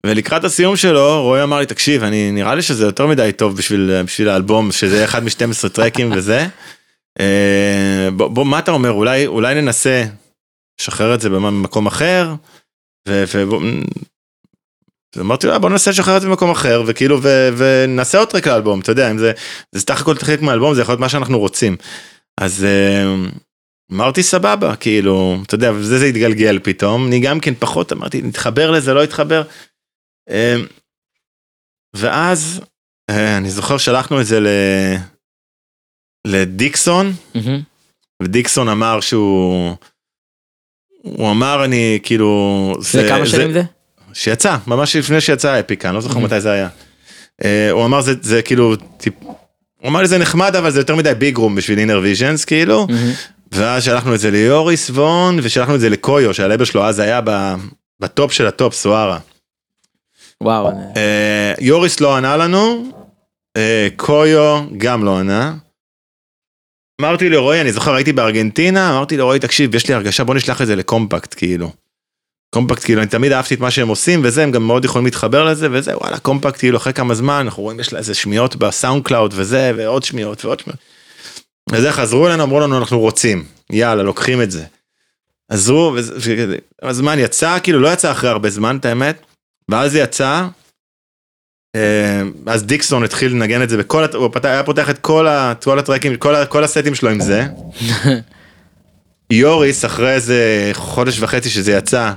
ולקראת 0.06 0.44
הסיום 0.44 0.76
שלו, 0.76 1.22
רועי 1.22 1.42
אמר 1.42 1.58
לי, 1.58 1.66
תקשיב, 1.66 2.02
אני, 2.04 2.30
נראה 2.32 2.54
לי 2.54 2.62
שזה 2.62 2.84
יותר 2.84 3.06
מדי 3.06 3.30
טוב 3.36 3.56
בשביל, 3.56 4.02
בשביל 4.02 4.28
האלבום, 4.28 4.72
שזה 4.72 5.04
אחד 5.04 5.24
מ-12 5.24 5.68
טרקים 5.68 6.12
וזה. 6.16 6.46
אה, 7.20 8.08
בוא, 8.16 8.28
בוא, 8.28 8.46
מה 8.46 8.58
אתה 8.58 8.70
אומר, 8.70 8.92
אולי, 8.92 9.26
אולי 9.26 9.54
ננסה 9.54 10.04
לשחרר 10.80 11.14
את 11.14 11.20
זה 11.20 11.28
במקום 11.30 11.86
אחר, 11.86 12.34
ו- 13.08 13.24
ובוא, 13.34 13.60
אז 15.14 15.20
אמרתי 15.20 15.48
"אה, 15.50 15.58
בוא 15.58 15.70
ננסה 15.70 15.90
לשחרר 15.90 16.16
את 16.16 16.22
זה 16.22 16.28
במקום 16.28 16.50
אחר, 16.50 16.82
וכאילו, 16.86 17.18
ו- 17.22 17.48
ונעשה 17.56 18.18
עוד 18.18 18.30
טרק 18.30 18.46
לאלבום, 18.46 18.80
אתה 18.80 18.92
יודע, 18.92 19.10
אם 19.10 19.18
זה, 19.18 19.32
זה 19.72 19.80
סך 19.80 20.00
הכל 20.00 20.14
חלק 20.14 20.42
מהאלבום, 20.42 20.74
זה 20.74 20.80
יכול 20.80 20.92
להיות 20.92 21.00
מה 21.00 21.08
שאנחנו 21.08 21.38
רוצים. 21.38 21.76
אז 22.40 22.64
אה, 22.64 23.14
אמרתי, 23.92 24.22
סבבה, 24.22 24.76
כאילו, 24.76 25.36
אתה 25.46 25.54
יודע, 25.54 25.72
וזה 25.72 25.98
זה 25.98 26.04
התגלגל 26.06 26.58
פתאום, 26.62 27.06
אני 27.06 27.20
גם 27.20 27.40
כן 27.40 27.54
פחות, 27.58 27.92
אמרתי, 27.92 28.22
נתחבר 28.22 28.70
לזה, 28.70 28.94
לא 28.94 29.02
התחבר. 29.02 29.42
ואז, 31.96 32.60
אני 33.10 33.50
זוכר, 33.50 33.78
שלחנו 33.78 34.20
את 34.20 34.26
זה 34.26 34.40
ל... 34.40 34.46
לדיקסון. 36.26 37.12
ודיקסון 38.22 38.68
אמר 38.68 39.00
שהוא... 39.00 39.74
הוא 41.02 41.30
אמר 41.30 41.64
אני 41.64 41.98
כאילו 42.02 42.72
זה 42.80 43.06
כמה 43.08 43.26
שנים 43.26 43.52
זה? 43.52 43.62
שיצא 44.12 44.56
ממש 44.66 44.96
לפני 44.96 45.20
שיצא 45.20 45.60
אפיקה 45.60 45.88
אני 45.88 45.94
לא 45.94 46.00
זוכר. 46.00 46.18
מתי 46.18 46.40
זה 46.40 46.52
היה. 46.52 46.68
אה, 47.44 47.70
הוא 47.70 47.84
אמר 47.84 48.00
זה 48.00 48.14
זה 48.22 48.42
כאילו 48.42 48.76
טיפ... 48.76 49.14
הוא 49.80 49.88
אמר 49.88 50.00
לי 50.00 50.08
זה 50.08 50.18
נחמד 50.18 50.56
אבל 50.56 50.70
זה 50.70 50.80
יותר 50.80 50.96
מדי 50.96 51.14
big 51.14 51.36
room 51.36 51.54
בשביל 51.54 51.78
Innervisions 51.78 52.44
כאילו. 52.44 52.86
ואז 53.52 53.84
שלחנו 53.84 54.14
את 54.14 54.20
זה 54.20 54.30
ליוריס 54.30 54.90
וורן 54.90 55.38
ושלחנו 55.42 55.74
את 55.74 55.80
זה 55.80 55.88
לקויו 55.88 56.34
שהלייבל 56.34 56.64
שלו 56.64 56.84
אז 56.84 56.98
היה 56.98 57.20
ב... 57.24 57.54
ב 58.00 58.08
top 58.08 58.32
של 58.32 58.46
ה 58.46 58.53
top 58.53 58.74
Suara. 58.74 59.18
וואו. 60.42 60.70
אה, 60.96 61.54
יוריס 61.60 62.00
לא 62.00 62.16
ענה 62.16 62.36
לנו, 62.36 62.84
אה, 63.56 63.88
קויו 63.96 64.62
גם 64.76 65.04
לא 65.04 65.18
ענה. 65.18 65.54
אמרתי 67.00 67.28
לרועי, 67.28 67.60
אני 67.60 67.72
זוכר 67.72 67.94
הייתי 67.94 68.12
בארגנטינה, 68.12 68.90
אמרתי 68.96 69.16
לרועי 69.16 69.38
תקשיב 69.38 69.74
יש 69.74 69.88
לי 69.88 69.94
הרגשה 69.94 70.24
בוא 70.24 70.34
נשלח 70.34 70.62
את 70.62 70.66
זה 70.66 70.76
ל 70.76 70.84
Kompakt 70.84 71.34
כאילו. 71.36 71.72
Kompakt 72.54 72.84
כאילו 72.84 73.00
אני 73.00 73.10
תמיד 73.10 73.32
אהבתי 73.32 73.54
את 73.54 73.60
מה 73.60 73.70
שהם 73.70 73.88
עושים 73.88 74.20
וזה 74.24 74.42
הם 74.42 74.50
גם 74.50 74.62
מאוד 74.66 74.84
יכולים 74.84 75.04
להתחבר 75.04 75.44
לזה 75.44 75.68
וזה 75.72 75.96
וואלה 75.96 76.18
Kompakt 76.18 76.58
כאילו 76.58 76.76
אחרי 76.78 76.92
כמה 76.92 77.14
זמן 77.14 77.34
אנחנו 77.34 77.62
רואים 77.62 77.80
יש 77.80 77.92
לה 77.92 77.98
איזה 77.98 78.14
שמיעות 78.14 78.56
ב 78.56 79.04
SoundCloud 79.04 79.32
וזה 79.36 79.72
ועוד 79.76 80.02
שמיעות 80.02 80.44
ועוד 80.44 80.60
שמיעות. 80.60 80.80
וזה 81.72 81.92
חזרו 81.92 82.28
אלינו 82.28 82.42
אמרו 82.42 82.60
לנו 82.60 82.78
אנחנו 82.78 82.98
רוצים 82.98 83.44
יאללה 83.70 84.02
לוקחים 84.02 84.42
את 84.42 84.50
זה. 84.50 84.64
עזרו 85.48 85.92
וזה- 85.96 86.56
הזמן 86.82 87.18
יצא 87.18 87.58
כאילו 87.62 87.80
לא 87.80 87.92
יצא 87.92 88.10
אחרי 88.10 88.30
הרבה 88.30 88.50
זמן 88.50 88.76
את 88.76 88.84
האמת. 88.84 89.22
ואז 89.68 89.94
יצא. 89.96 90.46
אה, 91.76 92.22
אז 92.46 92.64
דיקסון 92.64 93.04
התחיל 93.04 93.32
לנגן 93.32 93.62
את 93.62 93.68
זה 93.68 93.76
בכל, 93.76 94.04
הוא 94.14 94.30
היה 94.42 94.62
פותח 94.62 94.90
את 94.90 94.98
כל, 94.98 95.26
ה, 95.26 95.52
את 95.52 95.64
כל 95.64 95.78
הטרקים, 95.78 96.16
כל, 96.16 96.34
ה, 96.34 96.46
כל 96.46 96.64
הסטים 96.64 96.94
שלו 96.94 97.10
עם 97.10 97.20
זה. 97.20 97.46
יוריס 99.30 99.84
אחרי 99.84 100.12
איזה 100.12 100.70
חודש 100.74 101.20
וחצי 101.20 101.50
שזה 101.50 101.72
יצא, 101.72 102.12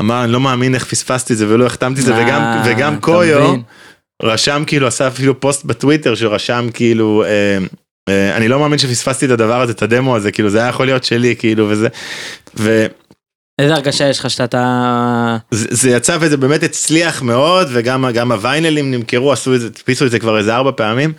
אמר 0.00 0.24
אני 0.24 0.32
לא 0.32 0.40
מאמין 0.40 0.74
איך 0.74 0.84
פספסתי 0.84 1.32
את 1.32 1.38
זה 1.38 1.48
ולא 1.48 1.66
החתמתי 1.66 2.00
את 2.00 2.06
זה 2.06 2.14
וגם, 2.14 2.40
אה, 2.40 2.62
וגם 2.66 3.00
קויו. 3.00 3.54
רשם 4.22 4.62
כאילו 4.66 4.86
עשה 4.86 5.08
אפילו 5.08 5.40
פוסט 5.40 5.64
בטוויטר 5.64 6.14
שרשם 6.14 6.68
כאילו 6.74 7.24
אה, 7.24 7.58
אה, 8.08 8.36
אני 8.36 8.48
לא 8.48 8.60
מאמין 8.60 8.78
שפספסתי 8.78 9.26
את 9.26 9.30
הדבר 9.30 9.60
הזה 9.60 9.72
את 9.72 9.82
הדמו 9.82 10.16
הזה 10.16 10.32
כאילו 10.32 10.50
זה 10.50 10.58
היה 10.58 10.68
יכול 10.68 10.86
להיות 10.86 11.04
שלי 11.04 11.36
כאילו 11.36 11.68
וזה. 11.68 11.88
איזה 13.58 13.74
הרגשה 13.74 14.08
יש 14.08 14.18
לך 14.18 14.30
שאתה... 14.30 15.36
זה, 15.50 15.66
זה 15.70 15.90
יצא 15.90 16.18
וזה 16.20 16.36
באמת 16.36 16.62
הצליח 16.62 17.22
מאוד 17.22 17.68
וגם 17.72 18.04
גם 18.14 18.32
הוויינלים 18.32 18.90
נמכרו 18.90 19.32
עשו 19.32 19.54
את 19.54 19.60
זה 19.60 19.66
הדפיסו 19.66 20.06
את 20.06 20.10
זה 20.10 20.18
כבר 20.18 20.38
איזה 20.38 20.56
ארבע 20.56 20.70
פעמים. 20.76 21.12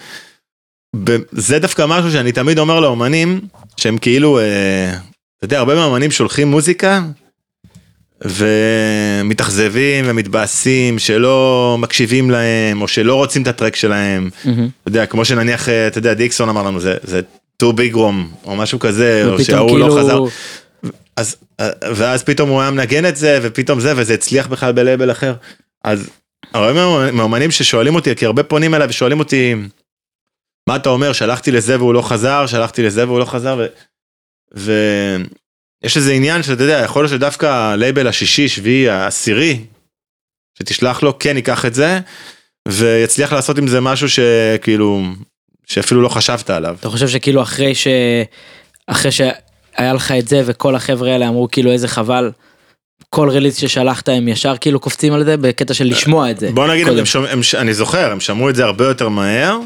זה 1.31 1.59
דווקא 1.59 1.85
משהו 1.87 2.11
שאני 2.11 2.31
תמיד 2.31 2.59
אומר 2.59 2.79
לאומנים 2.79 3.41
שהם 3.77 3.97
כאילו 3.97 4.39
אה, 4.39 4.93
אתה 5.37 5.45
יודע 5.45 5.59
הרבה 5.59 5.75
מהאומנים 5.75 6.11
שולחים 6.11 6.47
מוזיקה. 6.47 7.01
ומתאכזבים 8.25 10.05
ומתבאסים 10.07 10.99
שלא 10.99 11.75
מקשיבים 11.79 12.31
להם 12.31 12.81
או 12.81 12.87
שלא 12.87 13.15
רוצים 13.15 13.41
את 13.41 13.47
הטרק 13.47 13.75
שלהם 13.75 14.29
מהמם. 14.45 14.67
אתה 14.81 14.89
יודע 14.89 15.05
כמו 15.05 15.25
שנניח 15.25 15.69
אה, 15.69 15.87
אתה 15.87 15.97
יודע 15.97 16.13
דיקסון 16.13 16.49
אמר 16.49 16.63
לנו 16.63 16.79
זה 16.79 16.95
זה 17.03 17.21
טו 17.57 17.73
ביג 17.73 17.93
רום 17.93 18.31
או 18.45 18.55
משהו 18.55 18.79
כזה 18.79 19.23
או 19.25 19.43
שההוא 19.43 19.79
לא 19.79 19.85
חזר 19.85 20.09
כאילו... 20.09 20.29
אז 21.19 21.35
אה, 21.59 21.69
ואז 21.95 22.23
פתאום 22.23 22.49
הוא 22.49 22.61
היה 22.61 22.71
מנגן 22.71 23.05
את 23.05 23.15
זה 23.15 23.39
ופתאום 23.41 23.79
זה 23.79 23.93
וזה 23.97 24.13
הצליח 24.13 24.47
בכלל 24.47 24.71
בלייבל 24.71 25.11
אחר. 25.11 25.33
אז 25.83 26.09
הרבה 26.53 26.73
מה- 26.73 27.11
מהאומנים 27.11 27.51
ששואלים 27.51 27.95
אותי 27.95 28.15
כי 28.15 28.25
הרבה 28.25 28.43
פונים 28.43 28.75
אליי 28.75 28.87
ושואלים 28.87 29.19
אותי 29.19 29.55
מה 30.69 30.75
אתה 30.75 30.89
אומר? 30.89 31.13
שלחתי 31.13 31.51
לזה 31.51 31.77
והוא 31.77 31.93
לא 31.93 32.01
חזר? 32.01 32.45
שלחתי 32.47 32.83
לזה 32.83 33.07
והוא 33.07 33.19
לא 33.19 33.25
חזר? 33.25 33.59
ו... 34.55 35.15
ויש 35.83 35.97
איזה 35.97 36.13
עניין 36.13 36.43
שאתה 36.43 36.63
יודע 36.63 36.81
יכול 36.85 37.03
להיות 37.03 37.11
שדווקא 37.11 37.45
הלייבל 37.45 38.07
השישי 38.07 38.49
שביעי 38.49 38.89
העשירי 38.89 39.59
שתשלח 40.59 41.03
לו 41.03 41.19
כן 41.19 41.35
ייקח 41.37 41.65
את 41.65 41.73
זה 41.73 41.99
ויצליח 42.67 43.33
לעשות 43.33 43.57
עם 43.57 43.67
זה 43.67 43.81
משהו 43.81 44.09
שכאילו 44.09 45.01
שאפילו 45.65 46.01
לא 46.01 46.09
חשבת 46.09 46.49
עליו. 46.49 46.75
אתה 46.79 46.89
חושב 46.89 47.07
שכאילו 47.07 47.41
אחרי 47.41 47.75
ש... 47.75 47.87
אחרי 48.87 49.11
שהיה 49.79 49.93
לך 49.93 50.11
את 50.11 50.27
זה 50.27 50.41
וכל 50.45 50.75
החבר'ה 50.75 51.11
האלה 51.11 51.27
אמרו 51.27 51.47
כאילו 51.51 51.71
איזה 51.71 51.87
חבל. 51.87 52.31
כל 53.09 53.29
רליז 53.29 53.55
ששלחת 53.57 54.09
הם 54.09 54.27
ישר 54.27 54.57
כאילו 54.61 54.79
קופצים 54.79 55.13
על 55.13 55.23
זה 55.25 55.37
בקטע 55.37 55.73
של 55.73 55.85
לשמוע 55.85 56.31
את 56.31 56.39
זה. 56.39 56.51
בוא 56.51 56.67
נגיד. 56.67 56.87
הם 56.87 57.05
שומע, 57.05 57.31
הם, 57.31 57.39
אני 57.57 57.73
זוכר, 57.73 58.11
הם 58.11 58.19
שמעו 58.19 58.49
את 58.49 58.55
זה 58.55 58.63
הרבה 58.65 58.85
יותר 58.85 59.09
מהר. 59.09 59.57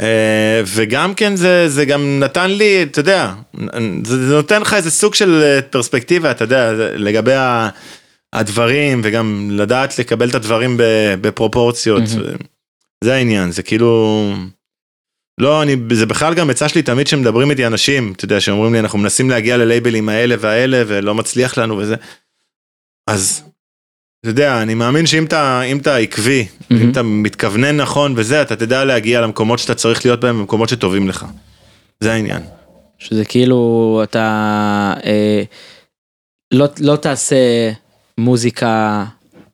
אה, 0.00 0.62
וגם 0.66 1.14
כן 1.14 1.36
זה, 1.36 1.68
זה 1.68 1.84
גם 1.84 2.20
נתן 2.20 2.50
לי, 2.50 2.82
אתה 2.82 3.00
יודע, 3.00 3.32
זה, 4.04 4.26
זה 4.28 4.34
נותן 4.34 4.60
לך 4.62 4.74
איזה 4.74 4.90
סוג 4.90 5.14
של 5.14 5.42
אה, 5.42 5.62
פרספקטיבה, 5.62 6.30
אתה 6.30 6.44
יודע, 6.44 6.72
לגבי 6.96 7.34
ה- 7.34 7.68
הדברים, 8.32 9.00
וגם 9.04 9.48
לדעת 9.52 9.98
לקבל 9.98 10.30
את 10.30 10.34
הדברים 10.34 10.76
בפרופורציות. 11.20 12.02
מהמם. 12.16 12.36
זה 13.04 13.14
העניין, 13.14 13.52
זה 13.52 13.62
כאילו... 13.62 14.32
לא, 15.38 15.62
אני, 15.62 15.76
זה 15.92 16.06
בכלל 16.06 16.34
גם 16.34 16.50
עצה 16.50 16.68
שלי 16.68 16.82
תמיד 16.82 17.06
שמדברים 17.06 17.50
איתי 17.50 17.66
אנשים, 17.66 18.12
אתה 18.16 18.24
יודע, 18.24 18.40
שאומרים 18.40 18.72
לי, 18.72 18.80
אנחנו 18.80 18.98
מנסים 18.98 19.30
להגיע 19.30 19.56
ללייבלים 19.56 20.08
האלה 20.08 20.34
והאלה, 20.40 20.82
ולא 20.86 21.14
מצליח 21.14 21.58
לנו 21.58 21.78
וזה. 21.78 21.94
אז, 23.06 23.42
אתה 24.20 24.30
יודע, 24.30 24.62
אני 24.62 24.74
מאמין 24.74 25.06
שאם 25.06 25.24
אתה, 25.24 25.62
אם 25.62 25.78
אתה 25.78 25.96
עקבי, 25.96 26.46
אם 26.70 26.76
מהמם. 26.76 26.90
אתה 26.90 27.02
מתכוונן 27.02 27.76
נכון 27.76 28.14
וזה, 28.16 28.42
אתה 28.42 28.56
תדע 28.56 28.84
להגיע 28.84 29.20
למקומות 29.20 29.58
שאתה 29.58 29.74
צריך 29.74 30.04
להיות 30.06 30.20
בהם, 30.20 30.38
במקומות 30.38 30.68
שטובים 30.68 31.08
לך. 31.08 31.26
זה 32.00 32.12
העניין. 32.12 32.42
שזה 32.98 33.24
כאילו 33.24 34.00
אתה 34.02 34.94
אה, 35.04 35.42
לא, 36.54 36.66
לא 36.80 36.96
תעשה 36.96 37.72
מוזיקה 38.18 39.04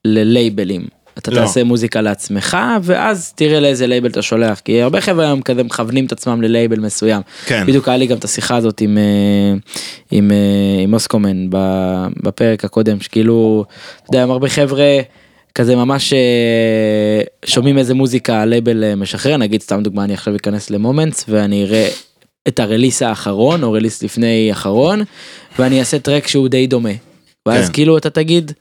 ללייבלים. 0.04 0.86
אתה 1.18 1.30
לא. 1.30 1.36
תעשה 1.36 1.64
מוזיקה 1.64 2.00
לעצמך 2.00 2.56
ואז 2.82 3.32
תראה 3.32 3.60
לאיזה 3.60 3.86
לייבל 3.86 4.10
אתה 4.10 4.22
שולח 4.22 4.60
כי 4.60 4.82
הרבה 4.82 5.00
חבר'ה 5.00 5.24
היום 5.24 5.42
כזה 5.42 5.62
מכוונים 5.62 6.06
את 6.06 6.12
עצמם 6.12 6.42
ללייבל 6.42 6.80
מסוים. 6.80 7.22
כן. 7.46 7.66
בדיוק 7.66 7.88
היה 7.88 7.96
לי 7.96 8.06
גם 8.06 8.16
את 8.16 8.24
השיחה 8.24 8.56
הזאת 8.56 8.80
עם 8.80 8.98
אה, 8.98 9.54
עם 10.10 10.30
אה, 10.30 10.82
עם 10.82 10.94
אוסקומן 10.94 11.46
בפרק 12.22 12.64
הקודם 12.64 13.00
שכאילו 13.00 13.64
אתה 14.02 14.16
יודע, 14.16 14.22
הרבה 14.22 14.48
חבר'ה 14.48 15.00
כזה 15.54 15.76
ממש 15.76 16.12
אה, 16.12 17.20
שומעים 17.44 17.78
איזה 17.78 17.94
מוזיקה 17.94 18.42
הלייבל 18.42 18.84
אה, 18.84 18.94
משחרר 18.94 19.36
נגיד 19.36 19.62
סתם 19.62 19.82
דוגמה 19.82 20.04
אני 20.04 20.14
עכשיו 20.14 20.36
אכנס 20.36 20.70
ל 20.70 20.77
Moments 20.77 21.24
ואני 21.28 21.64
אראה 21.64 21.88
את 22.48 22.60
הרליס 22.60 23.02
האחרון, 23.02 23.62
או 23.62 23.72
רליס 23.72 24.02
לפני 24.02 24.52
אחרון, 24.52 25.02
ואני 25.58 25.80
אעשה 25.80 25.98
טרק 25.98 26.26
שהוא 26.26 26.48
די 26.48 26.66
דומה. 26.66 26.90
ואז 27.46 27.66
כן. 27.66 27.72
כאילו 27.72 27.98
אתה 27.98 28.10
תגיד, 28.10 28.52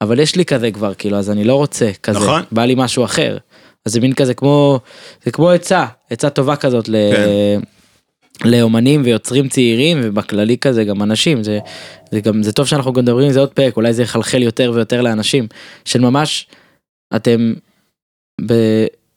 אבל 0.00 0.20
יש 0.20 0.36
לי 0.36 0.44
כזה 0.44 0.70
כבר, 0.70 0.94
כאילו, 0.94 1.16
אז 1.16 1.30
אני 1.30 1.44
לא 1.44 1.54
רוצה 1.54 1.90
כזה, 2.02 2.18
נכון. 2.18 2.42
בא 2.52 2.64
לי 2.64 2.74
משהו 2.76 3.04
אחר. 3.04 3.38
אז 3.86 3.92
זה 3.92 4.00
מין 4.00 4.12
כזה 4.12 4.34
כמו, 4.34 4.80
זה 5.24 5.30
כמו 5.30 5.50
עצה, 5.50 5.86
עצה 6.10 6.30
טובה 6.30 6.56
כזאת 6.56 6.88
ל... 6.88 6.96
כן. 7.12 7.60
לאומנים 8.44 9.02
ויוצרים 9.04 9.48
צעירים 9.48 10.00
ובכללי 10.02 10.58
כזה 10.58 10.84
גם 10.84 11.02
אנשים 11.02 11.42
זה, 11.42 11.58
זה 12.12 12.20
גם 12.20 12.42
זה 12.42 12.52
טוב 12.52 12.66
שאנחנו 12.66 12.92
גם 12.92 13.02
מדברים 13.02 13.26
על 13.26 13.32
זה 13.32 13.40
עוד 13.40 13.48
פרק 13.48 13.76
אולי 13.76 13.92
זה 13.92 14.02
יחלחל 14.02 14.42
יותר 14.42 14.72
ויותר 14.74 15.00
לאנשים 15.00 15.46
של 15.84 16.00
ממש 16.00 16.46
אתם 17.16 17.54
ב... 18.46 18.54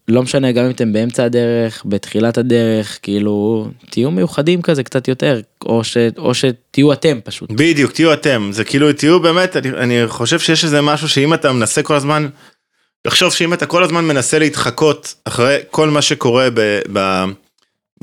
לא 0.07 0.23
משנה 0.23 0.51
גם 0.51 0.65
אם 0.65 0.71
אתם 0.71 0.93
באמצע 0.93 1.23
הדרך 1.23 1.83
בתחילת 1.85 2.37
הדרך 2.37 2.99
כאילו 3.01 3.67
תהיו 3.89 4.11
מיוחדים 4.11 4.61
כזה 4.61 4.83
קצת 4.83 5.07
יותר 5.07 5.41
או, 5.65 5.83
ש... 5.83 5.97
או 6.17 6.33
שתהיו 6.33 6.93
אתם 6.93 7.19
פשוט. 7.23 7.51
בדיוק, 7.51 7.91
תהיו 7.91 8.13
אתם, 8.13 8.49
זה 8.51 8.63
כאילו, 8.63 8.93
תהיו 8.93 9.19
באמת, 9.19 9.57
אני, 9.57 9.69
אני 9.69 10.07
חושב 10.07 10.39
שיש 10.39 10.63
איזה 10.63 10.81
משהו 10.81 11.09
שאם 11.09 11.33
אתה 11.33 11.51
מנסה 11.51 11.83
כל 11.83 11.95
הזמן, 11.95 12.27
לחשוב 13.07 13.33
שאם 13.33 13.53
אתה 13.53 13.65
כל 13.65 13.83
הזמן 13.83 14.05
מנסה 14.05 14.39
להתחקות 14.39 15.15
אחרי 15.25 15.57
כל 15.71 15.89
מה 15.89 16.01
שקורה 16.01 16.49
ב, 16.53 16.79
ב, 16.93 17.23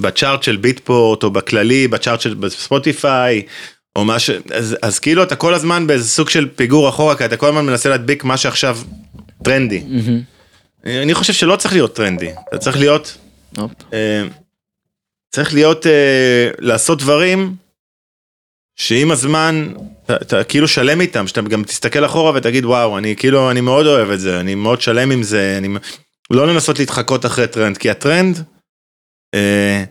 בצ'ארט 0.00 0.42
של 0.42 0.56
ביטפורט, 0.56 1.22
או 1.22 1.30
בכללי, 1.30 1.88
בצ'ארט 1.88 2.20
של 2.20 2.34
בספוטיפיי, 2.34 3.42
או 3.96 4.04
מה 4.04 4.18
ש... 4.18 4.30
אז, 4.50 4.76
אז 4.82 4.98
כאילו 4.98 5.22
אתה 5.22 5.36
כל 5.36 5.54
הזמן 5.54 5.86
באיזה 5.86 6.08
סוג 6.08 6.28
של 6.28 6.48
פיגור 6.56 6.88
אחורה, 6.88 7.16
כי 7.16 7.24
אתה 7.24 7.36
כל 7.36 7.48
הזמן 7.48 7.66
מנסה 7.66 7.88
להדביק 7.88 8.24
מה 8.24 8.36
שעכשיו 8.36 8.78
טרנדי. 9.44 9.82
מהמם. 9.88 10.39
אני 10.84 11.14
חושב 11.14 11.32
שלא 11.32 11.56
צריך 11.56 11.74
להיות 11.74 11.96
טרנדי, 11.96 12.32
אתה 12.48 12.58
צריך 12.58 12.76
להיות... 12.76 13.16
אה, 13.92 14.22
צריך 15.30 15.54
להיות, 15.54 15.86
אה, 15.86 16.50
לעשות 16.58 16.98
דברים 16.98 17.56
שעם 18.76 19.10
הזמן, 19.10 19.72
אתה, 20.04 20.16
אתה 20.16 20.44
כאילו 20.44 20.68
שלם 20.68 21.00
איתם, 21.00 21.26
שאתה 21.26 21.40
גם 21.40 21.64
תסתכל 21.64 22.04
אחורה 22.04 22.32
ותגיד 22.34 22.64
וואו, 22.64 22.98
אני 22.98 23.16
כאילו, 23.16 23.50
אני 23.50 23.60
מאוד 23.60 23.86
אוהב 23.86 24.10
את 24.10 24.20
זה, 24.20 24.40
אני 24.40 24.54
מאוד 24.54 24.80
שלם 24.80 25.10
עם 25.10 25.22
זה, 25.22 25.54
אני 25.58 25.68
לא 26.30 26.46
לנסות 26.46 26.78
להתחקות 26.78 27.26
אחרי 27.26 27.46
טרנד, 27.46 27.78
כי 27.78 27.90
הטרנד, 27.90 28.44
אה, 29.34 29.84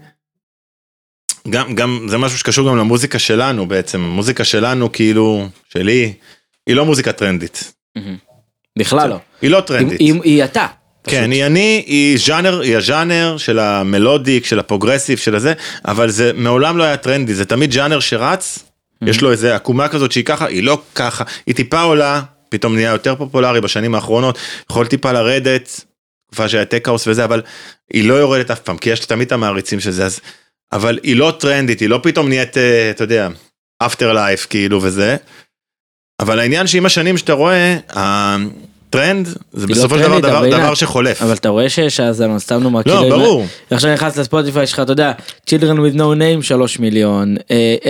גם, 1.49 1.75
גם, 1.75 2.07
זה 2.09 2.17
משהו 2.17 2.37
שקשור 2.37 2.69
גם 2.69 2.77
למוזיקה 2.77 3.19
שלנו 3.19 3.67
בעצם, 3.67 4.01
המוזיקה 4.01 4.43
שלנו 4.43 4.91
כאילו, 4.91 5.47
שלי, 5.73 6.13
היא 6.67 6.75
לא 6.75 6.85
מוזיקה 6.85 7.11
טרנדית. 7.11 7.73
בכלל 8.79 9.09
לא. 9.09 9.17
היא 9.41 9.49
לא 9.49 9.57
היא, 9.57 9.65
טרנדית. 9.65 9.99
היא, 9.99 10.13
היא 10.23 10.43
אתה. 10.43 10.67
כן, 11.03 11.31
היא 11.31 11.45
אני, 11.45 11.83
היא 11.87 12.17
ז'אנר, 12.17 12.59
היא 12.59 12.77
הז'אנר 12.77 13.37
של 13.37 13.59
ה 13.59 13.69
melodic, 13.69 14.45
של 14.45 14.59
ה 14.59 14.64
progressive, 14.64 15.17
של 15.17 15.35
הזה, 15.35 15.53
אבל 15.85 16.09
זה 16.09 16.31
מעולם 16.35 16.77
לא 16.77 16.83
היה 16.83 16.97
טרנדי, 16.97 17.33
זה 17.33 17.45
תמיד 17.45 17.71
ז'אנר 17.71 17.99
שרץ, 17.99 18.59
יש 19.05 19.21
לו 19.21 19.31
איזה 19.31 19.55
עקומה 19.55 19.87
כזאת 19.87 20.11
שהיא 20.11 20.25
ככה, 20.25 20.45
היא 20.45 20.63
לא 20.63 20.81
ככה, 20.95 21.23
היא 21.45 21.55
טיפה 21.55 21.81
עולה, 21.81 22.21
פתאום 22.49 22.75
נהיה 22.75 22.91
יותר 22.91 23.15
פופולרי 23.15 23.61
בשנים 23.61 23.95
האחרונות, 23.95 24.37
יכול 24.71 24.87
טיפה 24.87 25.11
לרדת, 25.11 25.85
תקופה 26.27 26.49
שהיה 26.49 26.65
tech 26.65 26.84
house 26.84 27.07
וזה, 27.07 27.23
אבל 27.23 27.41
היא 27.93 28.09
לא 28.09 28.13
יורדת 28.13 28.51
אף 28.51 28.59
פעם, 28.59 28.77
כי 28.77 28.89
יש 28.89 28.99
תמיד 28.99 29.25
את 29.25 29.31
המעריצים 29.31 29.79
של 29.79 29.91
זה, 29.91 30.05
אז, 30.05 30.19
אבל 30.71 30.99
היא 31.03 31.15
לא 31.15 31.33
טרנדית, 31.39 31.79
היא 31.79 31.89
לא 31.89 31.99
פתאום 32.03 32.29
נהיית, 32.29 32.57
אה, 32.57 32.89
אתה 32.89 33.03
יודע, 33.03 33.29
Afterlife 33.83 34.47
כאילו 34.49 34.79
וזה, 34.83 35.17
אבל 36.19 36.39
העניין 36.39 36.67
שעם 36.67 36.85
השנים 36.85 37.17
שאתה 37.17 37.33
רואה, 37.33 37.77
הטרנד 38.89 39.27
זה 39.53 39.67
לא 39.67 39.73
בסופו 39.73 39.97
של 39.97 40.19
דבר 40.19 40.49
דבר, 40.49 40.73
שחולף. 40.73 41.21
אבל 41.21 41.33
אתה 41.33 41.49
רואה 41.49 41.69
שיש 41.69 41.99
האזנות, 41.99 42.41
סתם 42.41 42.63
נאמר, 42.63 42.81
לא, 42.85 43.01
כאילו, 43.01 43.09
ברור. 43.09 43.45
עכשיו 43.71 43.93
נכנס 43.93 44.17
לספוטיפיי 44.17 44.67
שלך, 44.67 44.79
אתה 44.79 44.91
יודע, 44.91 45.11
Children 45.49 45.77
with 45.77 45.95
no 45.95 46.19
name 46.19 46.41
3 46.41 46.79
מיליון, 46.79 47.35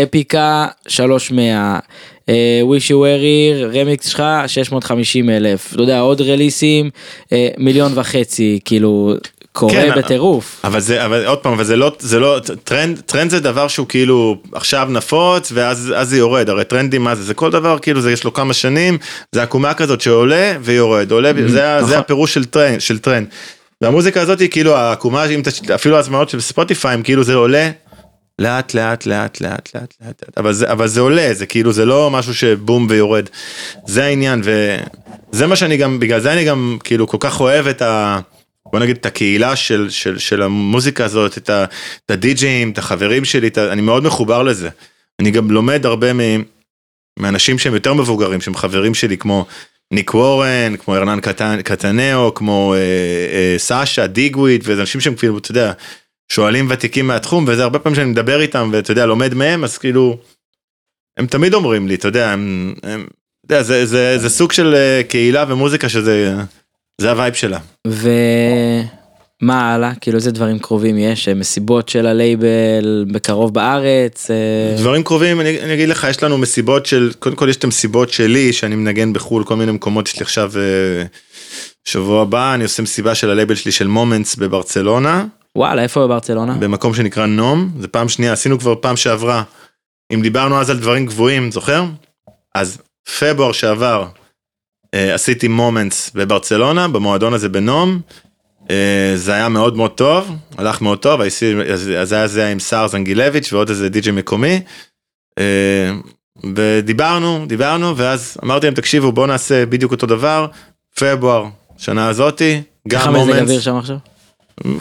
Epika 0.03 0.67
300, 0.87 1.81
אה, 2.29 2.61
wish 2.63 2.83
you 2.83 2.95
were 2.95 3.21
here, 3.21 3.77
רמיקס 3.79 4.07
שלך 4.07 4.23
650 4.47 5.29
אלף, 5.29 5.73
אתה 5.73 5.81
יודע, 5.81 5.99
עוד 5.99 6.21
רליסים, 6.21 6.89
אה, 7.31 7.49
מיליון 7.57 7.91
וחצי, 7.95 8.59
כאילו, 8.65 9.13
קורה 9.51 9.73
כן, 9.73 9.91
בטירוף. 9.97 10.61
אבל 10.63 10.79
זה, 10.79 11.05
אבל 11.05 11.25
עוד 11.25 11.37
פעם, 11.37 11.53
אבל 11.53 11.63
זה 11.63 11.75
לא, 11.75 11.91
זה 11.99 12.19
לא, 12.19 12.39
טרנד, 12.63 12.99
טרנד 13.05 13.29
זה 13.31 13.39
דבר 13.39 13.67
שהוא 13.67 13.87
כאילו 13.87 14.35
עכשיו 14.53 14.87
נפוץ 14.91 15.51
ואז 15.55 15.93
אז 15.95 16.09
זה 16.09 16.17
יורד, 16.17 16.49
הרי 16.49 16.63
טרנדים 16.65 17.03
מה 17.03 17.15
זה, 17.15 17.23
זה 17.23 17.33
כל 17.33 17.51
דבר 17.51 17.79
כאילו 17.79 18.01
זה 18.01 18.11
יש 18.11 18.23
לו 18.23 18.33
כמה 18.33 18.53
שנים, 18.53 18.97
זה 19.31 19.43
עקומה 19.43 19.73
כזאת 19.73 20.01
שעולה 20.01 20.53
ויורד, 20.61 21.11
עולה, 21.11 21.31
זה, 21.47 21.73
ה- 21.73 21.77
נכון. 21.77 21.89
זה 21.89 21.97
הפירוש 21.99 22.33
של 22.33 22.45
טרנד, 22.45 22.81
של 22.81 22.99
טרנד. 22.99 23.27
והמוזיקה 23.81 24.21
הזאת 24.21 24.39
היא 24.39 24.49
כאילו 24.49 24.75
העקומה, 24.75 25.25
אפילו 25.75 25.95
ההזמנות 25.95 26.29
של 26.29 26.41
ספוטיפיי, 26.41 26.97
כאילו 27.03 27.23
זה 27.23 27.35
עולה. 27.35 27.69
לאט 28.39 28.73
לאט 28.73 29.05
לאט 29.05 29.41
לאט 29.41 29.69
לאט 29.75 29.93
לאט 30.05 30.23
אבל 30.37 30.53
זה 30.53 30.71
אבל 30.71 30.87
זה 30.87 31.01
עולה 31.01 31.29
זה 31.33 31.45
כאילו 31.45 31.73
זה 31.73 31.85
לא 31.85 32.11
משהו 32.11 32.33
שבום 32.35 32.87
ויורד 32.89 33.25
זה 33.87 34.03
העניין 34.03 34.41
וזה 34.43 35.47
מה 35.47 35.55
שאני 35.55 35.77
גם 35.77 35.99
בגלל 35.99 36.19
זה 36.19 36.33
אני 36.33 36.43
גם 36.45 36.77
כאילו 36.83 37.07
כל 37.07 37.17
כך 37.19 37.39
אוהב 37.41 37.67
את 37.67 37.81
ה... 37.81 38.19
בוא 38.71 38.79
נגיד 38.79 38.95
את 38.95 39.05
הקהילה 39.05 39.55
של, 39.55 39.89
של, 39.89 40.17
של 40.17 40.41
המוזיקה 40.41 41.05
הזאת, 41.05 41.37
את, 41.37 41.49
הדי-ג'אים, 42.09 42.71
את 42.71 42.77
החברים 42.77 43.25
שלי, 43.25 43.47
את 43.47 43.57
ה, 43.57 43.71
אני 43.71 43.81
מאוד 43.81 44.03
מחובר 44.03 44.43
לזה. 44.43 44.69
אני 45.19 45.31
גם 45.31 45.51
לומד 45.51 45.85
הרבה 45.85 46.13
מ, 46.13 46.19
מאנשים 47.19 47.59
שהם 47.59 47.73
יותר 47.73 47.93
מבוגרים, 47.93 48.41
שהם 48.41 48.55
חברים 48.55 48.93
שלי, 48.93 49.17
כמו 49.17 49.45
ניק 49.93 50.13
וורן, 50.13 50.75
כמו 50.77 50.95
ארנן 50.95 51.19
קטנ- 51.19 51.61
קטנאו, 51.63 52.33
כמו 52.33 52.73
אה, 52.73 52.79
אה, 53.33 53.55
סאשה, 53.57 54.07
דיגוויד, 54.07 54.61
וזה 54.65 54.81
אנשים 54.81 55.01
שהם 55.01 55.15
כאילו, 55.15 55.37
אתה 55.37 55.51
יודע, 55.51 55.71
שועלים 56.31 56.67
ותיקים 56.69 57.07
מהתחום, 57.07 57.45
וזה 57.47 57.63
הרבה 57.63 57.79
פעמים 57.79 57.95
שאני 57.95 58.09
מדבר 58.11 58.41
איתם, 58.41 58.69
ואתה 58.73 58.91
יודע, 58.91 59.05
לומד 59.05 59.33
מהם, 59.33 59.63
אז 59.63 59.77
כאילו, 59.77 60.17
הם 61.17 61.27
תמיד 61.27 61.53
אומרים 61.53 61.87
לי, 61.87 61.95
אתה 61.95 62.07
יודע, 62.07 62.29
הם, 62.29 62.73
הם, 62.83 63.07
אתה 63.45 63.55
יודע, 63.55 63.63
זה, 63.63 63.85
זה, 63.85 64.17
זה 64.17 64.29
סוג 64.29 64.51
של 64.51 64.75
אה, 64.75 65.01
קהילה 65.09 65.45
ומוזיקה 65.47 65.89
שזה, 65.89 66.35
זה 66.99 67.11
ה 67.11 67.16
vibe 67.16 67.33
שלה. 67.33 67.59
ומה 67.87 69.73
הלאה? 69.73 69.95
כאילו 70.01 70.17
איזה 70.17 70.31
דברים 70.31 70.59
קרובים 70.59 70.97
יש? 70.97 71.27
אה, 71.27 71.33
מסיבות 71.33 71.89
של 71.89 72.05
הלייבל 72.05 73.05
בקרוב 73.11 73.53
בארץ? 73.53 74.31
אה, 74.31 74.75
דברים 74.77 75.03
קרובים, 75.03 75.41
אני, 75.41 75.61
אני 75.61 75.73
אגיד 75.73 75.89
לך, 75.89 76.07
יש 76.09 76.23
לנו 76.23 76.37
מסיבות 76.37 76.85
של, 76.85 77.11
קודם 77.19 77.35
כל 77.35 77.49
יש 77.49 77.55
את 77.55 77.63
המסיבות 77.63 78.09
שלי, 78.09 78.53
שאני 78.53 78.75
מנגן 78.75 79.13
בחו"ל, 79.13 79.43
כל 79.43 79.55
מיני 79.55 79.71
מקומות, 79.71 80.07
יש 80.07 80.15
לי 80.15 80.21
עכשיו, 80.21 80.51
אה, 80.57 81.03
שבוע 81.85 82.21
הבא, 82.21 82.53
אני 82.53 82.63
עושה 82.63 82.83
מסיבה 82.83 83.15
של 83.15 83.29
הלייבל 83.29 83.55
שלי 83.55 83.71
של 83.71 83.87
מומנטס 83.87 84.35
בברצלונה, 84.35 85.25
וואלה, 85.55 85.83
איפה 85.83 86.07
בברצלונה? 86.07 86.53
במקום 86.53 86.93
שנקרא 86.93 87.25
נום, 87.25 87.69
זה 87.79 87.87
פעם 87.87 88.09
שנייה, 88.09 88.33
עשינו 88.33 88.59
כבר 88.59 88.75
פעם 88.81 88.95
שעברה, 88.95 89.43
אם 90.13 90.21
דיברנו 90.21 90.61
אז 90.61 90.69
על 90.69 90.77
דברים 90.77 91.05
גבוהים, 91.05 91.51
זוכר? 91.51 91.83
אז 92.55 92.77
פברואר 93.19 93.51
שעבר, 93.51 94.07
עשיתי 94.95 95.47
מומנטס 95.47 96.11
בברצלונה, 96.15 96.87
במועדון 96.87 97.33
הזה 97.33 97.49
בנום, 97.49 97.99
אה, 98.69 99.11
זה 99.15 99.33
היה 99.33 99.49
מאוד 99.49 99.77
מאוד 99.77 99.91
טוב, 99.91 100.35
הלך 100.57 100.81
מאוד 100.81 100.97
טוב, 100.97 101.21
אז 101.21 101.91
אז 101.97 102.13
היה 102.13 102.27
זה 102.27 102.47
עם 102.47 102.59
סער 102.59 102.87
זנגילביץ' 102.87 103.53
ועוד 103.53 103.69
איזה 103.69 103.89
די.ג'י 103.89 104.11
מקומי. 104.11 104.61
אה, 105.39 105.91
ודיברנו, 106.55 107.45
דיברנו, 107.47 107.97
ואז 107.97 108.37
אמרתי 108.43 108.65
להם, 108.65 108.73
תקשיבו, 108.75 109.11
בואו 109.11 109.25
נעשה 109.27 109.65
בדיוק 109.65 109.91
אותו 109.91 110.07
דבר, 110.07 110.47
פברואר, 110.95 111.45
שנה 111.77 112.07
הזאתי, 112.07 112.61
גם 112.87 113.15
מומנטס, 113.15 113.41
אוויר 113.41 113.59
שם 113.59 113.75
עכשיו? 113.75 113.97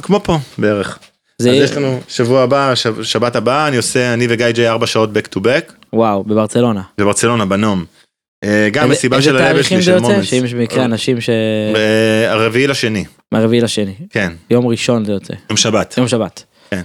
כמו 0.02 0.20
פה 0.24 0.38
בערך. 0.58 0.98
זה 1.38 1.50
אז 1.50 1.56
יש 1.56 1.76
לנו 1.76 2.00
שבוע 2.08 2.42
הבא, 2.42 2.74
שב- 2.74 3.02
שבת 3.02 3.36
הבאה, 3.36 3.68
אני 3.68 3.76
עושה, 3.76 4.14
אני 4.14 4.26
וגיא 4.30 4.50
ג'יי 4.50 4.68
ארבע 4.68 4.86
שעות 4.86 5.10
back 5.10 5.36
to 5.36 5.40
back, 5.40 5.72
וואו, 5.92 6.24
בברצלונה. 6.24 6.82
בברצלונה, 6.98 7.46
בנום. 7.46 7.84
אה, 8.44 8.68
גם 8.72 8.90
מסיבה 8.90 9.22
של 9.22 9.36
הלבל 9.36 9.62
שלי, 9.62 9.82
של 9.82 9.90
יוצא? 9.90 10.02
מומנטס. 10.02 10.26
שאם 10.26 10.44
יש 10.44 10.54
במקרה 10.54 10.84
אנשים 10.84 11.20
ש... 11.20 11.30
אה, 11.76 12.32
הרביעי 12.32 12.66
לשני, 12.66 13.04
מהרביעי 13.32 13.60
לשני. 13.62 13.94
כן, 14.10 14.32
יום 14.50 14.66
ראשון 14.66 15.04
זה 15.04 15.12
יוצא. 15.12 15.34
יום 15.50 15.56
שבת. 15.56 15.94
יום 15.98 16.08
שבת. 16.08 16.44
כן. 16.70 16.82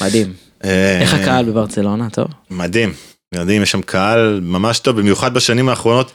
מדהים. 0.00 0.32
אה, 0.64 0.98
איך 1.00 1.14
הקהל 1.14 1.44
בברצלונה? 1.44 2.10
טוב. 2.10 2.26
מדהים, 2.50 2.92
מדהים, 3.34 3.62
יש 3.62 3.70
שם 3.70 3.82
קהל 3.82 4.40
ממש 4.42 4.78
טוב, 4.78 5.00
במיוחד 5.00 5.34
בשנים 5.34 5.68
האחרונות. 5.68 6.12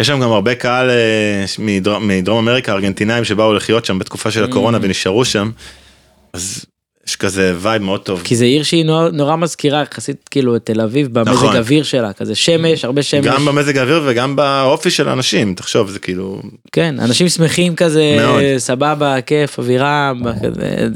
יש 0.00 0.06
שם 0.06 0.20
גם 0.20 0.32
הרבה 0.32 0.54
קהל 0.54 0.90
אה, 0.90 1.44
מדרום, 1.58 2.08
מדרום 2.08 2.48
אמריקה, 2.48 2.72
ארגנטינאים 2.72 3.24
שבאו 3.24 3.54
לחיות 3.54 3.84
שם 3.84 3.98
בתקופה 3.98 4.30
של 4.30 4.44
הקורונה 4.44 4.78
Mm. 4.78 4.80
ונשארו 4.82 5.24
שם. 5.24 5.50
אז 6.32 6.64
יש 7.08 7.16
כזה 7.16 7.54
vibe 7.58 7.82
מאוד 7.82 8.00
טוב. 8.00 8.20
כי 8.24 8.36
זה 8.36 8.44
עיר 8.44 8.62
שהיא 8.62 8.84
נורא, 8.84 9.08
נורא 9.08 9.36
מזכירה 9.36 9.82
יחסית 9.82 10.28
כאילו 10.30 10.56
את 10.56 10.66
תל 10.66 10.80
אביב 10.80 11.08
במזג 11.12 11.32
נכון. 11.32 11.56
אוויר 11.56 11.82
שלה 11.82 12.12
כזה 12.12 12.34
שמש 12.34 12.84
הרבה 12.84 13.02
שמש 13.02 13.26
גם 13.26 13.44
במזג 13.44 13.78
האוויר 13.78 14.02
וגם 14.06 14.36
באופי 14.36 14.90
של 14.90 15.08
האנשים, 15.08 15.54
תחשוב, 15.54 15.90
זה 15.90 15.98
כאילו, 15.98 16.42
כן 16.72 17.00
אנשים 17.00 17.28
שמחים 17.28 17.76
כזה 17.76 18.16
מאוד. 18.20 18.42
סבבה 18.58 19.20
כיף 19.20 19.58
אווירה 19.58 20.12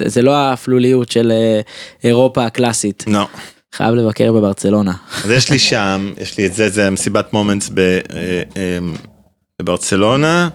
זה 0.07 0.23
לא 0.23 0.35
האפלוליות 0.35 1.11
של 1.11 1.33
אה, 1.33 1.61
אירופה 2.05 2.45
הקלאסית 2.45 3.05
לא. 3.07 3.27
חייב 3.73 3.95
לבקר 3.95 4.33
בברצלונה. 4.33 4.93
אז 5.25 5.31
יש 5.31 5.51
לי 5.51 5.59
שם, 5.59 6.13
יש 6.21 6.39
לי 6.39 6.47
את 6.47 6.55
זה, 6.55 6.69
זה 6.69 6.91
מסיבת 6.91 7.33
מומנטס 7.33 7.71
אה, 7.79 8.01
אה, 8.57 8.79
בברצלונה. 9.63 10.49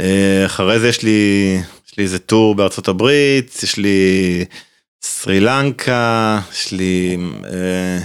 אה, 0.00 0.46
אחרי 0.46 0.80
זה 0.80 0.88
יש 0.88 1.02
לי, 1.02 1.58
יש 1.88 1.98
לי 1.98 2.04
איזה 2.04 2.18
טור 2.18 2.54
בארצות 2.54 2.88
הברית, 2.88 3.60
יש 3.62 3.76
לי 3.76 4.44
סרי 5.06 5.40
לנקה, 5.40 6.38
יש 6.52 6.72
לי 6.72 7.16
אה, 7.44 7.98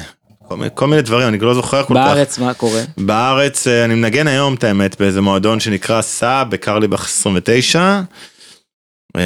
כל, 0.47 0.57
מיני, 0.57 0.69
כל 0.73 0.87
מיני 0.87 1.01
דברים, 1.01 1.27
אני 1.27 1.37
לא 1.39 1.53
זוכר 1.53 1.83
כל 1.83 1.93
כך. 1.93 1.99
בארץ 1.99 2.37
מה 2.37 2.53
קורה? 2.53 2.81
בארץ 2.97 3.67
אה, 3.67 3.85
אני 3.85 3.95
מנגן 3.95 4.27
היום 4.27 4.53
את 4.53 4.63
האמת 4.63 4.99
באיזה 4.99 5.21
מועדון 5.21 5.59
שנקרא 5.59 6.01
סאב 6.01 6.49
בקרליבך 6.49 7.05
29. 7.05 8.01
אה, 9.17 9.21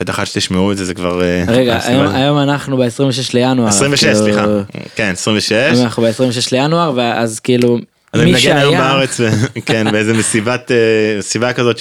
בטח 0.00 0.20
עד 0.20 0.26
שתשמעו 0.26 0.72
את 0.72 0.76
זה 0.76 0.84
זה 0.84 0.94
כבר 0.94 1.20
רגע. 1.48 1.78
היום, 1.84 2.06
היום 2.06 2.38
אנחנו 2.38 2.76
ב-26 2.76 3.30
לינואר. 3.34 3.68
אז 3.68 3.76
26 3.76 4.04
כאילו- 4.04 4.18
סליחה 4.18 4.44
כן 4.96 5.10
26 5.12 5.52
היום 5.52 5.84
אנחנו 5.84 6.02
ב-26 6.02 6.48
לינואר, 6.52 6.92
ואז 6.96 7.40
כאילו, 7.40 7.78
אז 8.12 8.20
מי 8.20 8.32
מנגן 8.32 8.56
היום 8.56 8.74
שהיה, 8.74 8.88
בארץ 8.88 9.20
כן 9.66 9.92
באיזה 9.92 10.12
מסיבת 10.12 10.70
מסיבה 11.18 11.52
כזאת 11.52 11.78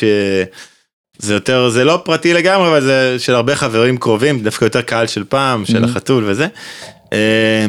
שזה 1.21 1.33
יותר 1.33 1.69
זה 1.69 1.83
לא 1.83 2.01
פרטי 2.05 2.33
לגמרי 2.33 2.67
אבל 2.67 2.81
זה 2.81 3.15
של 3.19 3.35
הרבה 3.35 3.55
חברים 3.55 3.97
קרובים 3.97 4.43
דווקא 4.43 4.65
יותר 4.65 4.81
קהל 4.81 5.07
של 5.07 5.23
פעם 5.23 5.65
של 5.65 5.83
Mhm. 5.83 5.87
החתול 5.87 6.23
וזה. 6.27 6.47
אה, 7.13 7.65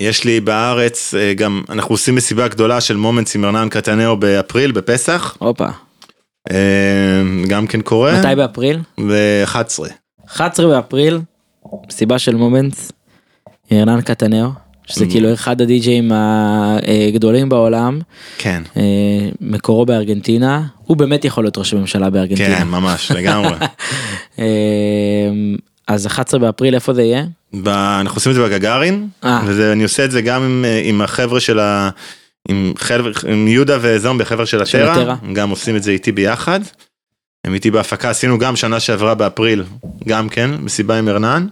יש 0.00 0.24
לי 0.24 0.40
בארץ 0.40 1.14
אה, 1.14 1.34
גם 1.34 1.62
אנחנו 1.68 1.92
עושים 1.94 2.14
מסיבה 2.14 2.48
גדולה 2.48 2.80
של 2.80 2.96
מומנטס 2.96 3.36
עם 3.36 3.44
ארנן 3.44 3.68
קטנאו 3.68 4.16
באפריל 4.16 4.72
בפסח 4.72 5.36
הופה, 5.38 5.68
אה, 6.50 7.22
גם 7.48 7.66
כן 7.66 7.80
קורה 7.82 8.18
מתי 8.18 8.34
באפריל? 8.36 8.78
ב-11 8.98 9.84
11 10.26 10.66
באפריל, 10.66 11.20
מסיבה 11.88 12.18
של 12.18 12.34
מומנטס, 12.34 12.92
ארנן 13.70 14.00
קטנאו, 14.00 14.48
שזה. 14.86 15.06
כאילו 15.06 15.32
אחד 15.32 15.60
הדי-ג'אים 15.60 16.12
הגדולים 16.14 17.48
בעולם, 17.48 17.98
אה, 17.98 18.04
כן 18.38 18.62
מקורו 19.40 19.86
בארגנטינה, 19.86 20.62
הוא 20.78 20.96
באמת 20.96 21.24
יכול 21.24 21.44
להיות 21.44 21.58
ראש 21.58 21.72
הממשלה 21.74 22.10
בארגנטינה. 22.10 22.58
כן 22.58 22.68
ממש 22.68 23.10
לגמרי. 23.10 23.56
אה, 24.38 24.44
אז 25.88 26.06
11 26.06 26.40
באפריל 26.40 26.74
איפה 26.74 26.94
זה 26.94 27.02
יהיה? 27.02 27.24
ב- 27.62 27.68
אנחנו 27.68 28.16
עושים 28.16 28.30
את 28.30 28.36
זה 28.36 28.42
בגאגרין, 28.44 29.08
אה. 29.24 29.42
וזה, 29.46 29.72
אני 29.72 29.82
עושה 29.82 30.04
את 30.04 30.10
זה 30.10 30.22
גם 30.22 30.42
עם, 30.42 30.64
אה, 30.64 30.80
עם 30.84 31.00
החבר'ה 31.02 31.40
של 31.40 31.58
ה... 31.58 31.90
עם, 32.48 32.72
חבר, 32.76 33.12
עם 33.28 33.48
יהודה 33.48 33.78
וזומבי, 33.80 34.24
חבר'ה 34.24 34.46
של 34.46 34.62
הטרה. 34.62 35.16
הם 35.22 35.34
גם 35.34 35.50
עושים 35.50 35.76
את 35.76 35.82
זה 35.82 35.90
איתי 35.90 36.12
ביחד. 36.12 36.60
הם 37.44 37.54
איתי 37.54 37.70
בהפקה, 37.70 38.10
עשינו 38.10 38.38
גם 38.38 38.56
שנה 38.56 38.80
שעברה 38.80 39.14
באפריל, 39.14 39.64
גם 40.08 40.28
כן, 40.28 40.50
מסיבה 40.60 40.98
עם 40.98 41.08
ארנן. 41.08 41.46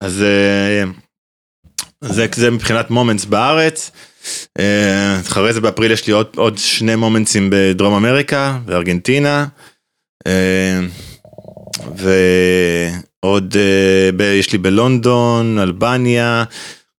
אז 0.00 0.22
אה, 0.22 0.84
זה, 2.00 2.26
זה 2.34 2.50
מבחינת 2.50 2.90
מומנטס 2.90 3.24
בארץ. 3.24 3.90
אה, 4.58 5.20
אחרי 5.20 5.52
זה 5.52 5.60
באפריל 5.60 5.92
יש 5.92 6.06
לי 6.06 6.12
עוד, 6.12 6.26
עוד 6.36 6.58
שני 6.58 6.96
מומנטסים 6.96 7.50
בדרום 7.52 7.94
אמריקה, 7.94 8.58
בארגנטינה. 8.64 9.46
אה, 10.26 10.80
ועוד 13.24 13.56
יש 14.38 14.52
לי 14.52 14.58
בלונדון, 14.58 15.58
אלבניה, 15.58 16.44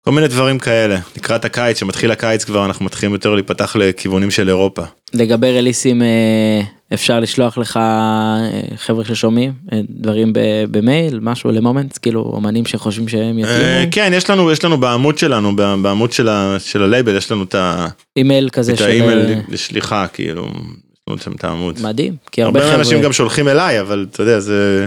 כל 0.04 0.10
מיני 0.12 0.28
דברים 0.28 0.58
כאלה. 0.58 0.98
לקראת 1.16 1.44
הקיץ, 1.44 1.78
שמתחיל 1.80 2.10
הקיץ 2.10 2.44
כבר, 2.44 2.64
אנחנו 2.64 2.84
מתחילים 2.84 3.12
יותר 3.12 3.34
להיפתח 3.34 3.76
לכיוונים 3.76 4.30
של 4.30 4.48
אירופה. 4.48 4.82
לגבי 5.14 5.58
רליסים 5.58 6.02
אה, 6.02 6.60
אפשר 6.94 7.20
לשלוח 7.20 7.58
לך 7.58 7.76
אה, 7.76 8.50
חבר'ה 8.76 9.04
ששומעים 9.04 9.52
אה, 9.72 9.80
דברים 9.90 10.32
במייל 10.70 11.18
משהו 11.22 11.50
למומנטס 11.52 11.98
כאילו 11.98 12.20
אומנים 12.20 12.66
שחושבים 12.66 13.08
שהם 13.08 13.38
יתאימו 13.38 13.88
כן, 13.90 14.12
יש 14.14 14.30
לנו, 14.30 14.50
יש 14.52 14.64
לנו 14.64 14.76
בעמוד 14.80 15.18
שלנו, 15.18 15.56
בעמוד 15.56 16.12
של 16.12 16.28
ה- 16.28 16.56
של 16.58 16.82
הלייבל, 16.82 17.16
יש 17.16 17.32
לנו 17.32 17.42
את 17.42 17.54
ה- 17.54 17.86
אימייל 18.16 18.48
כזה 18.48 18.72
את 18.72 18.78
של 18.78 18.84
האימייל 18.84 19.34
לשליחה, 19.48 20.06
כאילו, 20.12 20.46
יש 20.46 21.00
לנו 21.08 21.18
שם 21.18 21.32
את 21.32 21.44
העמוד. 21.44 21.78
מדהים 21.82 22.16
כי 22.32 22.42
הרבה 22.42 22.60
הרבה 22.62 22.74
אנשים 22.74 22.92
חבר'ה 22.92 23.04
גם 23.04 23.12
שולחים 23.12 23.48
אליי, 23.48 23.80
אבל 23.80 24.06
אתה 24.10 24.22
יודע, 24.22 24.40
זה... 24.40 24.86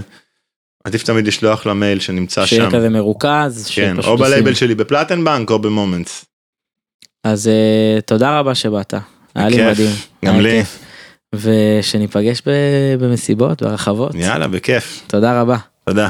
עדיף 0.84 1.04
תמיד 1.04 1.28
לשלוח 1.28 1.66
למייל 1.66 2.00
שנמצא 2.00 2.46
שם. 2.46 2.56
שיהיה 2.56 2.72
כזה 2.72 2.90
מרוכז 2.90 3.70
כן, 3.76 3.96
או. 4.04 4.18
בלייבל 4.18 4.54
שלי 4.54 4.76
בפלטנבנק 4.76 5.50
או 5.50 5.60
במומנטס. 5.60 6.26
אז 7.24 7.48
אה, 7.48 8.02
תודה 8.02 8.40
רבה 8.40 8.56
שבאת 8.56 8.94
היה 9.36 9.50
לי 9.50 9.72
מדהים 9.72 9.92
גם 10.26 10.40
לי. 10.40 10.50
כיף. 10.50 10.80
ושניפגש 11.36 12.42
במסיבות 13.00 13.64
ברחבות 13.64 14.16
יאללה, 14.16 14.48
בכיף. 14.48 15.02
תודה 15.08 15.42
רבה. 15.42 15.58
תודה. 15.86 16.10